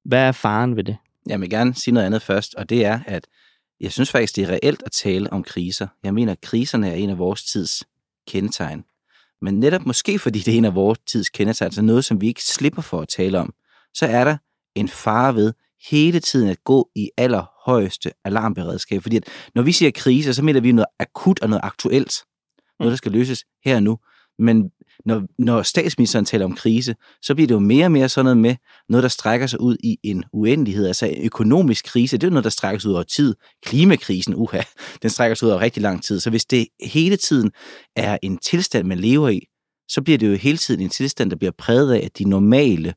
Hvad 0.06 0.19
er 0.19 0.32
faren 0.32 0.76
ved 0.76 0.84
det? 0.84 0.97
Jeg 1.28 1.41
vil 1.41 1.50
gerne 1.50 1.74
sige 1.74 1.93
noget 1.93 2.06
andet 2.06 2.21
først, 2.21 2.56
og 2.56 2.69
det 2.69 2.86
er, 2.86 3.00
at 3.08 3.28
jeg 3.82 3.91
synes 3.91 4.12
faktisk, 4.12 4.36
det 4.36 4.44
er 4.44 4.50
reelt 4.50 4.84
at 4.86 4.91
tale 4.91 5.34
om 5.34 5.44
kriser. 5.44 5.88
Jeg 6.04 6.13
mener, 6.13 6.32
at 6.32 6.41
kriserne 6.41 6.89
er 6.89 6.94
en 6.94 7.10
af 7.10 7.17
vores 7.17 7.44
tids 7.44 7.84
kendetegn. 8.28 8.84
Men 9.41 9.60
netop 9.60 9.86
måske 9.86 10.20
fordi 10.20 10.39
det 10.39 10.54
er 10.54 10.58
en 10.58 10.65
af 10.65 10.76
vores 10.76 11.00
tids 11.08 11.30
kendetegn, 11.30 11.65
altså 11.65 11.82
noget, 11.82 12.06
som 12.06 12.22
vi 12.22 12.28
ikke 12.28 12.44
slipper 12.44 12.82
for 12.82 13.02
at 13.02 13.08
tale 13.08 13.39
om, 13.39 13.54
så 13.94 14.06
er 14.06 14.24
der 14.24 14.38
en 14.76 14.88
fare 14.88 15.36
ved 15.36 15.54
hele 15.89 16.20
tiden 16.20 16.50
at 16.50 16.63
gå 16.63 16.89
i 16.96 17.10
allerhøjeste 17.17 18.12
alarmberedskab. 18.26 19.02
Fordi 19.02 19.17
at 19.17 19.28
når 19.56 19.62
vi 19.62 19.72
siger 19.72 19.91
kriser, 19.91 20.32
så 20.32 20.44
mener 20.44 20.62
vi 20.62 20.72
noget 20.72 20.88
akut 21.00 21.41
og 21.41 21.50
noget 21.50 21.62
aktuelt. 21.63 22.13
Noget, 22.80 22.91
der 22.91 22.98
skal 22.98 23.12
løses 23.12 23.46
her 23.65 23.76
og 23.76 23.84
nu. 23.84 24.00
Men 24.39 24.72
når, 25.06 25.24
når 25.40 25.64
statsministeren 25.64 26.26
taler 26.26 26.46
om 26.46 26.56
krise, 26.56 26.96
så 27.22 27.36
bliver 27.36 27.48
det 27.48 27.54
jo 27.54 27.60
mere 27.60 27.86
og 27.86 27.92
mere 27.92 28.10
sådan 28.10 28.26
noget 28.26 28.38
med 28.38 28.56
noget, 28.90 29.04
der 29.04 29.10
strækker 29.10 29.48
sig 29.48 29.62
ud 29.62 29.78
i 29.84 29.98
en 30.04 30.24
uendelighed. 30.34 30.88
Altså 30.88 31.06
en 31.06 31.26
økonomisk 31.26 31.86
krise, 31.86 32.18
det 32.18 32.24
er 32.24 32.28
jo 32.28 32.34
noget, 32.34 32.44
der 32.44 32.50
strækker 32.50 32.80
sig 32.80 32.90
ud 32.90 32.96
over 32.96 33.04
tid. 33.04 33.36
Klimakrisen, 33.64 34.36
uha, 34.36 34.62
den 35.02 35.10
strækker 35.10 35.36
sig 35.36 35.46
ud 35.46 35.52
over 35.52 35.62
rigtig 35.62 35.84
lang 35.84 36.04
tid. 36.04 36.20
Så 36.20 36.30
hvis 36.30 36.46
det 36.46 36.68
hele 36.84 37.18
tiden 37.18 37.52
er 37.96 38.18
en 38.22 38.38
tilstand, 38.38 38.88
man 38.88 39.00
lever 39.00 39.30
i, 39.30 39.48
så 39.90 40.02
bliver 40.02 40.18
det 40.18 40.28
jo 40.28 40.36
hele 40.36 40.58
tiden 40.58 40.82
en 40.82 40.90
tilstand, 40.90 41.30
der 41.30 41.38
bliver 41.38 41.52
præget 41.58 41.94
af, 41.94 42.06
at 42.06 42.18
de 42.18 42.24
normale 42.24 42.94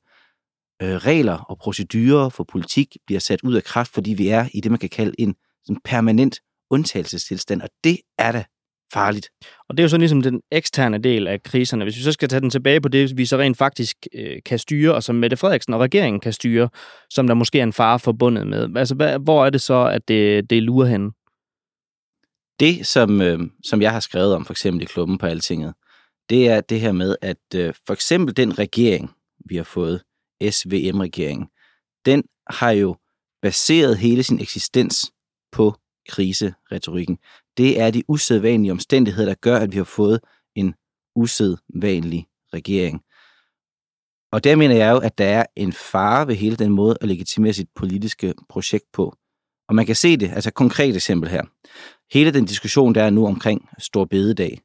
øh, 0.83 0.97
regler 0.97 1.39
og 1.39 1.59
procedurer 1.59 2.29
for 2.29 2.45
politik 2.45 2.97
bliver 3.07 3.21
sat 3.21 3.41
ud 3.43 3.55
af 3.55 3.65
kraft, 3.65 3.93
fordi 3.93 4.15
vi 4.15 4.29
er 4.29 4.49
i 4.55 4.61
det, 4.61 4.71
man 4.71 4.79
kan 4.79 4.89
kalde 4.89 5.13
en 5.19 5.35
sådan 5.65 5.81
permanent 5.85 6.41
undtagelsestilstand, 6.71 7.63
og 7.63 7.69
det 7.85 7.99
er 8.19 8.33
da 8.33 8.45
farligt. 8.95 9.31
Og 9.69 9.77
det 9.77 9.83
er 9.83 9.85
jo 9.85 9.89
så 9.89 9.97
ligesom 9.97 10.23
den 10.23 10.41
eksterne 10.53 10.99
del 10.99 11.27
af 11.27 11.43
kriserne. 11.43 11.85
Hvis 11.85 11.97
vi 11.97 12.03
så 12.03 12.13
skal 12.13 12.29
tage 12.29 12.41
den 12.41 12.51
tilbage 12.51 12.81
på 12.81 12.89
det, 12.89 13.17
vi 13.17 13.27
så 13.27 13.39
rent 13.39 13.57
faktisk 13.57 13.97
øh, 14.15 14.37
kan 14.47 14.59
styre, 14.59 14.95
og 14.95 15.03
som 15.03 15.15
Mette 15.15 15.37
Frederiksen 15.37 15.75
og 15.75 15.81
regeringen 15.81 16.21
kan 16.21 16.33
styre, 16.33 16.69
som 17.11 17.27
der 17.27 17.35
måske 17.35 17.59
er 17.59 17.63
en 17.63 17.73
fare 17.73 17.99
forbundet 17.99 18.47
med. 18.47 18.77
Altså, 18.77 18.95
hvad, 18.95 19.19
hvor 19.19 19.47
er 19.47 19.51
det 19.51 19.63
så, 19.63 19.87
at 19.87 20.09
det, 20.09 20.51
det 20.51 20.63
lurer 20.63 20.87
hen? 20.87 21.13
Det, 22.61 22.87
som, 22.87 23.23
øh, 23.23 23.39
som 23.65 23.83
jeg 23.83 23.93
har 23.93 24.01
skrevet 24.01 24.35
om, 24.35 24.45
for 24.45 24.53
eksempel 24.53 24.83
i 24.83 24.87
klubben 24.87 25.19
på 25.19 25.27
Altinget, 25.27 25.75
det 26.31 26.49
er 26.49 26.61
det 26.61 26.81
her 26.81 26.93
med, 26.93 27.17
at 27.23 27.45
øh, 27.55 27.75
for 27.87 27.93
eksempel 27.93 28.37
den 28.37 28.59
regering, 28.59 29.11
vi 29.49 29.57
har 29.57 29.65
fået, 29.65 30.03
SVM-regeringen, 30.51 31.47
den 32.05 32.23
har 32.51 32.71
jo 32.71 32.97
baseret 33.43 33.99
hele 33.99 34.23
sin 34.23 34.41
eksistens 34.41 35.13
på 35.53 35.75
kriseretorikken. 36.09 37.19
Det 37.57 37.81
er 37.81 37.91
de 37.91 38.03
usædvanlige 38.09 38.73
omstændigheder, 38.73 39.29
der 39.29 39.35
gør, 39.35 39.57
at 39.57 39.73
vi 39.73 39.77
har 39.77 39.85
fået 39.85 40.21
en 40.55 40.75
usædvanlig 41.15 42.27
regering. 42.55 43.03
Og 44.33 44.45
der 44.45 44.57
mener 44.57 44.75
jeg 44.75 44.93
jo, 44.93 44.99
at 44.99 45.19
der 45.19 45.25
er 45.25 45.47
en 45.57 45.73
fare 45.73 46.27
ved 46.27 46.35
hele 46.35 46.57
den 46.57 46.71
måde 46.71 46.97
at 47.01 47.09
legitimere 47.09 47.53
sit 47.53 47.69
politiske 47.75 48.35
projekt 48.49 48.85
på. 48.93 49.17
Og 49.69 49.75
man 49.75 49.87
kan 49.87 49.97
se 49.97 50.17
det, 50.17 50.31
altså 50.31 50.51
et 50.51 50.55
konkret 50.55 50.95
eksempel 50.95 51.31
her. 51.31 51.43
Hele 52.13 52.33
den 52.33 52.45
diskussion, 52.45 52.95
der 52.95 53.03
er 53.03 53.11
nu 53.11 53.27
omkring 53.27 53.69
Stor 53.79 54.05
Bededag, 54.05 54.61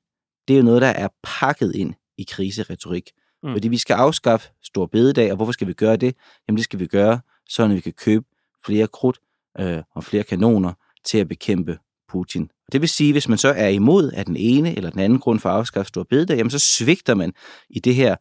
det 0.48 0.54
er 0.54 0.58
jo 0.58 0.64
noget, 0.64 0.82
der 0.82 0.88
er 0.88 1.08
pakket 1.24 1.76
ind 1.76 1.94
i 2.18 2.26
kriseretorik. 2.30 3.12
Mm. 3.44 3.52
Fordi 3.52 3.68
vi 3.68 3.78
skal 3.78 3.94
afskaffe 3.94 4.50
Stor 4.64 4.86
Bededag, 4.86 5.32
og 5.32 5.36
hvorfor 5.36 5.52
skal 5.52 5.68
vi 5.68 5.74
gøre 5.74 5.98
det? 5.98 6.16
Jamen 6.48 6.58
det 6.58 6.64
skal 6.64 6.80
vi 6.80 6.88
gøre, 6.88 7.20
så 7.50 7.68
vi 7.68 7.80
kan 7.80 7.94
købe 7.94 8.26
flere 8.66 8.88
krudt 8.88 9.20
øh, 9.60 9.84
og 9.96 10.04
flere 10.04 10.24
kanoner 10.24 10.74
til 11.06 11.18
at 11.18 11.28
bekæmpe 11.28 11.80
Putin. 12.08 12.52
Det 12.72 12.82
vil 12.82 12.90
sige, 12.90 13.12
hvis 13.12 13.28
man 13.28 13.38
så 13.38 13.50
er 13.50 13.68
imod 13.68 14.12
af 14.12 14.26
den 14.26 14.36
ene 14.38 14.78
eller 14.78 14.90
den 14.90 15.00
anden 15.00 15.20
grund 15.20 15.40
for 15.40 15.50
at 15.50 15.56
afskaffe 15.56 15.88
Stor 15.88 16.04
Bededag, 16.04 16.38
jamen 16.38 16.52
så 16.52 16.60
svigter 16.60 17.16
man 17.16 17.34
i 17.70 17.80
det 17.80 17.96
her 17.96 18.16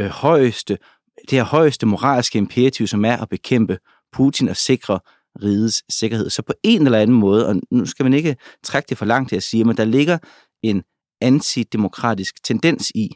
øh, 0.00 0.06
højeste, 0.06 0.78
det 1.20 1.38
her 1.38 1.44
højeste 1.44 1.86
moralske 1.86 2.38
imperativ, 2.38 2.86
som 2.86 3.04
er 3.04 3.16
at 3.16 3.28
bekæmpe 3.28 3.78
Putin 4.12 4.48
og 4.48 4.56
sikre 4.56 5.00
rigets 5.42 5.98
sikkerhed. 5.98 6.30
Så 6.30 6.42
på 6.42 6.52
en 6.62 6.84
eller 6.84 6.98
anden 6.98 7.16
måde, 7.16 7.46
og 7.46 7.60
nu 7.70 7.86
skal 7.86 8.04
man 8.04 8.14
ikke 8.14 8.36
trække 8.64 8.86
det 8.88 8.98
for 8.98 9.04
langt 9.04 9.28
til 9.28 9.36
at 9.36 9.42
sige, 9.42 9.64
men 9.64 9.76
der 9.76 9.84
ligger 9.84 10.18
en 10.62 10.82
antidemokratisk 11.20 12.44
tendens 12.44 12.92
i 12.94 13.10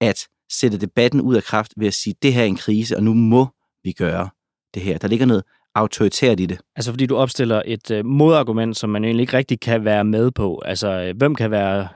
at 0.00 0.28
sætte 0.52 0.78
debatten 0.78 1.20
ud 1.20 1.34
af 1.34 1.42
kraft 1.42 1.72
ved 1.76 1.86
at 1.86 1.94
sige, 1.94 2.14
det 2.22 2.34
her 2.34 2.42
er 2.42 2.46
en 2.46 2.56
krise, 2.56 2.96
og 2.96 3.02
nu 3.02 3.14
må 3.14 3.46
vi 3.84 3.92
gøre 3.92 4.30
det 4.74 4.82
her. 4.82 4.98
Der 4.98 5.08
ligger 5.08 5.26
noget 5.26 5.44
autoritært 5.74 6.40
i 6.40 6.46
det. 6.46 6.58
Altså 6.76 6.90
fordi 6.90 7.06
du 7.06 7.16
opstiller 7.16 7.62
et 7.66 7.90
øh, 7.90 8.04
modargument, 8.04 8.76
som 8.76 8.90
man 8.90 9.04
egentlig 9.04 9.22
ikke 9.22 9.36
rigtig 9.36 9.60
kan 9.60 9.84
være 9.84 10.04
med 10.04 10.30
på. 10.30 10.62
Altså 10.64 10.88
øh, 10.88 11.16
hvem 11.16 11.34
kan 11.34 11.50
være 11.50 11.88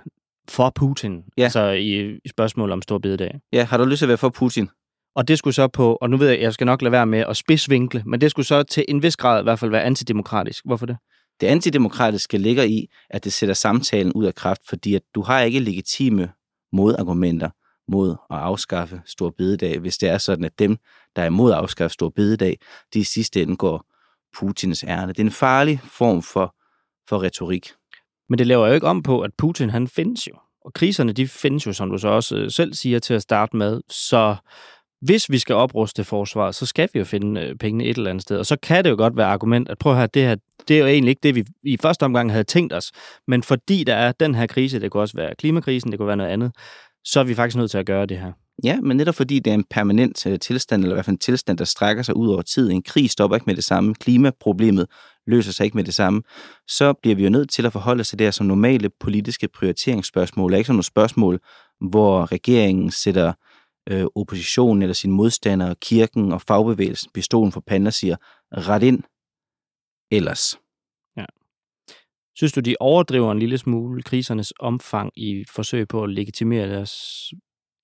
for 0.49 0.73
Putin? 0.75 1.23
Ja. 1.39 1.43
Altså 1.43 1.71
i, 1.71 2.19
i 2.25 2.29
spørgsmål 2.29 2.73
om 2.73 2.83
stor 2.83 2.99
bededag. 2.99 3.41
Ja, 3.53 3.65
har 3.65 3.77
du 3.77 3.85
lyst 3.85 3.99
til 3.99 4.05
at 4.05 4.09
være 4.09 4.19
for 4.19 4.29
Putin? 4.29 4.69
Og 5.17 5.29
det 5.29 5.39
skulle 5.39 5.55
så 5.55 5.69
på, 5.69 5.99
og 6.01 6.11
nu 6.11 6.17
ved 6.17 6.29
jeg, 6.29 6.41
jeg 6.41 6.53
skal 6.53 6.65
nok 6.65 6.83
lade 6.83 6.93
være 6.93 7.07
med 7.07 7.25
at 7.29 7.37
spidsvinkle, 7.37 8.03
men 8.07 8.21
det 8.21 8.31
skulle 8.31 8.47
så 8.47 8.63
til 8.63 8.85
en 8.89 9.03
vis 9.03 9.17
grad 9.17 9.41
i 9.41 9.43
hvert 9.43 9.59
fald 9.59 9.71
være 9.71 9.83
antidemokratisk. 9.83 10.65
Hvorfor 10.65 10.87
det? 10.87 10.97
Det 11.41 11.47
antidemokratiske 11.47 12.39
ligger 12.39 12.63
i, 12.63 12.87
at 13.11 13.25
det 13.25 13.33
sætter 13.33 13.55
samtalen 13.55 14.13
ud 14.13 14.25
af 14.25 14.35
kraft, 14.35 14.61
fordi 14.69 14.95
at 14.95 15.03
du 15.15 15.23
har 15.23 15.41
ikke 15.41 15.59
legitime 15.59 16.29
modargumenter 16.73 17.51
mod 17.89 18.11
at 18.11 18.37
afskaffe 18.37 19.01
stor 19.07 19.31
bededag, 19.31 19.79
hvis 19.79 19.99
det 19.99 20.09
er 20.09 20.19
sådan, 20.19 20.45
at 20.45 20.59
dem, 20.59 20.77
der 21.17 21.23
er 21.23 21.27
imod 21.27 21.53
at 21.53 21.59
afskaffe 21.59 21.95
stor 21.95 22.09
bededag, 22.09 22.59
de 22.95 22.99
i 22.99 23.05
sidste 23.05 23.43
ende 23.43 23.57
går 23.57 23.85
Putins 24.39 24.85
ærne. 24.89 25.13
Det 25.13 25.19
er 25.19 25.25
en 25.25 25.31
farlig 25.31 25.81
form 25.85 26.23
for, 26.23 26.55
for 27.09 27.23
retorik. 27.23 27.73
Men 28.29 28.39
det 28.39 28.47
laver 28.47 28.67
jo 28.67 28.75
ikke 28.75 28.87
om 28.87 29.03
på, 29.03 29.21
at 29.21 29.31
Putin 29.39 29.71
han 29.71 29.89
findes 29.89 30.29
jo. 30.29 30.33
Og 30.65 30.73
kriserne, 30.73 31.13
de 31.13 31.29
findes 31.29 31.67
jo, 31.67 31.73
som 31.73 31.91
du 31.91 31.99
så 31.99 32.09
også 32.09 32.37
øh, 32.37 32.51
selv 32.51 32.75
siger 32.75 32.99
til 32.99 33.15
at 33.15 33.23
starte 33.23 33.57
med. 33.57 33.81
Så 33.89 34.37
hvis 35.01 35.31
vi 35.31 35.39
skal 35.39 35.55
opruste 35.55 36.05
forsvaret, 36.05 36.55
så 36.55 36.67
skal 36.67 36.89
vi 36.93 36.99
jo 36.99 37.05
finde 37.05 37.41
øh, 37.41 37.57
pengene 37.57 37.85
et 37.85 37.97
eller 37.97 38.11
andet 38.11 38.23
sted. 38.23 38.39
Og 38.39 38.47
så 38.47 38.57
kan 38.57 38.85
det 38.85 38.91
jo 38.91 38.97
godt 38.97 39.17
være 39.17 39.27
argument, 39.27 39.69
at 39.69 39.79
prøv 39.79 39.93
at 39.93 39.99
høre, 39.99 40.07
det 40.07 40.23
her, 40.23 40.37
det 40.69 40.77
er 40.77 40.81
jo 40.81 40.87
egentlig 40.87 41.11
ikke 41.11 41.21
det, 41.23 41.35
vi 41.35 41.45
i 41.63 41.77
første 41.77 42.03
omgang 42.03 42.31
havde 42.31 42.45
tænkt 42.45 42.73
os. 42.73 42.93
Men 43.27 43.43
fordi 43.43 43.85
der 43.85 43.95
er 43.95 44.13
den 44.13 44.35
her 44.35 44.47
krise, 44.47 44.81
det 44.81 44.91
kunne 44.91 45.03
også 45.03 45.17
være 45.17 45.35
klimakrisen, 45.35 45.91
det 45.91 45.99
kunne 45.99 46.09
være 46.09 46.17
noget 46.17 46.31
andet, 46.31 46.53
så 47.05 47.21
er 47.21 47.25
vi 47.25 47.35
faktisk 47.35 47.57
nødt 47.57 47.71
til 47.71 47.79
at 47.79 47.87
gøre 47.87 48.07
det 48.07 48.19
her. 48.19 48.33
Ja, 48.65 48.81
men 48.81 48.97
netop 48.97 49.15
fordi 49.15 49.39
det 49.39 49.51
er 49.51 49.55
en 49.55 49.65
permanent 49.65 50.27
øh, 50.27 50.39
tilstand, 50.39 50.83
eller 50.83 50.95
i 50.95 50.97
hvert 50.97 51.05
fald 51.05 51.15
en 51.15 51.19
tilstand, 51.19 51.59
der 51.59 51.65
strækker 51.65 52.03
sig 52.03 52.17
ud 52.17 52.29
over 52.29 52.43
tid. 52.43 52.71
En 52.71 52.83
krig 52.83 53.11
stopper 53.11 53.37
ikke 53.37 53.47
med 53.47 53.57
det 53.57 53.65
samme. 53.65 53.95
Klimaproblemet 53.95 54.87
løser 55.27 55.53
sig 55.53 55.65
ikke 55.65 55.77
med 55.77 55.85
det 55.85 55.95
samme. 55.95 56.23
Så 56.69 56.93
bliver 56.93 57.17
vi 57.17 57.25
jo 57.25 57.31
nødt 57.31 57.51
til 57.51 57.67
at 57.67 57.73
forholde 57.73 58.01
os 58.01 58.09
til 58.09 58.19
det 58.19 58.27
her 58.27 58.31
som 58.31 58.47
normale 58.47 58.91
politiske 59.01 59.49
prioriteringsspørgsmål, 59.49 60.55
ikke 60.55 60.67
som 60.67 60.75
nogle 60.75 60.85
spørgsmål, 60.85 61.41
hvor 61.81 62.33
regeringen 62.33 62.91
sætter 62.91 63.33
øh, 63.91 64.07
oppositionen 64.15 64.83
eller 64.83 64.95
sine 64.95 65.13
modstandere, 65.13 65.75
kirken 65.81 66.33
og 66.33 66.43
fagbevægelsen, 66.43 67.11
pistolen 67.15 67.53
for 67.53 67.61
panden 67.61 67.87
og 67.87 67.93
siger, 67.93 68.17
ret 68.53 68.83
ind, 68.83 69.03
ellers. 70.11 70.59
Ja. 71.17 71.25
Synes 72.37 72.53
du, 72.53 72.61
de 72.61 72.77
overdriver 72.81 73.33
en 73.33 73.39
lille 73.39 73.59
smule 73.59 74.03
krisernes 74.03 74.53
omfang 74.61 75.13
i 75.17 75.41
et 75.41 75.51
forsøg 75.51 75.89
på 75.89 76.03
at 76.03 76.11
legitimere 76.11 76.69
deres 76.69 76.93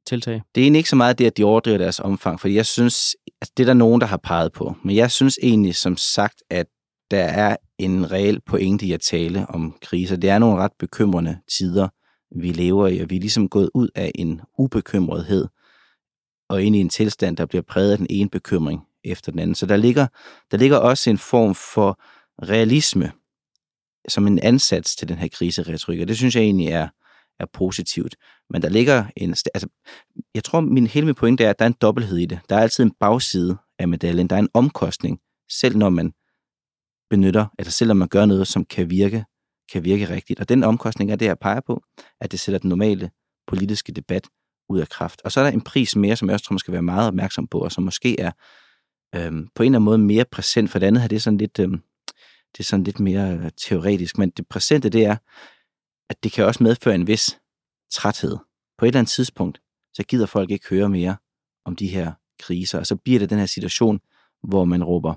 tiltag? 0.06 0.42
Det 0.54 0.60
er 0.60 0.64
egentlig 0.64 0.78
ikke 0.78 0.90
så 0.90 0.96
meget 0.96 1.18
det, 1.18 1.26
at 1.26 1.36
de 1.36 1.44
overdriver 1.44 1.78
deres 1.78 2.00
omfang, 2.00 2.40
for 2.40 2.48
jeg 2.48 2.66
synes, 2.66 3.16
at 3.42 3.48
det 3.56 3.62
er 3.62 3.66
der 3.66 3.74
nogen, 3.74 4.00
der 4.00 4.06
har 4.06 4.16
peget 4.16 4.52
på. 4.52 4.76
Men 4.84 4.96
jeg 4.96 5.10
synes 5.10 5.38
egentlig, 5.42 5.74
som 5.74 5.96
sagt, 5.96 6.42
at 6.50 6.66
der 7.10 7.24
er 7.24 7.56
en 7.78 8.12
reel 8.12 8.40
pointe 8.46 8.86
i 8.86 8.92
at 8.92 9.00
tale 9.00 9.46
om 9.48 9.76
kriser. 9.82 10.16
Det 10.16 10.30
er 10.30 10.38
nogle 10.38 10.56
ret 10.56 10.72
bekymrende 10.78 11.38
tider, 11.58 11.88
vi 12.36 12.52
lever 12.52 12.88
i, 12.88 13.00
og 13.00 13.10
vi 13.10 13.16
er 13.16 13.20
ligesom 13.20 13.48
gået 13.48 13.70
ud 13.74 13.88
af 13.94 14.12
en 14.14 14.40
ubekymrethed 14.58 15.48
og 16.48 16.62
ind 16.62 16.76
i 16.76 16.80
en 16.80 16.88
tilstand, 16.88 17.36
der 17.36 17.46
bliver 17.46 17.62
præget 17.62 17.92
af 17.92 17.98
den 17.98 18.06
ene 18.10 18.30
bekymring 18.30 18.80
efter 19.04 19.32
den 19.32 19.40
anden. 19.40 19.54
Så 19.54 19.66
der 19.66 19.76
ligger, 19.76 20.06
der 20.50 20.56
ligger 20.56 20.76
også 20.76 21.10
en 21.10 21.18
form 21.18 21.54
for 21.54 22.00
realisme 22.42 23.12
som 24.08 24.26
en 24.26 24.38
ansats 24.38 24.96
til 24.96 25.08
den 25.08 25.16
her 25.16 25.28
kriseretorik, 25.28 26.00
og 26.00 26.08
det 26.08 26.16
synes 26.16 26.36
jeg 26.36 26.42
egentlig 26.42 26.68
er, 26.68 26.88
er 27.40 27.46
positivt. 27.52 28.16
Men 28.50 28.62
der 28.62 28.68
ligger 28.68 29.04
en... 29.16 29.30
Altså, 29.30 29.68
jeg 30.34 30.44
tror, 30.44 30.60
min 30.60 30.86
hele 30.86 31.06
min 31.06 31.14
pointe 31.14 31.44
er, 31.44 31.50
at 31.50 31.58
der 31.58 31.64
er 31.64 31.66
en 31.66 31.76
dobbelthed 31.80 32.18
i 32.18 32.26
det. 32.26 32.40
Der 32.48 32.56
er 32.56 32.60
altid 32.60 32.84
en 32.84 32.94
bagside 33.00 33.56
af 33.78 33.88
medaljen. 33.88 34.26
Der 34.26 34.36
er 34.36 34.40
en 34.40 34.48
omkostning, 34.54 35.20
selv 35.50 35.76
når 35.76 35.90
man 35.90 36.12
benytter, 37.10 37.46
eller 37.58 37.70
selv 37.70 37.88
når 37.88 37.94
man 37.94 38.08
gør 38.08 38.26
noget, 38.26 38.46
som 38.48 38.64
kan 38.64 38.90
virke, 38.90 39.24
kan 39.72 39.84
virke 39.84 40.08
rigtigt. 40.08 40.40
Og 40.40 40.48
den 40.48 40.64
omkostning 40.64 41.12
er 41.12 41.16
det, 41.16 41.26
jeg 41.26 41.38
peger 41.38 41.60
på, 41.66 41.82
at 42.20 42.32
det 42.32 42.40
sætter 42.40 42.58
den 42.58 42.68
normale 42.68 43.10
politiske 43.46 43.92
debat 43.92 44.28
ud 44.68 44.80
af 44.80 44.88
kraft. 44.88 45.20
Og 45.24 45.32
så 45.32 45.40
er 45.40 45.44
der 45.44 45.50
en 45.50 45.60
pris 45.60 45.96
mere, 45.96 46.16
som 46.16 46.28
jeg 46.28 46.34
også 46.34 46.44
tror, 46.44 46.54
man 46.54 46.58
skal 46.58 46.72
være 46.72 46.82
meget 46.82 47.08
opmærksom 47.08 47.46
på, 47.46 47.58
og 47.58 47.72
som 47.72 47.84
måske 47.84 48.20
er 48.20 48.30
øhm, 49.14 49.48
på 49.54 49.62
en 49.62 49.66
eller 49.66 49.78
anden 49.78 49.84
måde 49.84 49.98
mere 49.98 50.24
præsent, 50.24 50.70
for 50.70 50.78
det 50.78 50.86
andet 50.86 51.00
her, 51.00 51.08
det 51.08 51.16
er 51.16 51.20
sådan 51.20 51.38
lidt, 51.38 51.58
øhm, 51.58 51.82
det 52.52 52.60
er 52.60 52.64
sådan 52.64 52.84
lidt 52.84 53.00
mere 53.00 53.32
øh, 53.32 53.50
teoretisk, 53.56 54.18
men 54.18 54.30
det 54.30 54.48
præsente, 54.48 54.88
det 54.88 55.04
er, 55.04 55.16
at 56.12 56.24
det 56.24 56.32
kan 56.32 56.44
også 56.44 56.62
medføre 56.62 56.94
en 56.94 57.06
vis 57.06 57.40
træthed. 57.92 58.36
På 58.78 58.84
et 58.84 58.88
eller 58.88 58.98
andet 58.98 59.10
tidspunkt, 59.10 59.60
så 59.94 60.02
gider 60.02 60.26
folk 60.26 60.50
ikke 60.50 60.68
høre 60.70 60.88
mere 60.88 61.16
om 61.64 61.76
de 61.76 61.86
her 61.86 62.12
kriser, 62.38 62.78
og 62.78 62.86
så 62.86 62.96
bliver 62.96 63.18
det 63.18 63.30
den 63.30 63.38
her 63.38 63.46
situation, 63.46 64.00
hvor 64.42 64.64
man 64.64 64.84
råber, 64.84 65.14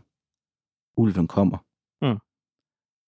ulven 0.98 1.28
kommer. 1.28 1.58
Mm. 2.02 2.20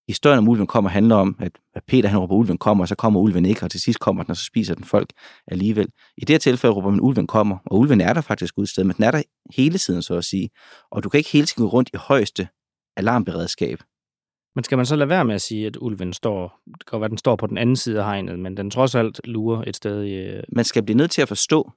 Historien 0.08 0.38
om 0.40 0.48
ulven 0.48 0.68
kommer 0.68 0.90
handler 0.90 1.16
om, 1.16 1.38
at 1.40 1.84
Peter 1.88 2.10
han 2.10 2.20
råber, 2.20 2.36
ulven 2.36 2.58
kommer, 2.58 2.84
og 2.84 2.88
så 2.88 2.96
kommer 2.96 3.20
ulven 3.20 3.46
ikke, 3.46 3.64
og 3.64 3.72
til 3.72 3.82
sidst 3.82 4.00
kommer 4.00 4.24
den, 4.24 4.32
og 4.32 4.38
så 4.38 4.46
spiser 4.46 4.76
den 4.76 4.84
folk 4.84 5.14
alligevel. 5.48 5.88
I 6.18 6.22
det 6.22 6.34
her 6.34 6.40
tilfælde 6.40 6.76
råber 6.76 6.90
man, 6.90 7.02
ulven 7.02 7.28
kommer, 7.28 7.58
og 7.66 7.80
ulven 7.80 8.02
er 8.02 8.14
der 8.14 8.22
faktisk 8.22 8.58
udsted, 8.58 8.84
men 8.84 8.96
den 8.96 9.04
er 9.04 9.12
der 9.12 9.24
hele 9.56 9.78
tiden, 9.78 10.02
så 10.02 10.16
at 10.16 10.26
sige. 10.26 10.50
Og 10.92 11.04
du 11.04 11.10
kan 11.10 11.18
ikke 11.18 11.30
hele 11.30 11.48
tiden 11.48 11.64
gå 11.64 11.70
rundt 11.70 11.90
i 11.94 11.98
højeste 11.98 12.48
alarmberedskab. 12.98 13.80
Men 14.58 14.64
skal 14.64 14.78
man 14.78 14.86
så 14.86 14.96
lade 14.96 15.10
være 15.10 15.26
med 15.26 15.36
at 15.36 15.42
sige, 15.42 15.68
at 15.68 15.78
ulven 15.82 16.14
står, 16.14 16.60
det 16.66 16.86
kan 16.86 17.00
være, 17.00 17.10
den 17.10 17.18
står 17.18 17.36
på 17.36 17.48
den 17.48 17.58
anden 17.58 17.76
side 17.76 18.00
af 18.00 18.06
hegnet, 18.06 18.40
men 18.40 18.58
den 18.58 18.72
trods 18.72 18.96
alt 18.96 19.22
lurer 19.24 19.64
et 19.68 19.76
sted 19.76 20.04
i... 20.04 20.14
Øh, 20.14 20.44
man 20.50 20.66
skal 20.66 20.84
blive 20.84 20.98
nødt 20.98 21.12
til 21.12 21.22
at 21.22 21.28
forstå, 21.28 21.72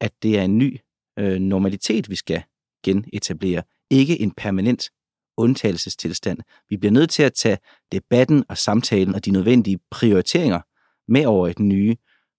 at 0.00 0.12
det 0.22 0.38
er 0.38 0.42
en 0.42 0.58
ny 0.58 0.78
øh, 1.18 1.38
normalitet, 1.38 2.10
vi 2.10 2.14
skal 2.14 2.42
genetablere. 2.84 3.62
Ikke 3.90 4.20
en 4.20 4.30
permanent 4.30 4.90
undtagelsestilstand. 5.36 6.38
Vi 6.70 6.76
bliver 6.76 6.92
nødt 6.92 7.10
til 7.10 7.22
at 7.22 7.32
tage 7.32 7.58
debatten 7.92 8.44
og 8.48 8.58
samtalen 8.58 9.14
og 9.14 9.24
de 9.24 9.30
nødvendige 9.30 9.78
prioriteringer 9.90 10.60
med 11.08 11.26
over 11.26 11.48
i 11.48 11.52
den 11.52 11.68
nye 11.68 11.96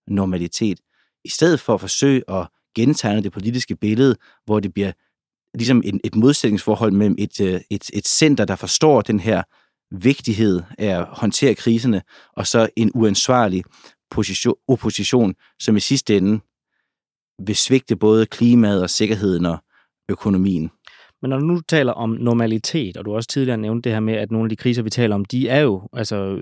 normalitet, 0.08 0.80
i 1.26 1.30
stedet 1.30 1.60
for 1.60 1.74
at 1.74 1.82
forsøge 1.82 2.24
at 2.30 2.48
gentegne 2.76 3.24
det 3.24 3.32
politiske 3.32 3.76
billede, 3.76 4.16
hvor 4.46 4.60
det 4.60 4.74
bliver 4.74 4.92
ligesom 5.54 5.82
et, 5.86 6.02
et 6.04 6.16
modsætningsforhold 6.16 6.92
mellem 6.92 7.16
et, 7.20 7.42
øh, 7.42 7.62
et, 7.70 7.90
et 7.94 8.08
center, 8.08 8.46
der 8.46 8.56
forstår 8.56 9.02
den 9.02 9.20
her 9.20 9.44
vigtighed 9.92 10.62
af 10.78 11.00
at 11.00 11.08
håndtere 11.10 11.56
kriserne, 11.56 12.02
og 12.36 12.48
så 12.48 12.70
en 12.76 12.92
uansvarlig 12.94 13.64
position, 14.12 14.56
opposition, 14.68 15.34
som 15.60 15.78
i 15.78 15.80
sidste 15.80 16.18
ende 16.18 16.40
vil 17.46 17.56
svigte 17.56 17.96
både 17.96 18.26
klimaet 18.26 18.82
og 18.82 18.90
sikkerheden 18.90 19.46
og 19.46 19.58
økonomien. 20.10 20.72
Men 21.22 21.30
når 21.30 21.40
du 21.40 21.46
nu 21.46 21.62
taler 21.68 21.94
om 21.94 22.10
normalitet, 22.10 22.98
og 22.98 23.06
du 23.06 23.16
også 23.16 23.30
tidligere 23.30 23.58
nævnte 23.58 23.90
det 23.90 23.96
her 23.96 24.00
med, 24.00 24.14
at 24.14 24.32
nogle 24.32 24.46
af 24.46 24.50
de 24.50 24.56
kriser, 24.56 24.82
vi 24.82 24.90
taler 24.90 25.16
om, 25.16 25.26
de 25.26 25.50
er 25.50 25.60
jo 25.60 25.90
altså, 25.94 26.42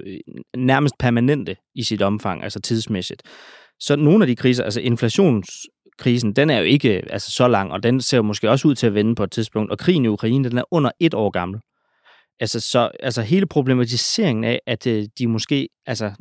nærmest 0.58 0.96
permanente 1.00 1.56
i 1.76 1.84
sit 1.84 2.02
omfang, 2.02 2.44
altså 2.44 2.60
tidsmæssigt. 2.60 3.24
Så 3.80 3.96
nogle 3.96 4.24
af 4.24 4.28
de 4.28 4.36
kriser, 4.36 4.64
altså 4.64 4.82
inflationskrisen, 4.82 6.34
den 6.34 6.50
er 6.50 6.58
jo 6.58 6.64
ikke 6.64 7.04
altså, 7.10 7.32
så 7.32 7.48
lang, 7.48 7.72
og 7.72 7.84
den 7.84 8.02
ser 8.02 8.18
jo 8.18 8.24
måske 8.24 8.50
også 8.50 8.68
ud 8.68 8.76
til 8.76 8.88
at 8.88 8.94
vende 8.94 9.16
på 9.16 9.24
et 9.24 9.32
tidspunkt. 9.32 9.72
Og 9.72 9.78
krigen 9.78 10.06
i 10.06 10.08
Ukraine, 10.08 10.50
den 10.50 10.58
er 10.58 10.64
under 10.72 10.92
et 11.00 11.14
år 11.14 11.30
gammel. 11.30 11.60
Altså, 12.40 12.60
så, 12.60 12.92
altså 13.00 13.22
hele 13.22 13.46
problematiseringen 13.46 14.44
af, 14.44 14.60
at 14.68 14.88
øh, 14.88 15.06
de 15.20 15.28
måske 15.28 15.70
altså, 15.86 16.12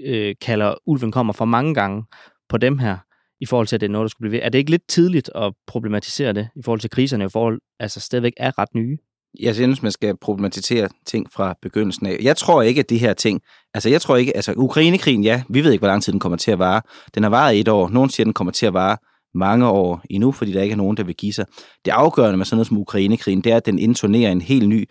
øh, 0.00 0.34
kalder 0.40 0.74
ulven 0.86 1.12
kommer 1.12 1.32
for 1.32 1.44
mange 1.44 1.74
gange 1.74 2.04
på 2.48 2.58
dem 2.58 2.78
her, 2.78 2.96
i 3.40 3.46
forhold 3.46 3.66
til, 3.66 3.76
at 3.76 3.80
det 3.80 3.86
er 3.86 3.90
noget, 3.90 4.04
der 4.04 4.08
skulle 4.08 4.30
blive 4.30 4.40
ved. 4.40 4.46
Er 4.46 4.48
det 4.48 4.58
ikke 4.58 4.70
lidt 4.70 4.88
tidligt 4.88 5.30
at 5.34 5.52
problematisere 5.66 6.32
det, 6.32 6.48
i 6.56 6.62
forhold 6.64 6.80
til 6.80 6.90
kriserne, 6.90 7.24
i 7.24 7.28
forhold 7.28 7.60
altså 7.80 8.00
stadigvæk 8.00 8.32
er 8.36 8.58
ret 8.58 8.74
nye? 8.74 8.98
Jeg 9.40 9.54
synes, 9.54 9.82
man 9.82 9.92
skal 9.92 10.16
problematisere 10.16 10.88
ting 11.06 11.32
fra 11.32 11.54
begyndelsen 11.62 12.06
af. 12.06 12.18
Jeg 12.22 12.36
tror 12.36 12.62
ikke, 12.62 12.78
at 12.78 12.90
de 12.90 12.98
her 12.98 13.12
ting... 13.12 13.40
Altså, 13.74 13.88
jeg 13.88 14.00
tror 14.00 14.16
ikke... 14.16 14.36
Altså, 14.36 14.54
Ukrainekrigen, 14.56 15.24
ja, 15.24 15.42
vi 15.48 15.64
ved 15.64 15.72
ikke, 15.72 15.80
hvor 15.80 15.88
lang 15.88 16.02
tid 16.02 16.12
den 16.12 16.20
kommer 16.20 16.38
til 16.38 16.50
at 16.50 16.58
vare. 16.58 16.82
Den 17.14 17.22
har 17.22 17.30
varet 17.30 17.60
et 17.60 17.68
år. 17.68 17.88
Nogen 17.88 18.10
siger, 18.10 18.24
at 18.24 18.26
den 18.26 18.34
kommer 18.34 18.52
til 18.52 18.66
at 18.66 18.74
vare 18.74 18.96
mange 19.34 19.68
år 19.68 20.02
endnu, 20.10 20.32
fordi 20.32 20.52
der 20.52 20.62
ikke 20.62 20.72
er 20.72 20.76
nogen, 20.76 20.96
der 20.96 21.04
vil 21.04 21.14
give 21.14 21.32
sig. 21.32 21.46
Det 21.84 21.90
afgørende 21.90 22.36
med 22.36 22.46
sådan 22.46 22.56
noget 22.56 22.66
som 22.66 22.78
Ukrainekrigen, 22.78 23.40
det 23.40 23.52
er, 23.52 23.56
at 23.56 23.66
den 23.66 23.78
intonerer 23.78 24.32
en 24.32 24.40
helt 24.40 24.68
ny, 24.68 24.84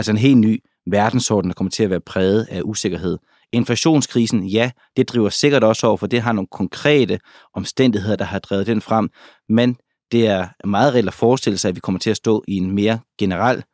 altså 0.00 0.12
en 0.12 0.18
helt 0.18 0.38
ny 0.38 0.62
verdensorden, 0.86 1.50
der 1.50 1.54
kommer 1.54 1.70
til 1.70 1.82
at 1.84 1.90
være 1.90 2.00
præget 2.00 2.46
af 2.50 2.62
usikkerhed. 2.64 3.18
Inflationskrisen, 3.52 4.46
ja, 4.46 4.70
det 4.96 5.08
driver 5.08 5.28
sikkert 5.28 5.64
også 5.64 5.86
over, 5.86 5.96
for 5.96 6.06
det 6.06 6.22
har 6.22 6.32
nogle 6.32 6.48
konkrete 6.50 7.18
omstændigheder, 7.54 8.16
der 8.16 8.24
har 8.24 8.38
drevet 8.38 8.66
den 8.66 8.80
frem, 8.80 9.10
men 9.48 9.76
det 10.12 10.26
er 10.26 10.48
meget 10.66 10.94
reelt 10.94 11.08
at 11.08 11.14
forestille 11.14 11.58
sig, 11.58 11.68
at 11.68 11.74
vi 11.74 11.80
kommer 11.80 11.98
til 11.98 12.10
at 12.10 12.16
stå 12.16 12.44
i 12.48 12.56
en 12.56 12.70
mere 12.70 12.98
generel 13.18 13.64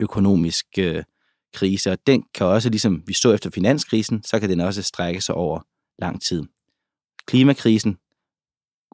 økonomisk 0.00 0.66
øh, 0.78 1.02
krise, 1.54 1.92
og 1.92 1.98
den 2.06 2.24
kan 2.34 2.46
også, 2.46 2.68
ligesom 2.68 3.02
vi 3.06 3.12
stod 3.12 3.34
efter 3.34 3.50
finanskrisen, 3.50 4.22
så 4.22 4.40
kan 4.40 4.50
den 4.50 4.60
også 4.60 4.82
strække 4.82 5.20
sig 5.20 5.34
over 5.34 5.60
lang 5.98 6.22
tid. 6.22 6.42
Klimakrisen, 7.26 7.96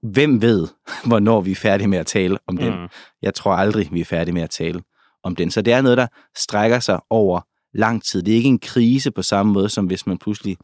hvem 0.03 0.43
ved, 0.43 0.69
hvornår 1.09 1.41
vi 1.41 1.51
er 1.51 1.57
færdige 1.57 1.89
med 1.89 1.99
at 1.99 2.07
tale 2.07 2.39
om 2.47 2.57
den? 2.57 2.81
Mm. 2.81 2.89
Jeg 3.23 3.35
tror 3.35 3.53
aldrig, 3.53 3.89
vi 3.93 4.01
er 4.01 4.05
færdige 4.05 4.35
med 4.35 4.43
at 4.43 4.51
tale 4.51 4.83
om 5.23 5.37
den. 5.37 5.51
Så 5.51 5.63
det 5.63 5.73
er 5.73 5.81
noget, 5.81 5.99
der 5.99 6.07
strækker 6.37 6.81
sig 6.81 7.01
over 7.11 7.41
lang 7.75 8.05
tid. 8.05 8.23
Det 8.23 8.33
er 8.33 8.37
ikke 8.37 8.49
en 8.49 8.59
krise 8.59 9.11
på 9.11 9.23
samme 9.23 9.53
måde, 9.53 9.69
som 9.69 9.87
hvis 9.87 10.07
man 10.07 10.19
pludselig, 10.19 10.57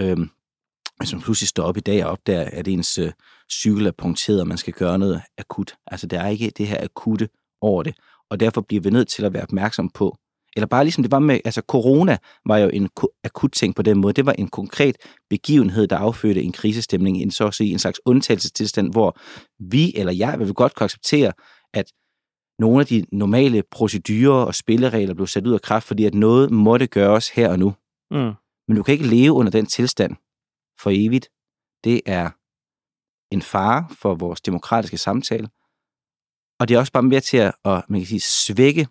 øh, 0.00 0.16
hvis 0.98 1.12
man 1.12 1.22
pludselig 1.22 1.48
står 1.48 1.64
op 1.64 1.76
i 1.76 1.80
dag 1.80 2.04
og 2.04 2.10
opdager, 2.10 2.50
at 2.52 2.68
ens 2.68 2.98
øh, 2.98 3.12
cykel 3.52 3.86
er 3.86 3.92
punkteret, 3.98 4.40
og 4.40 4.46
man 4.46 4.58
skal 4.58 4.72
gøre 4.72 4.98
noget 4.98 5.22
akut. 5.38 5.74
Altså, 5.86 6.06
der 6.06 6.20
er 6.20 6.28
ikke 6.28 6.52
det 6.58 6.66
her 6.66 6.84
akutte 6.84 7.28
over 7.60 7.82
det. 7.82 7.94
Og 8.30 8.40
derfor 8.40 8.60
bliver 8.60 8.80
vi 8.80 8.90
nødt 8.90 9.08
til 9.08 9.24
at 9.24 9.32
være 9.32 9.42
opmærksom 9.42 9.90
på, 9.90 10.18
eller 10.56 10.66
bare 10.66 10.84
ligesom 10.84 11.02
det 11.02 11.12
var 11.12 11.18
med, 11.18 11.40
altså 11.44 11.62
corona 11.68 12.16
var 12.46 12.58
jo 12.58 12.68
en 12.68 12.88
akut 13.24 13.52
ting 13.52 13.74
på 13.74 13.82
den 13.82 13.98
måde. 13.98 14.12
Det 14.12 14.26
var 14.26 14.32
en 14.32 14.48
konkret 14.48 14.96
begivenhed, 15.30 15.86
der 15.86 15.96
affødte 15.96 16.42
en 16.42 16.52
krisestemning, 16.52 17.22
en, 17.22 17.30
så 17.30 17.46
at 17.46 17.54
sige, 17.54 17.72
en 17.72 17.78
slags 17.78 18.00
undtagelsestilstand, 18.04 18.92
hvor 18.92 19.18
vi, 19.58 19.92
eller 19.96 20.12
jeg, 20.12 20.38
vil 20.38 20.54
godt 20.54 20.74
kunne 20.74 20.84
acceptere, 20.84 21.32
at 21.74 21.86
nogle 22.58 22.80
af 22.80 22.86
de 22.86 23.04
normale 23.12 23.62
procedurer 23.70 24.44
og 24.44 24.54
spilleregler 24.54 25.14
blev 25.14 25.26
sat 25.26 25.46
ud 25.46 25.54
af 25.54 25.62
kraft, 25.62 25.86
fordi 25.86 26.04
at 26.04 26.14
noget 26.14 26.50
måtte 26.50 26.86
gøres 26.86 27.30
her 27.30 27.48
og 27.50 27.58
nu. 27.58 27.74
Mm. 28.10 28.32
Men 28.68 28.76
du 28.76 28.82
kan 28.82 28.92
ikke 28.92 29.06
leve 29.06 29.32
under 29.32 29.50
den 29.50 29.66
tilstand 29.66 30.16
for 30.80 30.90
evigt. 30.94 31.28
Det 31.84 32.00
er 32.06 32.30
en 33.34 33.42
fare 33.42 33.88
for 33.90 34.14
vores 34.14 34.40
demokratiske 34.40 34.98
samtale. 34.98 35.48
Og 36.60 36.68
det 36.68 36.74
er 36.74 36.78
også 36.78 36.92
bare 36.92 37.02
med 37.02 37.20
til 37.20 37.36
at, 37.36 37.54
at 37.64 37.84
man 37.88 38.00
kan 38.00 38.06
sige, 38.06 38.20
svække 38.20 38.88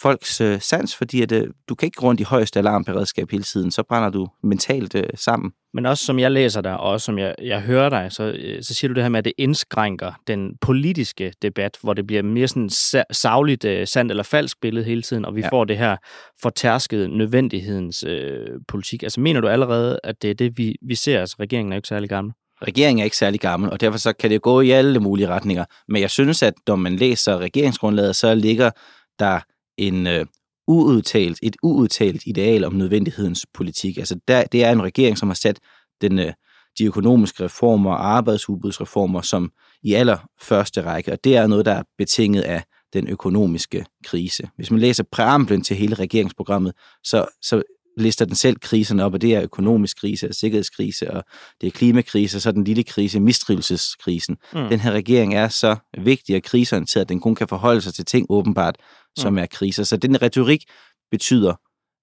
folks 0.00 0.40
øh, 0.40 0.60
sans, 0.60 0.96
fordi 0.96 1.22
at, 1.22 1.32
øh, 1.32 1.46
du 1.68 1.74
kan 1.74 1.86
ikke 1.86 2.00
gå 2.00 2.06
rundt 2.06 2.20
i 2.20 2.24
højeste 2.24 2.58
alarmberedskab 2.58 3.30
hele 3.30 3.42
tiden, 3.42 3.70
så 3.70 3.82
brænder 3.82 4.10
du 4.10 4.28
mentalt 4.42 4.94
øh, 4.94 5.04
sammen. 5.14 5.52
Men 5.74 5.86
også 5.86 6.04
som 6.04 6.18
jeg 6.18 6.30
læser 6.30 6.60
dig, 6.60 6.76
og 6.76 6.90
også 6.90 7.04
som 7.04 7.18
jeg, 7.18 7.34
jeg 7.42 7.60
hører 7.60 7.88
dig, 7.88 8.12
så, 8.12 8.22
øh, 8.22 8.62
så 8.62 8.74
siger 8.74 8.88
du 8.88 8.94
det 8.94 9.02
her 9.02 9.08
med, 9.08 9.18
at 9.18 9.24
det 9.24 9.32
indskrænker 9.38 10.12
den 10.26 10.52
politiske 10.60 11.32
debat, 11.42 11.76
hvor 11.82 11.94
det 11.94 12.06
bliver 12.06 12.22
mere 12.22 12.48
sådan 12.48 12.70
sa- 12.72 13.12
savligt 13.12 13.64
øh, 13.64 13.86
sandt 13.86 14.12
eller 14.12 14.22
falsk 14.22 14.60
billede 14.60 14.84
hele 14.84 15.02
tiden, 15.02 15.24
og 15.24 15.36
vi 15.36 15.40
ja. 15.40 15.48
Får 15.48 15.64
det 15.64 15.78
her 15.78 15.96
fortærskede 16.42 17.18
nødvendighedens 17.18 18.04
øh, 18.04 18.46
politik. 18.68 19.02
Altså 19.02 19.20
mener 19.20 19.40
du 19.40 19.48
allerede, 19.48 20.00
at 20.04 20.22
det 20.22 20.30
er 20.30 20.34
det, 20.34 20.58
vi, 20.58 20.76
vi 20.82 20.94
ser? 20.94 21.20
Altså 21.20 21.36
regeringen 21.40 21.72
er 21.72 21.76
jo 21.76 21.78
ikke 21.78 21.88
særlig 21.88 22.08
gammel. 22.08 22.34
Regeringen 22.62 23.00
er 23.00 23.04
ikke 23.04 23.16
særlig 23.16 23.40
gammel, 23.40 23.70
og 23.70 23.80
derfor 23.80 23.98
så 23.98 24.12
kan 24.12 24.30
det 24.30 24.42
gå 24.42 24.60
i 24.60 24.70
alle 24.70 25.00
mulige 25.00 25.28
retninger. 25.28 25.64
Men 25.88 26.02
jeg 26.02 26.10
synes, 26.10 26.42
at 26.42 26.54
når 26.66 26.76
man 26.76 26.96
læser 26.96 27.38
regeringsgrundlaget, 27.38 28.16
så 28.16 28.34
ligger 28.34 28.70
der 29.18 29.40
en 29.78 30.06
øh, 30.06 30.26
uudtalt, 30.66 31.38
et 31.42 31.56
uudtalt 31.62 32.22
ideal 32.26 32.64
om 32.64 32.72
nødvendighedens 32.72 33.46
politik. 33.54 33.98
Altså 33.98 34.18
der, 34.28 34.44
det 34.44 34.64
er 34.64 34.72
en 34.72 34.82
regering, 34.82 35.18
som 35.18 35.28
har 35.28 35.34
sat 35.34 35.60
den, 36.00 36.18
øh, 36.18 36.32
de 36.78 36.84
økonomiske 36.84 37.44
reformer 37.44 37.90
og 37.90 38.06
arbejdsudbudsreformer 38.06 39.20
som 39.20 39.52
i 39.82 39.94
allerførste 39.94 40.82
række, 40.82 41.12
og 41.12 41.24
det 41.24 41.36
er 41.36 41.46
noget, 41.46 41.66
der 41.66 41.72
er 41.72 41.82
betinget 41.98 42.42
af 42.42 42.64
den 42.92 43.08
økonomiske 43.08 43.84
krise. 44.04 44.48
Hvis 44.56 44.70
man 44.70 44.80
læser 44.80 45.04
præamblen 45.12 45.62
til 45.62 45.76
hele 45.76 45.94
regeringsprogrammet, 45.94 46.72
så, 47.04 47.26
så 47.42 47.62
lister 47.96 48.24
den 48.24 48.34
selv 48.34 48.56
kriserne 48.60 49.04
op, 49.04 49.14
og 49.14 49.22
det 49.22 49.34
er 49.34 49.42
økonomisk 49.42 50.00
krise, 50.00 50.28
og 50.28 50.34
sikkerhedskrise, 50.34 51.10
og 51.10 51.24
det 51.60 51.66
er 51.66 51.70
klimakrise, 51.70 52.38
og 52.38 52.42
så 52.42 52.52
den 52.52 52.64
lille 52.64 52.82
krise, 52.82 53.20
mistrivelseskrisen. 53.20 54.36
Mm. 54.54 54.68
Den 54.68 54.80
her 54.80 54.92
regering 54.92 55.34
er 55.34 55.48
så 55.48 55.76
vigtig 55.98 56.36
og 56.36 56.42
kriseorienteret, 56.42 57.04
at 57.04 57.08
den 57.08 57.20
kun 57.20 57.34
kan 57.34 57.48
forholde 57.48 57.80
sig 57.80 57.94
til 57.94 58.04
ting 58.04 58.26
åbenbart, 58.28 58.76
som 59.16 59.32
Mm. 59.32 59.38
er 59.38 59.46
kriser. 59.46 59.84
Så 59.84 59.96
den 59.96 60.22
retorik 60.22 60.64
betyder 61.10 61.54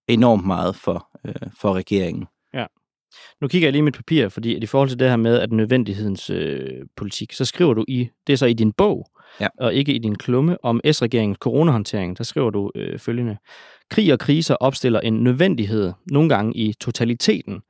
enormt 0.08 0.46
meget 0.46 0.76
for, 0.76 1.10
øh, 1.26 1.36
for 1.62 1.74
regeringen. 1.74 2.26
Nu 3.42 3.48
kigger 3.48 3.66
jeg 3.68 3.72
lige 3.72 3.80
i 3.80 3.84
mit 3.84 3.96
papir, 3.96 4.30
fordi 4.30 4.56
at 4.56 4.64
i 4.64 4.66
forhold 4.66 4.90
til 4.90 5.00
det 5.00 5.10
her 5.10 5.16
med, 5.16 5.40
at 5.40 5.52
nødvendighedens 5.52 6.30
øh, 6.30 6.70
politik, 6.98 7.34
så 7.34 7.46
skriver 7.46 7.74
du 7.74 7.86
i, 7.88 8.10
det 8.28 8.34
er 8.34 8.38
så 8.38 8.46
i 8.46 8.54
din 8.54 8.72
bog, 8.72 9.10
Ja. 9.40 9.48
og 9.60 9.74
ikke 9.74 9.94
i 9.94 10.00
din 10.00 10.16
klumme, 10.16 10.66
om 10.66 10.82
S-regeringens 10.92 11.38
coronahåndtering, 11.42 12.18
der 12.18 12.24
skriver 12.24 12.50
du 12.50 12.72
øh, 12.76 13.00
følgende. 13.00 13.38
Krig 13.90 14.14
og 14.14 14.20
kriser 14.20 14.56
opstiller 14.56 15.00
en 15.00 15.14
nødvendighed, 15.14 15.94
nogle 16.12 16.30
gange 16.30 16.56
i 16.58 16.74
totaliteten. 16.74 17.62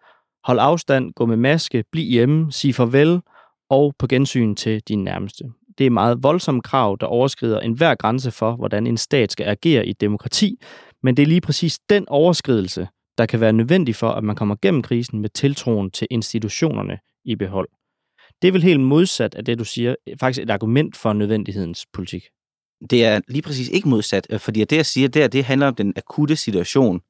Hold 0.44 0.60
afstand, 0.62 1.14
gå 1.14 1.26
med 1.26 1.38
maske, 1.38 1.84
bliv 1.92 2.10
hjemme, 2.12 2.52
sig 2.52 2.76
farvel 2.76 3.22
og 3.70 3.94
på 4.00 4.08
gensyn 4.08 4.56
til 4.56 4.82
din 4.88 5.04
nærmeste. 5.04 5.44
Det 5.78 5.86
er 5.86 5.90
meget 5.90 6.24
voldsomme 6.24 6.62
krav, 6.62 6.98
der 7.00 7.06
overskrider 7.06 7.60
enhver 7.60 7.96
grænse 7.96 8.32
for, 8.32 8.56
hvordan 8.56 8.88
en 8.88 8.98
stat 8.98 9.32
skal 9.32 9.46
agere 9.46 9.86
i 9.86 9.90
et 9.90 10.02
demokrati, 10.02 10.58
men 11.04 11.18
det 11.18 11.24
er 11.24 11.28
lige 11.28 11.42
præcis 11.42 11.80
den 11.90 12.10
overskridelse, 12.10 12.88
der 13.18 13.26
kan 13.26 13.40
være 13.40 13.54
nødvendig 13.54 13.96
for, 13.96 14.10
at 14.10 14.24
man 14.24 14.36
kommer 14.36 14.56
gennem 14.62 14.82
krisen 14.82 15.20
med 15.20 15.30
tiltroen 15.30 15.92
til 15.92 16.08
institutionerne 16.12 17.00
i 17.26 17.36
behold. 17.36 17.70
Det 18.42 18.48
er 18.48 18.52
vel 18.52 18.64
helt 18.64 18.80
modsat 18.80 19.36
af 19.36 19.46
det, 19.46 19.60
du 19.60 19.64
siger, 19.64 19.96
faktisk 20.20 20.44
et 20.44 20.50
argument 20.50 20.98
for 20.98 21.14
nødvendighedens 21.14 21.86
politik. 21.94 22.24
Det 22.90 23.06
er 23.06 23.20
lige 23.28 23.42
præcis 23.42 23.70
ikke 23.70 23.90
modsat, 23.90 24.28
øh, 24.30 24.40
fordi 24.40 24.64
det, 24.64 24.76
jeg 24.76 24.86
siger 24.86 25.08
der, 25.08 25.28
det 25.28 25.44
handler 25.44 25.68
om 25.68 25.76
den 25.76 25.94
akutte 25.96 26.36
situation, 26.36 27.02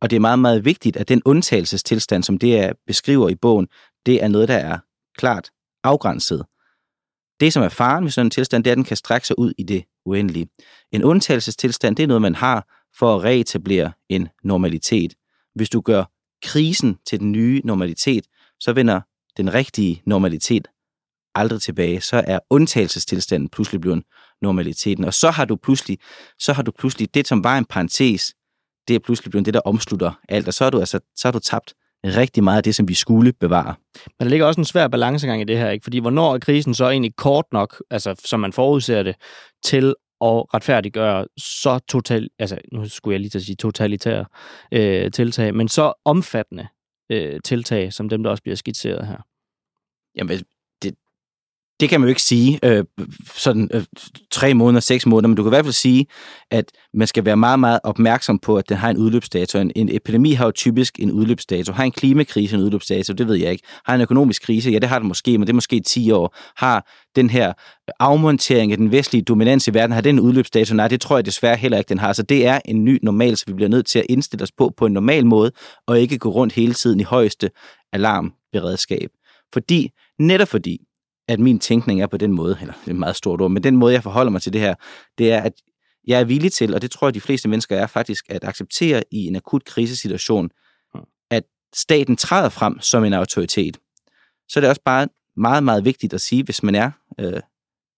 og 0.00 0.10
det 0.10 0.16
er 0.16 0.20
meget, 0.20 0.38
meget 0.38 0.64
vigtigt, 0.64 0.96
at 0.96 1.08
den 1.08 1.22
undtagelsestilstand, 1.24 2.22
som 2.22 2.38
det 2.38 2.58
er 2.58 2.72
beskriver 2.86 3.28
i 3.28 3.34
bogen, 3.34 3.68
det 4.06 4.22
er 4.22 4.28
noget, 4.28 4.48
der 4.48 4.56
er 4.56 4.78
klart 5.18 5.50
afgrænset. 5.84 6.44
Det, 7.40 7.52
som 7.52 7.62
er 7.62 7.68
faren 7.68 8.04
ved 8.04 8.10
sådan 8.10 8.26
en 8.26 8.30
tilstand, 8.30 8.64
det 8.64 8.70
er, 8.70 8.72
at 8.72 8.76
den 8.76 8.84
kan 8.84 8.96
strække 8.96 9.26
sig 9.26 9.38
ud 9.38 9.52
i 9.58 9.62
det 9.62 9.84
uendelige. 10.06 10.48
En 10.92 11.04
undtagelsestilstand, 11.04 11.96
det 11.96 12.02
er 12.02 12.06
noget, 12.06 12.22
man 12.22 12.34
har 12.34 12.66
for 12.98 13.16
at 13.16 13.24
reetablere 13.24 13.92
en 14.08 14.28
normalitet. 14.44 15.14
Hvis 15.54 15.70
du 15.70 15.80
gør 15.80 16.04
krisen 16.42 16.98
til 17.06 17.20
den 17.20 17.32
nye 17.32 17.60
normalitet, 17.64 18.26
så 18.60 18.72
vender 18.72 19.00
den 19.36 19.54
rigtige 19.54 20.02
normalitet 20.06 20.68
aldrig 21.34 21.62
tilbage. 21.62 22.00
Så 22.00 22.24
er 22.26 22.38
undtagelsestilstanden 22.50 23.48
pludselig 23.48 23.80
blevet 23.80 24.02
normaliteten. 24.42 25.04
Og 25.04 25.14
så 25.14 25.30
har 25.30 25.44
du 25.44 25.56
pludselig, 25.56 25.98
så 26.38 26.52
har 26.52 26.62
du 26.62 26.70
pludselig 26.70 27.14
det, 27.14 27.28
som 27.28 27.44
var 27.44 27.58
en 27.58 27.64
parentes, 27.64 28.34
det 28.88 28.96
er 28.96 29.00
pludselig 29.00 29.30
blevet 29.30 29.46
det, 29.46 29.54
der 29.54 29.60
omslutter 29.60 30.12
alt. 30.28 30.48
Og 30.48 30.54
så 30.54 30.64
har 30.64 30.70
du, 30.70 30.78
altså, 30.78 31.00
så 31.16 31.28
har 31.28 31.32
du 31.32 31.38
tabt 31.38 31.74
rigtig 32.06 32.44
meget 32.44 32.56
af 32.56 32.62
det, 32.62 32.74
som 32.74 32.88
vi 32.88 32.94
skulle 32.94 33.32
bevare. 33.32 33.74
Men 34.18 34.26
der 34.26 34.30
ligger 34.30 34.46
også 34.46 34.60
en 34.60 34.64
svær 34.64 34.88
balancegang 34.88 35.40
i 35.40 35.44
det 35.44 35.58
her, 35.58 35.70
ikke? 35.70 35.84
Fordi 35.84 35.98
hvornår 35.98 36.34
er 36.34 36.38
krisen 36.38 36.74
så 36.74 36.88
egentlig 36.88 37.16
kort 37.16 37.44
nok, 37.52 37.82
altså 37.90 38.14
som 38.24 38.40
man 38.40 38.52
forudser 38.52 39.02
det, 39.02 39.16
til 39.64 39.94
at 40.20 40.54
retfærdiggøre 40.54 41.26
så 41.38 41.78
total, 41.78 42.28
altså 42.38 42.58
nu 42.72 42.88
skulle 42.88 43.12
jeg 43.12 43.20
lige 43.20 43.30
til 43.30 43.38
at 43.38 43.44
sige 43.44 43.56
totalitære 43.56 44.24
øh, 44.72 45.10
tiltag, 45.10 45.54
men 45.54 45.68
så 45.68 45.92
omfattende 46.04 46.66
øh, 47.10 47.40
tiltag, 47.44 47.92
som 47.92 48.08
dem, 48.08 48.22
der 48.22 48.30
også 48.30 48.42
bliver 48.42 48.56
skitseret 48.56 49.06
her. 49.06 49.16
Jamen, 50.16 50.40
det, 51.80 51.88
kan 51.88 52.00
man 52.00 52.06
jo 52.06 52.08
ikke 52.08 52.22
sige 52.22 52.58
øh, 52.62 52.84
sådan 53.34 53.68
øh, 53.74 53.84
tre 54.30 54.54
måneder, 54.54 54.80
seks 54.80 55.06
måneder, 55.06 55.28
men 55.28 55.36
du 55.36 55.42
kan 55.42 55.48
i 55.48 55.54
hvert 55.54 55.64
fald 55.64 55.72
sige, 55.72 56.06
at 56.50 56.72
man 56.94 57.06
skal 57.06 57.24
være 57.24 57.36
meget, 57.36 57.60
meget 57.60 57.80
opmærksom 57.84 58.38
på, 58.38 58.56
at 58.56 58.68
den 58.68 58.76
har 58.76 58.90
en 58.90 58.96
udløbsdato. 58.96 59.58
En, 59.58 59.72
en 59.76 59.88
epidemi 59.92 60.32
har 60.32 60.44
jo 60.44 60.50
typisk 60.50 61.00
en 61.00 61.12
udløbsdato. 61.12 61.72
Har 61.72 61.84
en 61.84 61.92
klimakrise 61.92 62.56
en 62.56 62.62
udløbsdato? 62.62 63.12
Det 63.12 63.28
ved 63.28 63.34
jeg 63.34 63.52
ikke. 63.52 63.64
Har 63.84 63.94
en 63.94 64.00
økonomisk 64.00 64.42
krise? 64.42 64.70
Ja, 64.70 64.78
det 64.78 64.88
har 64.88 64.98
den 64.98 65.08
måske, 65.08 65.38
men 65.38 65.46
det 65.46 65.52
er 65.52 65.54
måske 65.54 65.80
10 65.80 66.10
år. 66.10 66.36
Har 66.56 66.86
den 67.16 67.30
her 67.30 67.52
afmontering 67.98 68.72
af 68.72 68.78
den 68.78 68.92
vestlige 68.92 69.22
dominans 69.22 69.68
i 69.68 69.74
verden, 69.74 69.94
har 69.94 70.00
den 70.00 70.14
en 70.14 70.20
udløbsdato? 70.20 70.74
Nej, 70.74 70.88
det 70.88 71.00
tror 71.00 71.16
jeg 71.16 71.26
desværre 71.26 71.56
heller 71.56 71.78
ikke, 71.78 71.88
den 71.88 71.98
har. 71.98 72.12
Så 72.12 72.22
det 72.22 72.46
er 72.46 72.60
en 72.64 72.84
ny 72.84 72.98
normal, 73.02 73.36
så 73.36 73.44
vi 73.46 73.52
bliver 73.52 73.68
nødt 73.68 73.86
til 73.86 73.98
at 73.98 74.06
indstille 74.08 74.42
os 74.42 74.52
på 74.52 74.72
på 74.76 74.86
en 74.86 74.92
normal 74.92 75.26
måde, 75.26 75.52
og 75.86 76.00
ikke 76.00 76.18
gå 76.18 76.28
rundt 76.28 76.52
hele 76.52 76.74
tiden 76.74 77.00
i 77.00 77.02
højeste 77.02 77.50
alarmberedskab. 77.92 79.10
Fordi, 79.52 79.90
netop 80.18 80.48
fordi, 80.48 80.78
at 81.28 81.40
min 81.40 81.58
tænkning 81.58 82.02
er 82.02 82.06
på 82.06 82.16
den 82.16 82.32
måde, 82.32 82.58
eller 82.60 82.74
det 82.74 82.86
er 82.86 82.90
et 82.90 82.96
meget 82.96 83.16
stort 83.16 83.40
ord, 83.40 83.50
men 83.50 83.64
den 83.64 83.76
måde, 83.76 83.94
jeg 83.94 84.02
forholder 84.02 84.30
mig 84.30 84.42
til 84.42 84.52
det 84.52 84.60
her, 84.60 84.74
det 85.18 85.32
er, 85.32 85.40
at 85.40 85.52
jeg 86.06 86.20
er 86.20 86.24
villig 86.24 86.52
til, 86.52 86.74
og 86.74 86.82
det 86.82 86.90
tror 86.90 87.06
jeg, 87.06 87.14
de 87.14 87.20
fleste 87.20 87.48
mennesker 87.48 87.76
er 87.76 87.86
faktisk, 87.86 88.24
at 88.28 88.44
acceptere 88.44 89.02
i 89.10 89.26
en 89.26 89.36
akut 89.36 89.64
krisesituation, 89.64 90.50
at 91.30 91.44
staten 91.74 92.16
træder 92.16 92.48
frem 92.48 92.80
som 92.80 93.04
en 93.04 93.12
autoritet. 93.12 93.78
Så 94.48 94.58
er 94.58 94.60
det 94.60 94.70
også 94.70 94.82
bare 94.84 95.08
meget, 95.36 95.62
meget 95.64 95.84
vigtigt 95.84 96.14
at 96.14 96.20
sige, 96.20 96.44
hvis 96.44 96.62
man 96.62 96.74
er 96.74 96.90
øh, 97.20 97.40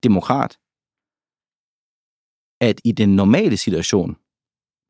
demokrat, 0.02 0.58
at 2.60 2.80
i 2.84 2.92
den 2.92 3.16
normale 3.16 3.56
situation, 3.56 4.16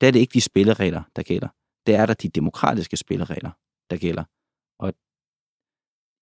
der 0.01 0.07
er 0.07 0.11
det 0.11 0.21
ikke 0.21 0.35
de 0.35 0.41
spilleregler, 0.41 1.03
der 1.17 1.23
gælder. 1.23 1.49
Det 1.87 1.95
er 1.95 2.07
der 2.07 2.15
de 2.15 2.29
demokratiske 2.29 2.97
spilleregler, 2.97 3.51
der 3.91 3.97
gælder. 3.97 4.25
Og 4.79 4.95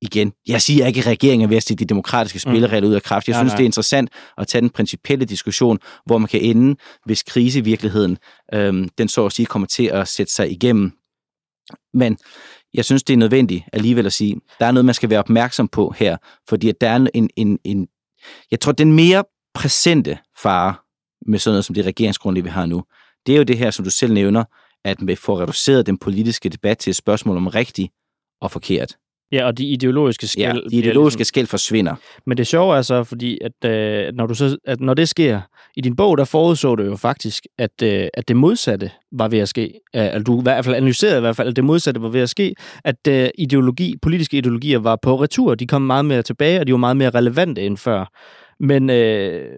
igen, 0.03 0.33
jeg 0.47 0.63
siger 0.63 0.87
ikke, 0.87 1.01
at 1.01 1.07
regeringen 1.07 1.45
er 1.45 1.49
ved 1.49 1.57
at 1.57 1.63
sætte 1.63 1.85
de 1.85 1.89
demokratiske 1.89 2.39
spilleregler 2.39 2.89
ud 2.89 2.95
af 2.95 3.03
kraft. 3.03 3.29
Jeg 3.29 3.35
Nej, 3.35 3.43
synes, 3.43 3.51
nej. 3.51 3.57
det 3.57 3.65
er 3.65 3.67
interessant 3.67 4.11
at 4.39 4.49
tage 4.49 4.63
den 4.63 4.71
principielle 4.71 5.25
diskussion, 5.25 5.79
hvor 6.07 6.19
man 6.19 6.29
kan 6.29 6.41
ende, 6.41 6.77
hvis 7.05 7.23
krisevirkeligheden, 7.23 8.19
øhm, 8.55 8.89
den 8.99 9.09
så 9.09 9.27
at 9.27 9.33
sige, 9.33 9.47
kommer 9.47 9.69
til 9.69 9.87
at 9.87 10.09
sætte 10.09 10.33
sig 10.33 10.51
igennem. 10.51 10.93
Men 11.95 12.19
jeg 12.75 12.85
synes, 12.85 13.03
det 13.03 13.13
er 13.13 13.19
nødvendigt 13.19 13.65
alligevel 13.73 14.07
at 14.07 14.13
sige, 14.13 14.41
der 14.61 14.67
er 14.67 14.73
noget, 14.73 14.85
man 14.85 14.95
skal 14.95 15.11
være 15.11 15.19
opmærksom 15.19 15.69
på 15.69 15.95
her, 15.99 16.17
fordi 16.49 16.69
at 16.69 16.81
der 16.81 16.89
er 16.89 17.07
en, 17.15 17.31
en, 17.37 17.59
en 17.65 17.89
jeg 18.51 18.61
tror, 18.61 18.73
den 18.73 18.93
mere 18.93 19.25
præsente 19.55 20.19
fare 20.43 20.75
med 21.27 21.39
sådan 21.39 21.53
noget 21.53 21.65
som 21.65 21.75
det 21.75 21.87
regeringsgrundlag, 21.87 22.45
vi 22.45 22.49
har 22.49 22.67
nu, 22.67 22.85
det 23.27 23.33
er 23.33 23.37
jo 23.37 23.43
det 23.43 23.59
her, 23.59 23.71
som 23.71 23.85
du 23.85 23.91
selv 23.91 24.13
nævner, 24.13 24.45
at 24.85 24.97
vi 25.07 25.15
får 25.15 25.41
reduceret 25.41 25.87
den 25.87 25.99
politiske 25.99 26.49
debat 26.49 26.79
til 26.79 26.91
et 26.91 26.97
spørgsmål 26.97 27.37
om 27.37 27.47
rigtigt 27.47 27.93
og 28.41 28.51
forkert. 28.51 28.97
Ja, 29.33 29.47
og 29.47 29.59
de 29.59 29.67
ideologiske 29.67 30.27
skæld. 30.27 30.47
Ja, 30.47 30.69
de 30.71 30.77
ideologiske 30.77 31.19
ligesom- 31.19 31.25
skæld 31.29 31.47
forsvinder. 31.47 31.95
Men 32.27 32.37
det 32.37 32.47
sjove 32.47 32.77
er 32.77 32.83
så, 32.83 33.05
fordi 33.05 33.39
at, 33.41 33.71
øh, 33.71 34.13
når, 34.15 34.27
du 34.27 34.35
så, 34.35 34.57
at 34.65 34.81
når 34.81 34.95
det 34.95 35.09
sker, 35.09 35.41
i 35.77 35.81
din 35.81 35.97
bog, 35.97 36.19
der 36.19 36.25
forudså 36.25 36.75
du 36.75 36.83
jo 36.83 36.97
faktisk, 36.97 37.47
at, 37.59 37.83
øh, 37.83 38.09
at 38.15 38.29
det 38.29 38.37
modsatte 38.37 38.91
var 39.13 39.29
ved 39.29 39.39
at 39.39 39.49
ske. 39.49 39.63
Øh, 39.97 40.03
altså, 40.05 40.23
du 40.23 40.41
i 40.41 40.43
hvert 40.43 40.65
fald 40.65 40.77
analyserede 40.77 41.19
i 41.19 41.21
hvert 41.21 41.37
fald, 41.37 41.49
at 41.49 41.57
det 41.57 41.65
modsatte 41.65 42.03
var 42.03 42.09
ved 42.09 42.21
at 42.21 42.31
ske. 42.31 42.55
At 42.85 43.09
øh, 43.09 43.29
ideologi, 43.39 43.95
politiske 44.03 44.39
ideologier 44.39 44.79
var 44.79 44.97
på 45.03 45.23
retur. 45.23 45.55
De 45.55 45.67
kom 45.67 45.83
meget 45.83 46.05
mere 46.05 46.23
tilbage, 46.23 46.61
og 46.61 46.67
de 46.67 46.73
var 46.73 46.79
meget 46.79 46.97
mere 46.97 47.11
relevante 47.11 47.63
end 47.63 47.77
før. 47.77 48.11
Men, 48.61 48.91
øh, 48.91 49.51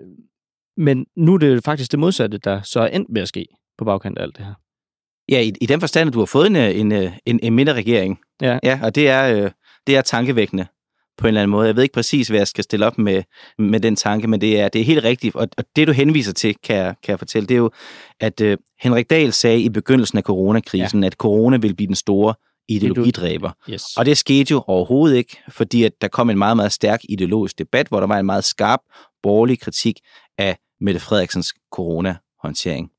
men 0.77 1.07
nu 1.16 1.35
er 1.35 1.39
det 1.39 1.64
faktisk 1.64 1.91
det 1.91 1.99
modsatte, 1.99 2.39
der 2.39 2.62
så 2.62 2.81
er 2.81 2.87
endt 2.87 3.09
med 3.11 3.23
at 3.23 3.29
ske 3.29 3.47
på 3.79 3.85
bagkant 3.85 4.19
af 4.19 4.23
alt 4.23 4.37
det 4.37 4.45
her. 4.47 4.55
Ja, 5.29 5.41
i, 5.41 5.53
i 5.61 5.66
den 5.66 5.81
forstand, 5.81 6.09
at 6.09 6.14
du 6.14 6.19
har 6.19 6.27
fået 6.27 6.47
en, 6.47 6.57
en, 6.57 6.93
en, 7.27 7.41
en 7.43 7.53
midterregering. 7.55 8.19
Ja. 8.43 8.59
ja 8.62 8.80
og 8.82 8.95
det 8.95 9.09
er, 9.09 9.45
øh, 9.45 9.51
det 9.86 9.97
er 9.97 10.03
tankevækkende. 10.03 10.66
på 11.18 11.26
en 11.26 11.28
eller 11.28 11.41
anden 11.41 11.51
måde. 11.51 11.66
Jeg 11.66 11.76
ved 11.76 11.82
ikke 11.82 11.93
præcis, 11.93 12.28
hvad 12.28 12.41
jeg 12.41 12.49
skal 12.49 12.64
stille 12.64 12.86
op 12.86 12.99
med, 12.99 13.22
med 13.59 13.80
den 13.80 13.97
tanke, 13.97 14.28
men 14.28 14.41
det 14.41 14.61
er, 14.61 14.68
det 14.68 14.80
er 14.80 14.84
helt 14.84 15.05
rigtigt. 15.05 15.36
Og, 15.36 15.49
og 15.59 15.64
det, 15.76 15.89
du 15.89 15.93
henviser 15.93 16.32
til, 16.32 16.57
kan 16.64 16.76
jeg, 16.76 16.95
kan 17.03 17.11
jeg 17.11 17.18
fortælle, 17.18 17.47
det 17.47 17.55
er 17.55 17.59
jo, 17.59 17.70
at 18.20 18.41
øh, 18.41 18.57
Henrik 18.80 19.11
Dahl 19.11 19.32
sagde 19.32 19.61
i 19.61 19.68
begyndelsen 19.68 20.18
af 20.18 20.22
coronakrisen, 20.22 21.03
ja. 21.03 21.07
at 21.07 21.12
corona 21.12 21.57
vil 21.57 21.74
blive 21.74 21.86
den 21.86 21.95
store 21.95 22.34
ideologidræber. 22.68 23.51
Yes. 23.70 23.97
Og 23.97 24.07
det 24.07 24.18
skete 24.18 24.51
jo 24.51 24.64
overhovedet 24.66 25.16
ikke, 25.16 25.36
fordi 25.49 25.84
at 25.84 25.93
der 26.01 26.09
kom 26.09 26.30
en 26.30 26.39
meget, 26.39 26.57
meget 26.57 26.72
stærk 26.72 27.01
ideologisk 27.09 27.59
debat, 27.59 27.89
hvor 27.89 28.01
der 28.01 28.07
var 28.07 28.18
en 28.18 28.26
meget 28.26 28.45
skarp 28.45 28.80
borgerlig 29.22 29.61
kritik 29.61 30.01
af 30.39 30.59
Mette 30.80 31.01
Frederiksens 31.01 31.55
corona-håndtering. 31.72 32.91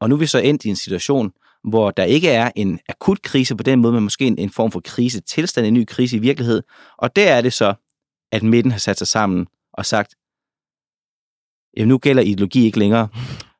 Og 0.00 0.08
nu 0.08 0.14
er 0.14 0.18
vi 0.18 0.26
så 0.26 0.38
endt 0.38 0.64
i 0.64 0.68
en 0.68 0.76
situation, 0.76 1.32
hvor 1.64 1.90
der 1.90 2.04
ikke 2.04 2.30
er 2.30 2.50
en 2.56 2.80
akut 2.88 3.22
krise 3.22 3.56
på 3.56 3.62
den 3.62 3.80
måde, 3.80 3.92
men 3.92 4.02
måske 4.02 4.26
en, 4.26 4.38
en 4.38 4.50
form 4.50 4.70
for 4.70 4.80
krise 4.80 5.20
tilstand, 5.20 5.66
en 5.66 5.74
ny 5.74 5.84
krise 5.86 6.16
i 6.16 6.18
virkelighed. 6.18 6.62
Og 6.98 7.16
der 7.16 7.32
er 7.32 7.40
det 7.40 7.52
så, 7.52 7.74
at 8.32 8.42
midten 8.42 8.72
har 8.72 8.78
sat 8.78 8.98
sig 8.98 9.06
sammen 9.06 9.46
og 9.72 9.86
sagt, 9.86 10.14
jamen 11.76 11.88
nu 11.88 11.98
gælder 11.98 12.22
ideologi 12.22 12.64
ikke 12.64 12.78
længere. 12.78 13.08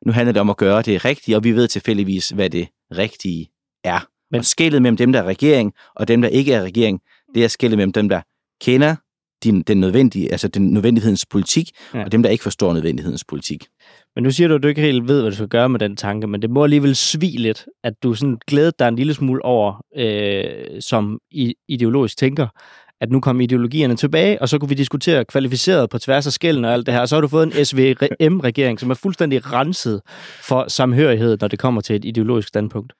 Nu 0.05 0.11
handler 0.11 0.31
det 0.31 0.41
om 0.41 0.49
at 0.49 0.57
gøre 0.57 0.81
det 0.81 1.05
rigtige, 1.05 1.37
og 1.37 1.43
vi 1.43 1.51
ved 1.51 1.67
tilfældigvis, 1.67 2.29
hvad 2.29 2.49
det 2.49 2.67
rigtige 2.91 3.51
er. 3.83 4.07
Men... 4.31 4.39
Og 4.39 4.45
skældet 4.45 4.81
mellem 4.81 4.97
dem, 4.97 5.11
der 5.11 5.19
er 5.19 5.23
regering, 5.23 5.73
og 5.95 6.07
dem, 6.07 6.21
der 6.21 6.29
ikke 6.29 6.53
er 6.53 6.61
regering, 6.61 7.01
det 7.35 7.43
er 7.43 7.47
skældet 7.47 7.77
mellem 7.77 7.93
dem, 7.93 8.09
der 8.09 8.21
kender 8.61 8.95
din, 9.43 9.61
den 9.61 9.79
nødvendige, 9.79 10.31
altså 10.31 10.47
den 10.47 10.71
nødvendighedens 10.71 11.25
politik, 11.25 11.69
ja. 11.93 12.03
og 12.03 12.11
dem, 12.11 12.23
der 12.23 12.29
ikke 12.29 12.43
forstår 12.43 12.73
nødvendighedens 12.73 13.23
politik. 13.23 13.67
Men 14.15 14.23
nu 14.23 14.31
siger 14.31 14.47
du, 14.47 14.55
at 14.55 14.63
du 14.63 14.67
ikke 14.67 14.81
helt 14.81 15.07
ved, 15.07 15.21
hvad 15.21 15.31
du 15.31 15.35
skal 15.35 15.47
gøre 15.47 15.69
med 15.69 15.79
den 15.79 15.95
tanke, 15.95 16.27
men 16.27 16.41
det 16.41 16.49
må 16.49 16.63
alligevel 16.63 16.95
svige 16.95 17.37
lidt, 17.37 17.65
at 17.83 17.93
du 18.03 18.13
sådan 18.13 18.37
glæder 18.47 18.71
dig 18.79 18.87
en 18.87 18.95
lille 18.95 19.13
smule 19.13 19.45
over, 19.45 19.85
øh, 19.95 20.81
som 20.81 21.19
i, 21.31 21.55
ideologisk 21.67 22.17
tænker, 22.17 22.47
at 23.01 23.11
nu 23.11 23.19
kom 23.19 23.41
ideologierne 23.41 23.95
tilbage, 23.95 24.41
og 24.41 24.49
så 24.49 24.59
kunne 24.59 24.69
vi 24.69 24.75
diskutere 24.75 25.25
kvalificeret 25.25 25.89
på 25.89 25.99
tværs 25.99 26.27
af 26.27 26.33
skælden 26.33 26.65
og 26.65 26.73
alt 26.73 26.85
det 26.85 26.93
her. 26.93 27.01
Og 27.01 27.09
så 27.09 27.15
har 27.15 27.21
du 27.21 27.27
fået 27.27 27.43
en 27.43 27.65
SVM-regering, 27.65 28.79
som 28.79 28.89
er 28.89 28.93
fuldstændig 28.93 29.53
renset 29.53 30.01
for 30.41 30.67
samhørighed, 30.67 31.37
når 31.41 31.47
det 31.47 31.59
kommer 31.59 31.81
til 31.81 31.95
et 31.95 32.05
ideologisk 32.05 32.47
standpunkt. 32.47 32.93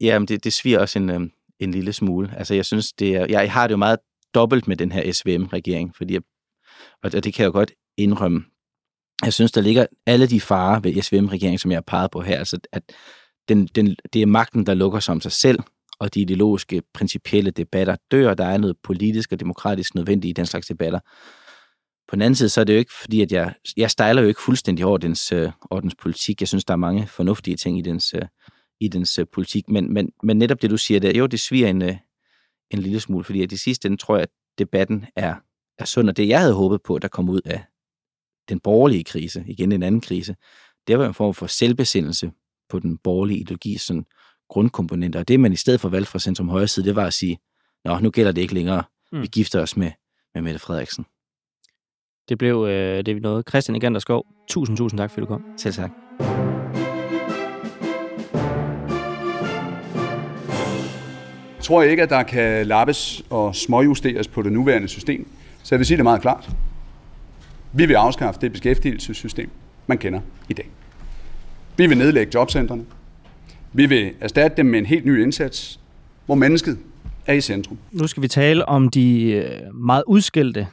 Jamen, 0.00 0.28
det, 0.28 0.44
det 0.44 0.52
sviger 0.52 0.78
også 0.78 0.98
en, 0.98 1.10
øh, 1.10 1.20
en 1.60 1.70
lille 1.70 1.92
smule. 1.92 2.30
Altså, 2.36 2.54
jeg 2.54 2.64
synes, 2.64 2.92
det 2.92 3.16
er, 3.16 3.26
jeg 3.28 3.52
har 3.52 3.66
det 3.66 3.72
jo 3.72 3.76
meget 3.76 3.98
dobbelt 4.34 4.68
med 4.68 4.76
den 4.76 4.92
her 4.92 5.12
SVM-regering, 5.12 5.96
fordi 5.96 6.14
jeg, 6.14 6.22
og 7.02 7.12
det 7.12 7.24
det 7.24 7.34
kan 7.34 7.42
jeg 7.42 7.46
jo 7.46 7.52
godt 7.52 7.72
indrømme. 7.96 8.44
Jeg 9.22 9.32
synes, 9.32 9.52
der 9.52 9.60
ligger 9.60 9.86
alle 10.06 10.26
de 10.26 10.40
farer 10.40 10.80
ved 10.80 11.02
SVM-regeringen, 11.02 11.58
som 11.58 11.70
jeg 11.70 11.76
har 11.76 11.84
peget 11.86 12.10
på 12.10 12.20
her, 12.20 12.38
altså 12.38 12.58
at 12.72 12.82
den, 13.48 13.66
den, 13.66 13.96
det 14.12 14.22
er 14.22 14.26
magten, 14.26 14.66
der 14.66 14.74
lukker 14.74 15.00
sig 15.00 15.12
om 15.12 15.20
sig 15.20 15.32
selv, 15.32 15.58
og 15.98 16.14
de 16.14 16.20
ideologiske, 16.20 16.82
principielle 16.94 17.50
debatter 17.50 17.96
dør. 18.10 18.34
Der 18.34 18.44
er 18.44 18.58
noget 18.58 18.76
politisk 18.82 19.32
og 19.32 19.40
demokratisk 19.40 19.94
nødvendigt 19.94 20.30
i 20.30 20.32
den 20.32 20.46
slags 20.46 20.66
debatter. 20.66 21.00
På 22.08 22.16
den 22.16 22.22
anden 22.22 22.34
side, 22.34 22.48
så 22.48 22.60
er 22.60 22.64
det 22.64 22.72
jo 22.72 22.78
ikke, 22.78 22.92
fordi 23.00 23.22
at 23.22 23.32
jeg, 23.32 23.54
jeg 23.76 23.90
stejler 23.90 24.22
jo 24.22 24.28
ikke 24.28 24.42
fuldstændig 24.42 24.84
over 24.84 24.98
dens, 24.98 25.32
øh, 25.32 25.52
over 25.70 25.80
dens 25.80 25.94
politik. 25.94 26.40
Jeg 26.40 26.48
synes, 26.48 26.64
der 26.64 26.74
er 26.74 26.78
mange 26.78 27.06
fornuftige 27.06 27.56
ting 27.56 27.78
i 27.78 27.82
dens, 27.82 28.14
øh, 28.14 28.22
i 28.80 28.88
dens 28.88 29.18
øh, 29.18 29.26
politik. 29.32 29.68
Men, 29.68 29.92
men, 29.92 30.10
men 30.22 30.36
netop 30.36 30.62
det, 30.62 30.70
du 30.70 30.76
siger 30.76 31.00
der, 31.00 31.18
jo, 31.18 31.26
det 31.26 31.40
sviger 31.40 31.68
en, 31.68 31.82
øh, 31.82 31.96
en 32.70 32.78
lille 32.78 33.00
smule, 33.00 33.24
fordi 33.24 33.42
at 33.42 33.52
i 33.52 33.56
sidste 33.56 33.86
ende 33.86 33.96
tror 33.96 34.16
jeg, 34.16 34.22
at 34.22 34.28
debatten 34.58 35.06
er, 35.16 35.34
er 35.78 35.84
sund, 35.84 36.08
og 36.08 36.16
det, 36.16 36.28
jeg 36.28 36.40
havde 36.40 36.54
håbet 36.54 36.82
på, 36.82 36.98
der 36.98 37.08
kom 37.08 37.28
ud 37.28 37.40
af 37.44 37.64
den 38.48 38.60
borgerlige 38.60 39.04
krise, 39.04 39.44
igen 39.46 39.72
en 39.72 39.82
anden 39.82 40.00
krise, 40.00 40.34
det 40.86 40.98
var 40.98 41.06
en 41.06 41.14
form 41.14 41.34
for 41.34 41.46
selvbesindelse 41.46 42.30
på 42.68 42.78
den 42.78 42.98
borgerlige 42.98 43.40
ideologi, 43.40 43.78
sådan 43.78 44.04
grundkomponenter. 44.48 45.20
Og 45.20 45.28
det, 45.28 45.40
man 45.40 45.52
i 45.52 45.56
stedet 45.56 45.80
for 45.80 45.88
valgte 45.88 46.10
fra 46.10 46.18
centrum 46.18 46.48
højre 46.48 46.68
side, 46.68 46.86
det 46.86 46.96
var 46.96 47.06
at 47.06 47.14
sige, 47.14 47.38
nå, 47.84 47.98
nu 47.98 48.10
gælder 48.10 48.32
det 48.32 48.42
ikke 48.42 48.54
længere. 48.54 48.82
Mm. 49.12 49.22
Vi 49.22 49.26
gifter 49.26 49.60
os 49.60 49.76
med, 49.76 49.90
med 50.34 50.42
Mette 50.42 50.60
Frederiksen. 50.60 51.06
Det 52.28 52.38
blev 52.38 52.66
øh, 52.68 53.06
det, 53.06 53.14
vi 53.14 53.20
nåede. 53.20 53.44
Christian 53.48 53.76
Igander 53.76 54.00
Skov, 54.00 54.26
tusind, 54.48 54.76
tusind 54.76 54.98
tak, 54.98 55.10
fordi 55.10 55.20
du 55.20 55.26
kom. 55.26 55.44
Selv 55.56 55.74
tak. 55.74 55.90
tror 61.64 61.82
jeg 61.82 61.90
ikke, 61.90 62.02
at 62.02 62.10
der 62.10 62.22
kan 62.22 62.66
lappes 62.66 63.22
og 63.30 63.54
småjusteres 63.54 64.28
på 64.28 64.42
det 64.42 64.52
nuværende 64.52 64.88
system. 64.88 65.28
Så 65.62 65.74
jeg 65.74 65.78
vil 65.78 65.86
sige 65.86 65.96
det 65.96 66.04
meget 66.04 66.22
klart. 66.22 66.50
Vi 67.76 67.86
vil 67.86 67.94
afskaffe 67.94 68.40
det 68.40 68.52
beskæftigelsessystem, 68.52 69.50
man 69.86 69.98
kender 69.98 70.20
i 70.48 70.52
dag. 70.52 70.70
Vi 71.76 71.86
vil 71.86 71.98
nedlægge 71.98 72.32
jobcentrene. 72.34 72.84
Vi 73.72 73.86
vil 73.86 74.14
erstatte 74.20 74.56
dem 74.56 74.66
med 74.66 74.78
en 74.78 74.86
helt 74.86 75.04
ny 75.04 75.22
indsats, 75.22 75.80
hvor 76.26 76.34
mennesket 76.34 76.78
er 77.26 77.32
i 77.32 77.40
centrum. 77.40 77.78
Nu 77.92 78.06
skal 78.06 78.22
vi 78.22 78.28
tale 78.28 78.68
om 78.68 78.88
de 78.88 79.30
øh, 79.32 79.74
meget 79.74 80.02
udskilte 80.06 80.66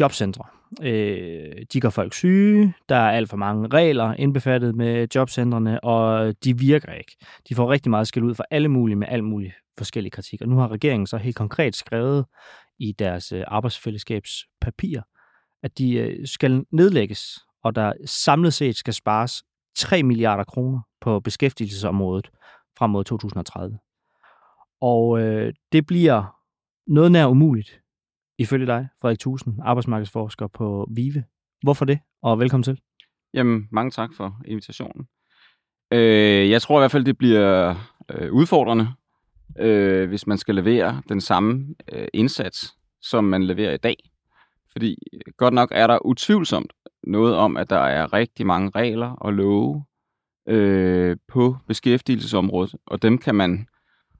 jobcentre. 0.00 0.44
Øh, 0.82 1.52
de 1.72 1.80
gør 1.80 1.90
folk 1.90 2.14
syge, 2.14 2.74
der 2.88 2.96
er 2.96 3.10
alt 3.10 3.30
for 3.30 3.36
mange 3.36 3.68
regler 3.68 4.14
indbefattet 4.14 4.74
med 4.74 5.08
jobcentrene, 5.14 5.84
og 5.84 6.34
de 6.44 6.58
virker 6.58 6.92
ikke. 6.92 7.16
De 7.48 7.54
får 7.54 7.70
rigtig 7.70 7.90
meget 7.90 8.08
skæld 8.08 8.24
ud 8.24 8.34
for 8.34 8.44
alle 8.50 8.68
mulige 8.68 8.96
med 8.96 9.06
alt 9.10 9.24
muligt 9.24 9.54
forskellige 9.78 10.10
kritik. 10.10 10.42
Og 10.42 10.48
nu 10.48 10.56
har 10.56 10.68
regeringen 10.68 11.06
så 11.06 11.16
helt 11.16 11.36
konkret 11.36 11.76
skrevet 11.76 12.24
i 12.78 12.92
deres 12.92 13.32
øh, 13.32 13.42
arbejdsfællesskabspapir, 13.46 15.00
at 15.64 15.78
de 15.78 15.92
øh, 15.92 16.26
skal 16.26 16.64
nedlægges, 16.70 17.38
og 17.62 17.74
der 17.74 17.92
samlet 18.06 18.54
set 18.54 18.76
skal 18.76 18.94
spares 18.94 19.44
3 19.76 20.02
milliarder 20.02 20.44
kroner 20.44 20.80
på 21.00 21.20
beskæftigelsesområdet 21.20 22.30
frem 22.78 22.90
mod 22.90 23.04
2030. 23.04 23.78
Og 24.80 25.20
øh, 25.20 25.52
det 25.72 25.86
bliver 25.86 26.40
noget 26.86 27.12
nær 27.12 27.26
umuligt, 27.26 27.80
ifølge 28.38 28.66
dig, 28.66 28.88
Frederik 29.00 29.18
Thusen, 29.18 29.60
arbejdsmarkedsforsker 29.62 30.46
på 30.46 30.88
VIVE. 30.90 31.24
Hvorfor 31.62 31.84
det? 31.84 31.98
Og 32.22 32.38
velkommen 32.38 32.62
til. 32.62 32.80
Jamen, 33.34 33.68
mange 33.72 33.90
tak 33.90 34.10
for 34.16 34.40
invitationen. 34.44 35.06
Øh, 35.90 36.50
jeg 36.50 36.62
tror 36.62 36.78
i 36.78 36.80
hvert 36.80 36.90
fald, 36.90 37.04
det 37.04 37.18
bliver 37.18 37.74
øh, 38.10 38.32
udfordrende, 38.32 38.88
øh, 39.58 40.08
hvis 40.08 40.26
man 40.26 40.38
skal 40.38 40.54
levere 40.54 41.02
den 41.08 41.20
samme 41.20 41.74
øh, 41.92 42.08
indsats, 42.12 42.74
som 43.02 43.24
man 43.24 43.44
leverer 43.44 43.74
i 43.74 43.76
dag. 43.76 43.96
Fordi 44.74 44.98
øh, 45.12 45.32
godt 45.36 45.54
nok 45.54 45.68
er 45.72 45.86
der 45.86 46.06
utvivlsomt 46.06 46.72
noget 47.02 47.36
om, 47.36 47.56
at 47.56 47.70
der 47.70 47.78
er 47.78 48.12
rigtig 48.12 48.46
mange 48.46 48.70
regler 48.74 49.10
og 49.10 49.32
love 49.32 49.84
øh, 50.48 51.16
på 51.28 51.56
beskæftigelsesområdet, 51.66 52.74
og 52.86 53.02
dem 53.02 53.18
kan 53.18 53.34
man, 53.34 53.66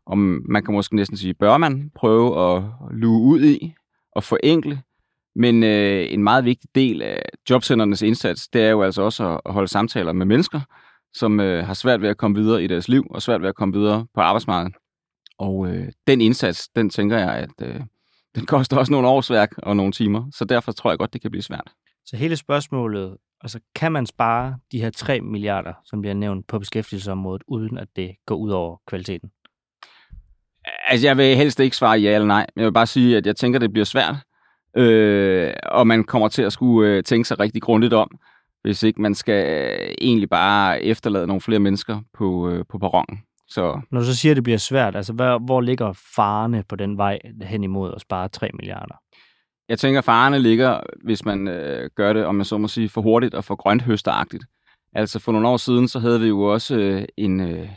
om 0.06 0.42
man 0.48 0.64
kan 0.64 0.74
måske 0.74 0.96
næsten 0.96 1.16
sige, 1.16 1.34
bør 1.34 1.58
man 1.58 1.90
prøve 1.94 2.56
at 2.56 2.62
luge 2.90 3.20
ud 3.20 3.44
i 3.44 3.74
og 4.12 4.24
forenkle. 4.24 4.82
Men 5.36 5.62
øh, 5.62 6.06
en 6.12 6.22
meget 6.22 6.44
vigtig 6.44 6.70
del 6.74 7.02
af 7.02 7.22
jobcenternes 7.50 8.02
indsats, 8.02 8.48
det 8.48 8.62
er 8.62 8.70
jo 8.70 8.82
altså 8.82 9.02
også 9.02 9.40
at 9.46 9.52
holde 9.52 9.68
samtaler 9.68 10.12
med 10.12 10.26
mennesker, 10.26 10.60
som 11.14 11.40
øh, 11.40 11.66
har 11.66 11.74
svært 11.74 12.02
ved 12.02 12.08
at 12.08 12.16
komme 12.16 12.36
videre 12.36 12.64
i 12.64 12.66
deres 12.66 12.88
liv 12.88 13.06
og 13.10 13.22
svært 13.22 13.42
ved 13.42 13.48
at 13.48 13.54
komme 13.54 13.74
videre 13.74 14.06
på 14.14 14.20
arbejdsmarkedet. 14.20 14.76
Og 15.38 15.68
øh, 15.68 15.88
den 16.06 16.20
indsats, 16.20 16.68
den 16.68 16.90
tænker 16.90 17.18
jeg, 17.18 17.34
at 17.34 17.68
øh, 17.68 17.80
den 18.34 18.46
koster 18.46 18.76
også 18.76 18.92
nogle 18.92 19.08
årsværk 19.08 19.52
og 19.58 19.76
nogle 19.76 19.92
timer, 19.92 20.24
så 20.32 20.44
derfor 20.44 20.72
tror 20.72 20.90
jeg 20.90 20.98
godt, 20.98 21.12
det 21.12 21.20
kan 21.20 21.30
blive 21.30 21.42
svært. 21.42 21.72
Så 22.06 22.16
hele 22.16 22.36
spørgsmålet, 22.36 23.16
altså 23.40 23.60
kan 23.74 23.92
man 23.92 24.06
spare 24.06 24.56
de 24.72 24.80
her 24.80 24.90
3 24.90 25.20
milliarder, 25.20 25.72
som 25.84 26.00
bliver 26.00 26.14
nævnt 26.14 26.46
på 26.46 26.58
beskæftigelsesområdet, 26.58 27.42
uden 27.48 27.78
at 27.78 27.88
det 27.96 28.14
går 28.26 28.34
ud 28.34 28.50
over 28.50 28.76
kvaliteten? 28.86 29.30
Altså, 30.88 31.06
jeg 31.06 31.16
vil 31.16 31.36
helst 31.36 31.60
ikke 31.60 31.76
svare 31.76 31.98
ja 31.98 32.14
eller 32.14 32.26
nej. 32.26 32.46
Jeg 32.56 32.64
vil 32.64 32.72
bare 32.72 32.86
sige, 32.86 33.16
at 33.16 33.26
jeg 33.26 33.36
tænker, 33.36 33.58
det 33.58 33.72
bliver 33.72 33.84
svært. 33.84 34.14
Øh, 34.76 35.52
og 35.62 35.86
man 35.86 36.04
kommer 36.04 36.28
til 36.28 36.42
at 36.42 36.52
skulle 36.52 36.90
øh, 36.90 37.04
tænke 37.04 37.28
sig 37.28 37.40
rigtig 37.40 37.62
grundigt 37.62 37.92
om, 37.92 38.18
hvis 38.62 38.82
ikke 38.82 39.02
man 39.02 39.14
skal 39.14 39.46
øh, 39.46 39.94
egentlig 40.00 40.30
bare 40.30 40.82
efterlade 40.82 41.26
nogle 41.26 41.40
flere 41.40 41.60
mennesker 41.60 42.00
på, 42.14 42.48
øh, 42.48 42.64
på 42.68 42.78
perronen. 42.78 43.18
Så 43.48 43.80
Når 43.90 44.00
du 44.00 44.06
så 44.06 44.16
siger, 44.16 44.32
at 44.32 44.36
det 44.36 44.44
bliver 44.44 44.58
svært, 44.58 44.96
altså 44.96 45.12
hvor, 45.12 45.38
hvor 45.38 45.60
ligger 45.60 45.92
farerne 46.16 46.64
på 46.68 46.76
den 46.76 46.96
vej 46.96 47.18
hen 47.42 47.64
imod 47.64 47.92
at 47.94 48.00
spare 48.00 48.28
3 48.28 48.50
milliarder? 48.54 48.94
jeg 49.68 49.78
tænker, 49.78 50.00
farerne 50.00 50.38
ligger, 50.38 50.80
hvis 51.04 51.24
man 51.24 51.48
øh, 51.48 51.90
gør 51.96 52.12
det, 52.12 52.24
om 52.24 52.34
man 52.34 52.44
så 52.44 52.58
må 52.58 52.68
sige, 52.68 52.88
for 52.88 53.00
hurtigt 53.00 53.34
og 53.34 53.44
for 53.44 53.56
grønthøsteragtigt. 53.56 54.44
Altså 54.92 55.18
for 55.18 55.32
nogle 55.32 55.48
år 55.48 55.56
siden, 55.56 55.88
så 55.88 55.98
havde 55.98 56.20
vi 56.20 56.26
jo 56.26 56.42
også 56.42 56.76
øh, 56.76 57.04
en, 57.16 57.40
øh, 57.40 57.68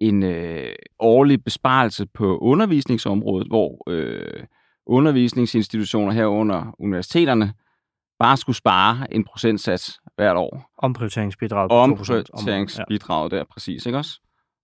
en 0.00 0.22
øh, 0.22 0.72
årlig 0.98 1.44
besparelse 1.44 2.06
på 2.06 2.38
undervisningsområdet, 2.38 3.48
hvor 3.48 3.90
øh, 3.90 4.44
undervisningsinstitutioner 4.86 6.12
herunder 6.12 6.74
universiteterne 6.78 7.52
bare 8.18 8.36
skulle 8.36 8.56
spare 8.56 9.14
en 9.14 9.24
procentsats 9.24 10.00
hvert 10.16 10.36
år. 10.36 10.70
Omprioriteringsbidrag 10.78 11.68
på 11.68 11.74
2% 11.74 11.76
om 11.76 11.80
året. 11.80 11.90
Omprioriteringsbidraget 11.90 13.30
der, 13.30 13.44
præcis, 13.44 13.86
ikke 13.86 13.98
også? 13.98 14.20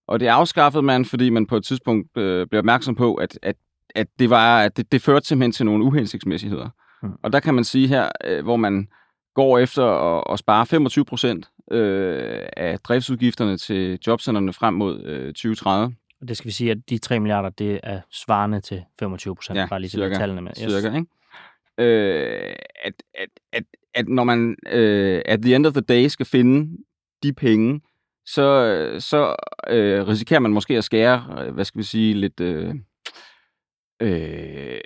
Og 0.07 0.20
det 0.20 0.26
afskaffede 0.26 0.82
man, 0.82 1.04
fordi 1.04 1.30
man 1.30 1.46
på 1.46 1.57
et 1.57 1.64
tidspunkt 1.64 2.16
øh, 2.16 2.46
blev 2.46 2.59
opmærksom 2.59 2.94
på, 2.94 3.14
at, 3.14 3.38
at, 3.42 3.57
at, 3.94 4.07
det, 4.18 4.30
var, 4.30 4.62
at 4.62 4.76
det, 4.76 4.92
det 4.92 5.02
førte 5.02 5.26
simpelthen 5.26 5.52
til 5.52 5.66
nogle 5.66 5.84
uhensigtsmæssigheder. 5.84 6.68
Mm. 7.02 7.12
Og 7.22 7.32
der 7.32 7.40
kan 7.40 7.54
man 7.54 7.64
sige 7.64 7.88
her, 7.88 8.09
øh, 8.24 8.44
hvor 8.44 8.57
man 8.57 8.88
går 9.34 9.59
efter 9.59 9.84
at, 9.84 10.24
at 10.32 10.38
spare 10.38 10.66
25 10.66 11.04
procent 11.04 11.48
øh, 11.70 12.42
af 12.57 12.78
driftsudgifterne 12.78 13.57
til 13.57 13.98
jobcenterne 14.07 14.52
frem 14.52 14.74
mod 14.74 15.02
øh, 15.02 15.26
2030. 15.26 15.94
Og 16.20 16.28
det 16.28 16.36
skal 16.36 16.46
vi 16.48 16.52
sige, 16.52 16.70
at 16.70 16.78
de 16.90 16.98
3 16.98 17.20
milliarder, 17.20 17.48
det 17.48 17.80
er 17.82 18.00
svarende 18.11 18.61
til 18.61 18.82
25 18.98 19.34
procent, 19.34 19.59
Ja, 19.59 19.66
bare 19.66 19.80
lige 19.80 19.90
til 19.90 19.98
cirka. 19.98 20.14
tallene 20.14 20.40
med. 20.40 20.52
Cirka, 20.54 20.96
ikke? 20.96 21.07
øh, 21.78 22.54
at, 22.84 22.94
at, 23.14 23.28
at, 23.52 23.64
at 23.94 24.09
når 24.09 24.24
man 24.24 24.57
øh, 24.72 25.22
at 25.26 25.42
the 25.42 25.57
end 25.57 25.66
of 25.66 25.72
the 25.72 25.80
day 25.80 26.09
skal 26.09 26.26
finde 26.26 26.76
de 27.22 27.32
penge, 27.32 27.80
så, 28.27 28.97
så 28.99 29.35
øh, 29.70 30.09
risikerer 30.09 30.41
man 30.41 30.51
måske 30.53 30.77
at 30.77 30.85
skære, 30.85 31.45
øh, 31.47 31.55
hvad 31.55 31.64
skal 31.64 31.79
vi 31.79 31.83
sige, 31.85 32.14
lidt, 32.14 32.41
øh, 32.41 32.74
øh, 34.03 34.81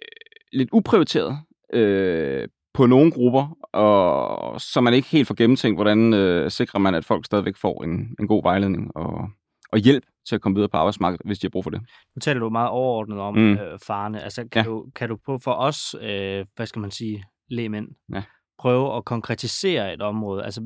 lidt 0.53 0.69
uprioriteret 0.73 1.39
øh, 1.73 2.49
på 2.75 2.87
nogle 2.87 3.13
grupper, 3.13 3.57
og 3.73 4.61
så 4.61 4.81
man 4.81 4.95
ikke 4.95 5.09
helt 5.09 5.27
får 5.29 5.35
gennemtænkt, 5.35 5.77
hvordan 5.77 6.15
øh, 6.15 6.51
sikrer 6.51 6.81
man, 6.81 6.95
at 6.95 7.05
folk 7.05 7.27
stadigvæk 7.27 7.57
får 7.57 7.85
en, 7.85 8.15
en 8.21 8.29
god 8.29 8.43
vejledning 8.43 8.97
og, 8.97 9.29
og 9.73 9.79
hjælp 9.79 10.05
til 10.29 10.35
at 10.35 10.41
komme 10.41 10.57
videre 10.57 10.69
på 10.69 10.77
arbejdsmarkedet, 10.77 11.27
hvis 11.27 11.39
de 11.39 11.45
har 11.47 11.51
brug 11.51 11.65
for 11.65 11.71
det. 11.71 11.81
Nu 12.17 12.21
taler 12.21 12.41
du 12.41 12.49
meget 12.51 12.69
overordnet 12.71 13.19
om 13.19 13.35
Mm. 13.37 13.53
øh, 13.53 13.79
farne. 13.87 14.23
Altså, 14.23 14.49
kan, 14.53 14.65
ja. 14.65 14.71
du, 14.71 14.87
kan 14.97 15.09
du 15.09 15.19
på 15.27 15.39
for 15.45 15.53
os, 15.53 15.95
øh, 16.03 16.47
hvad 16.57 16.67
skal 16.67 16.81
man 16.81 16.91
sige, 16.91 17.25
lægmænd, 17.51 17.89
Ja. 18.15 18.23
prøve 18.59 18.97
at 18.97 19.05
konkretisere 19.05 19.95
et 19.95 20.03
område, 20.03 20.45
altså 20.45 20.63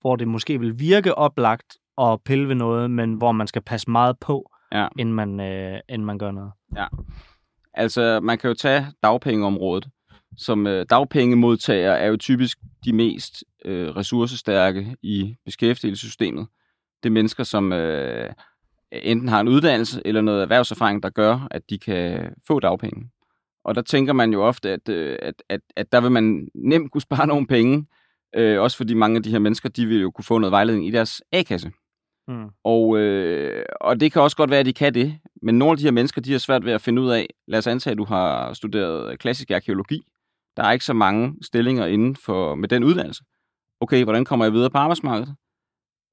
hvor 0.00 0.16
det 0.16 0.28
måske 0.28 0.60
vil 0.60 0.78
virke 0.78 1.14
oplagt 1.14 1.76
at 2.00 2.18
pille 2.24 2.48
ved 2.48 2.54
noget, 2.54 2.90
men 2.90 3.14
hvor 3.14 3.32
man 3.32 3.46
skal 3.46 3.62
passe 3.62 3.90
meget 3.90 4.18
på, 4.20 4.50
Ja. 4.72 4.88
inden, 4.98 5.14
man, 5.14 5.40
øh, 5.40 5.80
inden 5.88 6.06
man 6.06 6.18
gør 6.18 6.30
noget. 6.30 6.52
Altså, 7.74 8.20
man 8.22 8.38
kan 8.38 8.48
jo 8.48 8.54
tage 8.54 8.86
dagpengeområdet. 9.02 9.88
Som 10.36 10.66
øh, 10.66 10.86
dagpengemodtager 10.90 11.92
er 11.92 12.06
jo 12.06 12.16
typisk 12.16 12.58
de 12.84 12.92
mest 12.92 13.44
øh, 13.64 13.88
ressourcestærke 13.88 14.96
i 15.02 15.36
beskæftigelsessystemet. 15.44 16.46
Det 17.02 17.08
er 17.08 17.12
mennesker, 17.12 17.44
som 17.44 17.72
øh, 17.72 18.30
enten 18.92 19.28
har 19.28 19.40
en 19.40 19.48
uddannelse 19.48 20.02
eller 20.04 20.20
noget 20.20 20.42
erhvervserfaring, 20.42 21.02
der 21.02 21.10
gør, 21.10 21.48
at 21.50 21.70
de 21.70 21.78
kan 21.78 22.34
få 22.46 22.60
dagpenge. 22.60 23.10
Og 23.64 23.74
der 23.74 23.82
tænker 23.82 24.12
man 24.12 24.32
jo 24.32 24.42
ofte, 24.42 24.70
at, 24.70 24.88
øh, 24.88 25.18
at, 25.22 25.34
at, 25.48 25.60
at 25.76 25.92
der 25.92 26.00
vil 26.00 26.10
man 26.10 26.48
nemt 26.54 26.92
kunne 26.92 27.00
spare 27.02 27.26
nogle 27.32 27.46
penge, 27.46 27.86
øh, 28.36 28.60
også 28.60 28.76
fordi 28.76 28.94
mange 28.94 29.16
af 29.16 29.22
de 29.22 29.30
her 29.30 29.38
mennesker, 29.38 29.68
de 29.68 29.86
vil 29.86 30.00
jo 30.00 30.10
kunne 30.10 30.24
få 30.24 30.38
noget 30.38 30.50
vejledning 30.50 30.86
i 30.86 30.90
deres 30.90 31.22
A-kasse. 31.32 31.72
Mm. 32.28 32.48
Og, 32.64 32.98
øh, 32.98 33.64
og 33.80 34.00
det 34.00 34.12
kan 34.12 34.22
også 34.22 34.36
godt 34.36 34.50
være, 34.50 34.60
at 34.60 34.66
de 34.66 34.72
kan 34.72 34.94
det, 34.94 35.18
men 35.42 35.58
nogle 35.58 35.72
af 35.72 35.78
de 35.78 35.84
her 35.84 35.90
mennesker, 35.90 36.20
de 36.20 36.32
har 36.32 36.38
svært 36.38 36.64
ved 36.64 36.72
at 36.72 36.80
finde 36.80 37.02
ud 37.02 37.10
af, 37.10 37.26
lad 37.46 37.58
os 37.58 37.66
antage, 37.66 37.92
at 37.92 37.98
du 37.98 38.04
har 38.04 38.52
studeret 38.52 39.18
klassisk 39.18 39.50
arkeologi. 39.50 40.02
Der 40.56 40.62
er 40.62 40.72
ikke 40.72 40.84
så 40.84 40.92
mange 40.92 41.34
stillinger 41.42 41.86
inden 41.86 42.16
for 42.16 42.54
med 42.54 42.68
den 42.68 42.84
uddannelse. 42.84 43.24
Okay, 43.80 44.04
hvordan 44.04 44.24
kommer 44.24 44.44
jeg 44.44 44.52
videre 44.52 44.70
på 44.70 44.78
arbejdsmarkedet? 44.78 45.34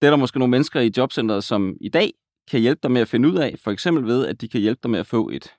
Det 0.02 0.08
er 0.08 0.12
der 0.12 0.18
måske 0.18 0.40
nogle 0.40 0.52
mennesker 0.52 0.80
i 0.80 0.92
jobcentret, 0.98 1.44
som 1.44 1.78
i 1.82 1.90
dag 1.90 2.12
kan 2.52 2.60
hjælpe 2.60 2.80
dig 2.84 2.92
med 2.92 3.02
at 3.02 3.08
finde 3.08 3.30
ud 3.30 3.38
af, 3.38 3.56
for 3.64 3.72
eksempel 3.72 4.06
ved, 4.06 4.28
at 4.28 4.42
de 4.42 4.50
kan 4.50 4.62
hjælpe 4.62 4.80
dig 4.84 4.92
med 4.92 5.00
at 5.00 5.08
få 5.08 5.30
et, 5.30 5.54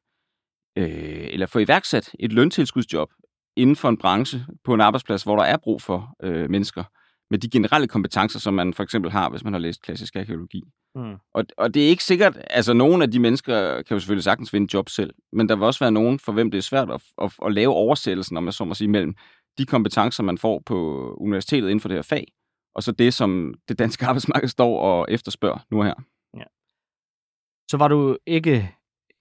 øh, 0.78 1.28
eller 1.32 1.46
få 1.46 1.58
iværksat 1.58 2.10
et 2.18 2.32
løntilskudsjob 2.32 3.10
inden 3.56 3.76
for 3.76 3.88
en 3.88 3.98
branche 3.98 4.46
på 4.64 4.74
en 4.74 4.80
arbejdsplads, 4.80 5.22
hvor 5.22 5.36
der 5.36 5.44
er 5.44 5.56
brug 5.56 5.82
for 5.82 6.16
øh, 6.22 6.50
mennesker 6.50 6.84
med 7.32 7.38
de 7.38 7.50
generelle 7.50 7.88
kompetencer, 7.88 8.38
som 8.38 8.54
man 8.54 8.74
for 8.74 8.82
eksempel 8.82 9.10
har, 9.10 9.30
hvis 9.30 9.44
man 9.44 9.52
har 9.52 9.60
læst 9.60 9.82
klassisk 9.82 10.16
arkeologi. 10.16 10.62
Mm. 10.94 11.14
Og, 11.34 11.44
og 11.56 11.74
det 11.74 11.84
er 11.84 11.88
ikke 11.88 12.04
sikkert, 12.04 12.38
altså 12.50 12.72
nogle 12.72 13.04
af 13.04 13.10
de 13.10 13.18
mennesker 13.18 13.82
kan 13.82 13.94
jo 13.94 13.98
selvfølgelig 14.00 14.24
sagtens 14.24 14.50
finde 14.50 14.74
job 14.74 14.88
selv, 14.88 15.14
men 15.32 15.48
der 15.48 15.56
vil 15.56 15.64
også 15.64 15.84
være 15.84 15.92
nogen, 15.92 16.18
for 16.18 16.32
hvem 16.32 16.50
det 16.50 16.58
er 16.58 16.62
svært 16.62 16.90
at, 16.90 17.02
at, 17.22 17.32
at 17.46 17.52
lave 17.52 17.72
oversættelsen, 17.72 18.36
om 18.36 18.44
jeg 18.44 18.54
så 18.54 18.64
må 18.64 18.74
sige, 18.74 18.88
mellem 18.88 19.14
de 19.58 19.66
kompetencer, 19.66 20.22
man 20.22 20.38
får 20.38 20.62
på 20.66 20.76
universitetet 21.20 21.68
inden 21.68 21.80
for 21.80 21.88
det 21.88 21.96
her 21.96 22.02
fag, 22.02 22.26
og 22.74 22.82
så 22.82 22.92
det, 22.92 23.14
som 23.14 23.54
det 23.68 23.78
danske 23.78 24.06
arbejdsmarked 24.08 24.48
står 24.48 24.80
og 24.80 25.06
efterspørger 25.10 25.58
nu 25.70 25.78
og 25.78 25.84
her. 25.84 25.94
Så 27.70 27.76
var 27.76 27.88
du 27.88 28.16
ikke 28.26 28.74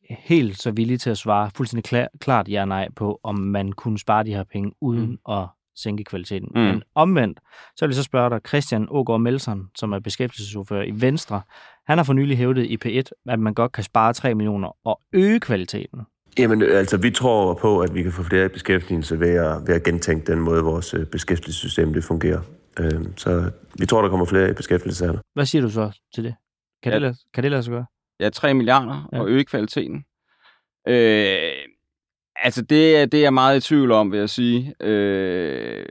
helt 0.10 0.62
så 0.62 0.72
villig 0.72 1.00
til 1.00 1.10
at 1.10 1.18
svare 1.18 1.52
fuldstændig 1.56 1.84
klar, 1.84 2.08
klart 2.20 2.48
ja 2.48 2.66
nej 2.66 2.90
på, 2.96 3.20
om 3.24 3.36
man 3.40 3.72
kunne 3.72 4.00
spare 4.00 4.24
de 4.24 4.34
her 4.34 4.44
penge 4.44 4.72
uden 4.82 5.10
mm. 5.10 5.34
at 5.34 5.48
sænke 5.76 6.04
kvaliteten. 6.04 6.50
Mm. 6.56 6.62
Men 6.62 6.84
omvendt, 6.96 7.40
så 7.78 7.86
vil 7.86 7.90
jeg 7.92 7.96
så 7.96 8.04
spørge 8.04 8.30
dig, 8.30 8.40
Christian 8.48 8.88
Ågaard 8.90 9.22
Melsen, 9.22 9.64
som 9.76 9.92
er 9.94 10.00
beskæftigelsesordfører 10.00 10.84
i 10.84 10.92
Venstre, 10.96 11.42
han 11.88 11.98
har 11.98 12.04
for 12.06 12.14
nylig 12.14 12.38
hævdet 12.38 12.66
i 12.66 12.78
P1, 12.86 13.10
at 13.30 13.40
man 13.40 13.54
godt 13.54 13.72
kan 13.72 13.84
spare 13.84 14.14
3 14.14 14.36
millioner 14.36 14.78
og 14.88 15.02
øge 15.14 15.40
kvaliteten. 15.40 16.00
Jamen, 16.40 16.62
øh, 16.62 16.80
altså, 16.80 16.98
vi 16.98 17.12
tror 17.12 17.54
på, 17.54 17.80
at 17.80 17.96
vi 17.96 18.04
kan 18.04 18.12
få 18.12 18.24
flere 18.24 18.46
i 18.46 18.50
beskæftigelse 18.50 19.20
ved 19.20 19.30
at, 19.36 19.68
ved 19.68 19.76
at 19.76 19.84
gentænke 19.84 20.32
den 20.32 20.40
måde, 20.40 20.64
vores 20.64 20.94
øh, 20.94 21.06
beskæftigelsessystem 21.06 21.94
det 21.94 22.04
fungerer. 22.04 22.42
Øh, 22.80 23.02
så 23.18 23.52
vi 23.80 23.86
tror, 23.86 24.02
der 24.02 24.10
kommer 24.10 24.26
flere 24.26 24.50
i 24.50 24.54
beskæftigelse 24.54 25.06
her. 25.06 25.14
Hvad 25.34 25.46
siger 25.46 25.62
du 25.62 25.70
så 25.70 26.00
til 26.16 26.24
det? 26.24 26.36
Kan, 26.84 26.92
Ja. 26.92 26.96
det, 26.96 27.02
lade, 27.02 27.16
kan 27.34 27.44
det 27.44 27.52
lade 27.52 27.64
sig 27.64 27.72
gøre? 27.72 27.86
Ja, 28.20 28.30
3 28.30 28.54
milliarder 28.54 29.10
Ja. 29.14 29.20
og 29.20 29.30
øge 29.30 29.44
kvaliteten. 29.46 30.04
Øh, 30.88 31.52
altså, 32.42 32.62
det, 32.62 32.98
er- 32.98 33.06
det 33.06 33.18
er 33.18 33.22
jeg 33.22 33.34
meget 33.34 33.58
i 33.58 33.68
tvivl 33.68 33.92
om, 33.92 34.12
vil 34.12 34.20
jeg 34.20 34.30
sige. 34.30 34.74
Øh, 34.82 35.86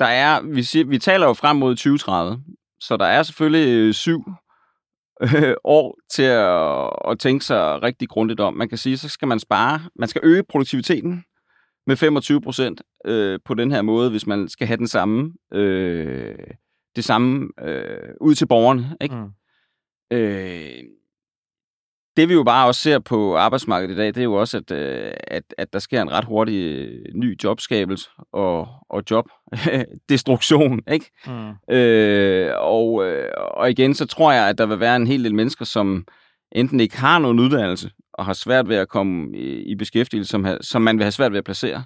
der 0.00 0.06
er, 0.06 0.42
vi, 0.42 0.62
siger, 0.62 0.84
vi 0.84 0.98
taler 0.98 1.26
jo 1.26 1.32
frem 1.34 1.56
mod 1.56 1.74
2030, 1.74 2.42
så 2.80 2.96
der 2.96 3.04
er 3.06 3.22
selvfølgelig 3.22 3.68
øh, 3.78 3.94
syv 3.94 4.24
øh, 5.22 5.54
år 5.64 5.98
til 6.10 6.22
at, 6.22 6.90
at 7.12 7.18
tænke 7.18 7.44
sig 7.44 7.82
rigtig 7.82 8.08
grundigt 8.08 8.40
om. 8.40 8.54
Man 8.54 8.68
kan 8.68 8.78
sige, 8.78 8.98
så 8.98 9.08
skal 9.08 9.28
man 9.28 9.38
spare, 9.40 9.80
man 9.96 10.08
skal 10.08 10.20
øge 10.24 10.42
produktiviteten 10.48 11.24
med 11.86 11.96
25 11.96 12.40
procent 12.40 12.82
øh, 13.06 13.38
på 13.44 13.54
den 13.54 13.70
her 13.70 13.82
måde, 13.82 14.10
hvis 14.10 14.26
man 14.26 14.48
skal 14.48 14.66
have 14.66 14.76
den 14.76 14.88
samme, 14.88 15.32
øh, 15.54 16.34
det 16.96 17.04
samme 17.04 17.48
øh, 17.60 18.14
ud 18.20 18.34
til 18.34 18.46
borgerne. 18.46 18.96
Ikke? 19.00 19.14
Mm. 19.14 19.30
Øh, 20.16 20.84
det 22.16 22.28
vi 22.28 22.34
jo 22.34 22.42
bare 22.42 22.66
også 22.66 22.80
ser 22.80 22.98
på 22.98 23.36
arbejdsmarkedet 23.36 23.94
i 23.94 23.96
dag, 23.96 24.06
det 24.06 24.18
er 24.18 24.22
jo 24.24 24.34
også, 24.34 24.56
at, 24.56 24.70
øh, 24.70 25.12
at, 25.26 25.42
at 25.58 25.72
der 25.72 25.78
sker 25.78 26.02
en 26.02 26.12
ret 26.12 26.24
hurtig 26.24 26.54
øh, 26.54 27.04
ny 27.14 27.42
jobskabelse 27.44 28.10
og, 28.32 28.68
og 28.90 29.02
jobdestruktion, 29.10 30.80
ikke? 30.92 31.10
Mm. 31.26 31.74
Øh, 31.74 32.52
og, 32.58 33.04
øh, 33.06 33.28
og 33.36 33.70
igen, 33.70 33.94
så 33.94 34.06
tror 34.06 34.32
jeg, 34.32 34.48
at 34.48 34.58
der 34.58 34.66
vil 34.66 34.80
være 34.80 34.96
en 34.96 35.06
hel 35.06 35.24
del 35.24 35.34
mennesker, 35.34 35.64
som 35.64 36.06
enten 36.52 36.80
ikke 36.80 36.98
har 36.98 37.18
nogen 37.18 37.40
uddannelse, 37.40 37.90
og 38.12 38.24
har 38.24 38.32
svært 38.32 38.68
ved 38.68 38.76
at 38.76 38.88
komme 38.88 39.38
i, 39.38 39.62
i 39.62 39.74
beskæftigelse, 39.74 40.30
som, 40.30 40.46
som 40.60 40.82
man 40.82 40.98
vil 40.98 41.04
have 41.04 41.12
svært 41.12 41.32
ved 41.32 41.38
at 41.38 41.44
placere. 41.44 41.84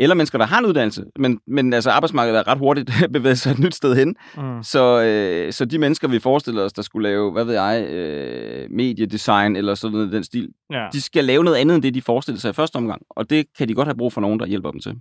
Eller 0.00 0.14
mennesker, 0.14 0.38
der 0.38 0.44
har 0.46 0.58
en 0.58 0.66
uddannelse, 0.66 1.04
men, 1.18 1.40
men 1.46 1.72
altså 1.72 1.90
arbejdsmarkedet 1.90 2.38
er 2.38 2.48
ret 2.48 2.58
hurtigt 2.58 2.90
bevæget 3.12 3.38
sig 3.38 3.50
et 3.50 3.58
nyt 3.58 3.74
sted 3.74 3.94
hen. 3.96 4.16
Mm. 4.36 4.62
Så, 4.62 5.02
øh, 5.02 5.52
så 5.52 5.64
de 5.64 5.78
mennesker, 5.78 6.08
vi 6.08 6.18
forestiller 6.18 6.64
os, 6.64 6.72
der 6.72 6.82
skulle 6.82 7.08
lave, 7.08 7.32
hvad 7.32 7.44
ved 7.44 7.54
jeg, 7.54 7.86
øh, 7.88 8.70
mediedesign 8.70 9.56
eller 9.56 9.74
sådan 9.74 9.92
noget 9.92 10.12
den 10.12 10.24
stil, 10.24 10.48
Ja. 10.72 10.88
de 10.92 11.00
skal 11.00 11.24
lave 11.24 11.44
noget 11.44 11.56
andet 11.56 11.74
end 11.74 11.82
det, 11.82 11.94
de 11.94 12.02
forestillede 12.02 12.40
sig 12.40 12.50
i 12.50 12.52
første 12.52 12.76
omgang. 12.76 13.02
Og 13.10 13.30
det 13.30 13.46
kan 13.58 13.68
de 13.68 13.74
godt 13.74 13.88
have 13.88 13.96
brug 13.96 14.12
for 14.12 14.20
nogen, 14.20 14.40
der 14.40 14.46
hjælper 14.46 14.70
dem 14.70 14.80
til. 14.80 14.94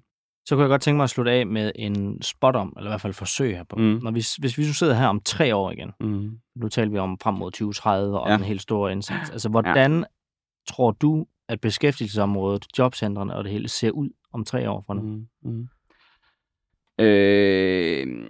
Så 0.45 0.55
kunne 0.55 0.61
jeg 0.63 0.69
godt 0.69 0.81
tænke 0.81 0.95
mig 0.97 1.03
at 1.03 1.09
slutte 1.09 1.31
af 1.31 1.47
med 1.47 1.71
en 1.75 2.21
spot 2.21 2.55
om, 2.55 2.73
eller 2.77 2.89
i 2.89 2.91
hvert 2.91 3.01
fald 3.01 3.13
forsøg 3.13 3.55
her 3.55 3.63
på. 3.69 3.75
Mm. 3.75 3.99
Når 4.03 4.11
vi, 4.11 4.23
hvis 4.39 4.57
vi 4.57 4.63
nu 4.65 4.73
sidder 4.73 4.93
her 4.93 5.07
om 5.07 5.21
tre 5.25 5.55
år 5.55 5.71
igen, 5.71 5.91
Mm. 6.01 6.29
nu 6.55 6.69
taler 6.69 6.91
vi 6.91 6.97
om 6.97 7.17
frem 7.21 7.33
mod 7.33 7.51
2030 7.51 8.19
og 8.19 8.29
ja. 8.29 8.35
en 8.35 8.43
helt 8.43 8.61
stor 8.61 8.89
indsats. 8.89 9.29
Altså, 9.29 9.49
hvordan 9.49 9.97
ja. 9.99 10.03
tror 10.69 10.91
du, 10.91 11.25
at 11.49 11.61
beskæftigelsesområdet, 11.61 12.65
jobcentrene 12.77 13.35
og 13.35 13.43
det 13.43 13.51
hele 13.51 13.67
ser 13.69 13.91
ud 13.91 14.09
om 14.33 14.45
tre 14.45 14.69
år 14.69 14.83
fra 14.87 14.93
nu? 14.93 15.01
Mm. 15.01 15.27
Mm. 15.43 15.67
Øh, 16.99 18.27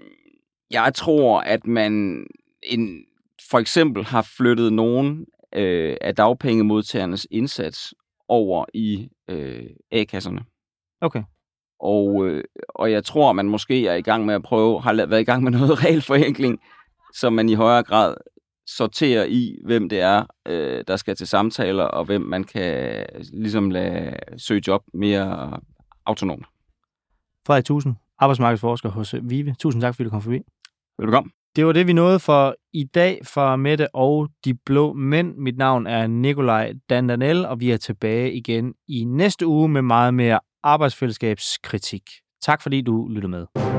jeg 0.71 0.93
tror, 0.93 1.39
at 1.41 1.67
man 1.67 2.25
en, 2.63 3.05
for 3.49 3.59
eksempel 3.59 4.03
har 4.05 4.29
flyttet 4.37 4.73
nogen 4.73 5.25
øh, 5.55 5.97
af 6.01 6.15
dagpengemodtagernes 6.15 7.27
indsats 7.31 7.93
over 8.27 8.65
i 8.73 9.09
øh, 9.27 9.65
A-kasserne. 9.91 10.45
Okay. 11.01 11.23
Og, 11.79 12.27
øh, 12.27 12.43
og 12.69 12.91
jeg 12.91 13.03
tror, 13.03 13.33
man 13.33 13.49
måske 13.49 13.87
er 13.87 13.95
i 13.95 14.01
gang 14.01 14.25
med 14.25 14.35
at 14.35 14.43
prøve, 14.43 14.81
har 14.81 14.93
været 14.93 15.21
i 15.21 15.23
gang 15.23 15.43
med 15.43 15.51
noget 15.51 15.79
regelforenkling, 15.83 16.59
så 17.13 17.29
man 17.29 17.49
i 17.49 17.53
højere 17.53 17.83
grad 17.83 18.15
sorterer 18.67 19.25
i, 19.25 19.57
hvem 19.65 19.89
det 19.89 19.99
er, 19.99 20.25
øh, 20.47 20.83
der 20.87 20.95
skal 20.95 21.15
til 21.15 21.27
samtaler, 21.27 21.83
og 21.83 22.05
hvem 22.05 22.21
man 22.21 22.43
kan 22.43 23.05
ligesom 23.33 23.69
lade 23.69 24.15
søge 24.37 24.61
job 24.67 24.83
mere 24.93 25.59
autonomt. 26.07 26.45
Frederik 27.47 27.65
Tusind, 27.65 27.95
arbejdsmarkedsforsker 28.19 28.89
hos 28.89 29.15
Vive. 29.21 29.55
Tusind 29.59 29.81
tak, 29.81 29.95
fordi 29.95 30.03
du 30.03 30.09
kom 30.09 30.21
forbi. 30.21 30.39
Velkommen. 30.99 31.31
Det 31.55 31.65
var 31.65 31.71
det, 31.71 31.87
vi 31.87 31.93
nåede 31.93 32.19
for 32.19 32.55
i 32.73 32.83
dag 32.83 33.19
fra 33.23 33.55
Mette 33.55 33.95
og 33.95 34.29
De 34.45 34.53
Blå 34.53 34.93
Mænd. 34.93 35.35
Mit 35.37 35.57
navn 35.57 35.87
er 35.87 36.07
Nikolaj 36.07 36.73
Dandanel, 36.89 37.45
og 37.45 37.59
vi 37.59 37.71
er 37.71 37.77
tilbage 37.77 38.33
igen 38.33 38.73
i 38.87 39.03
næste 39.03 39.47
uge 39.47 39.69
med 39.69 39.81
meget 39.81 40.13
mere 40.13 40.39
arbejdsfællesskabskritik. 40.63 42.03
Tak 42.41 42.61
fordi 42.61 42.81
du 42.81 43.07
lyttede 43.07 43.31
med. 43.31 43.76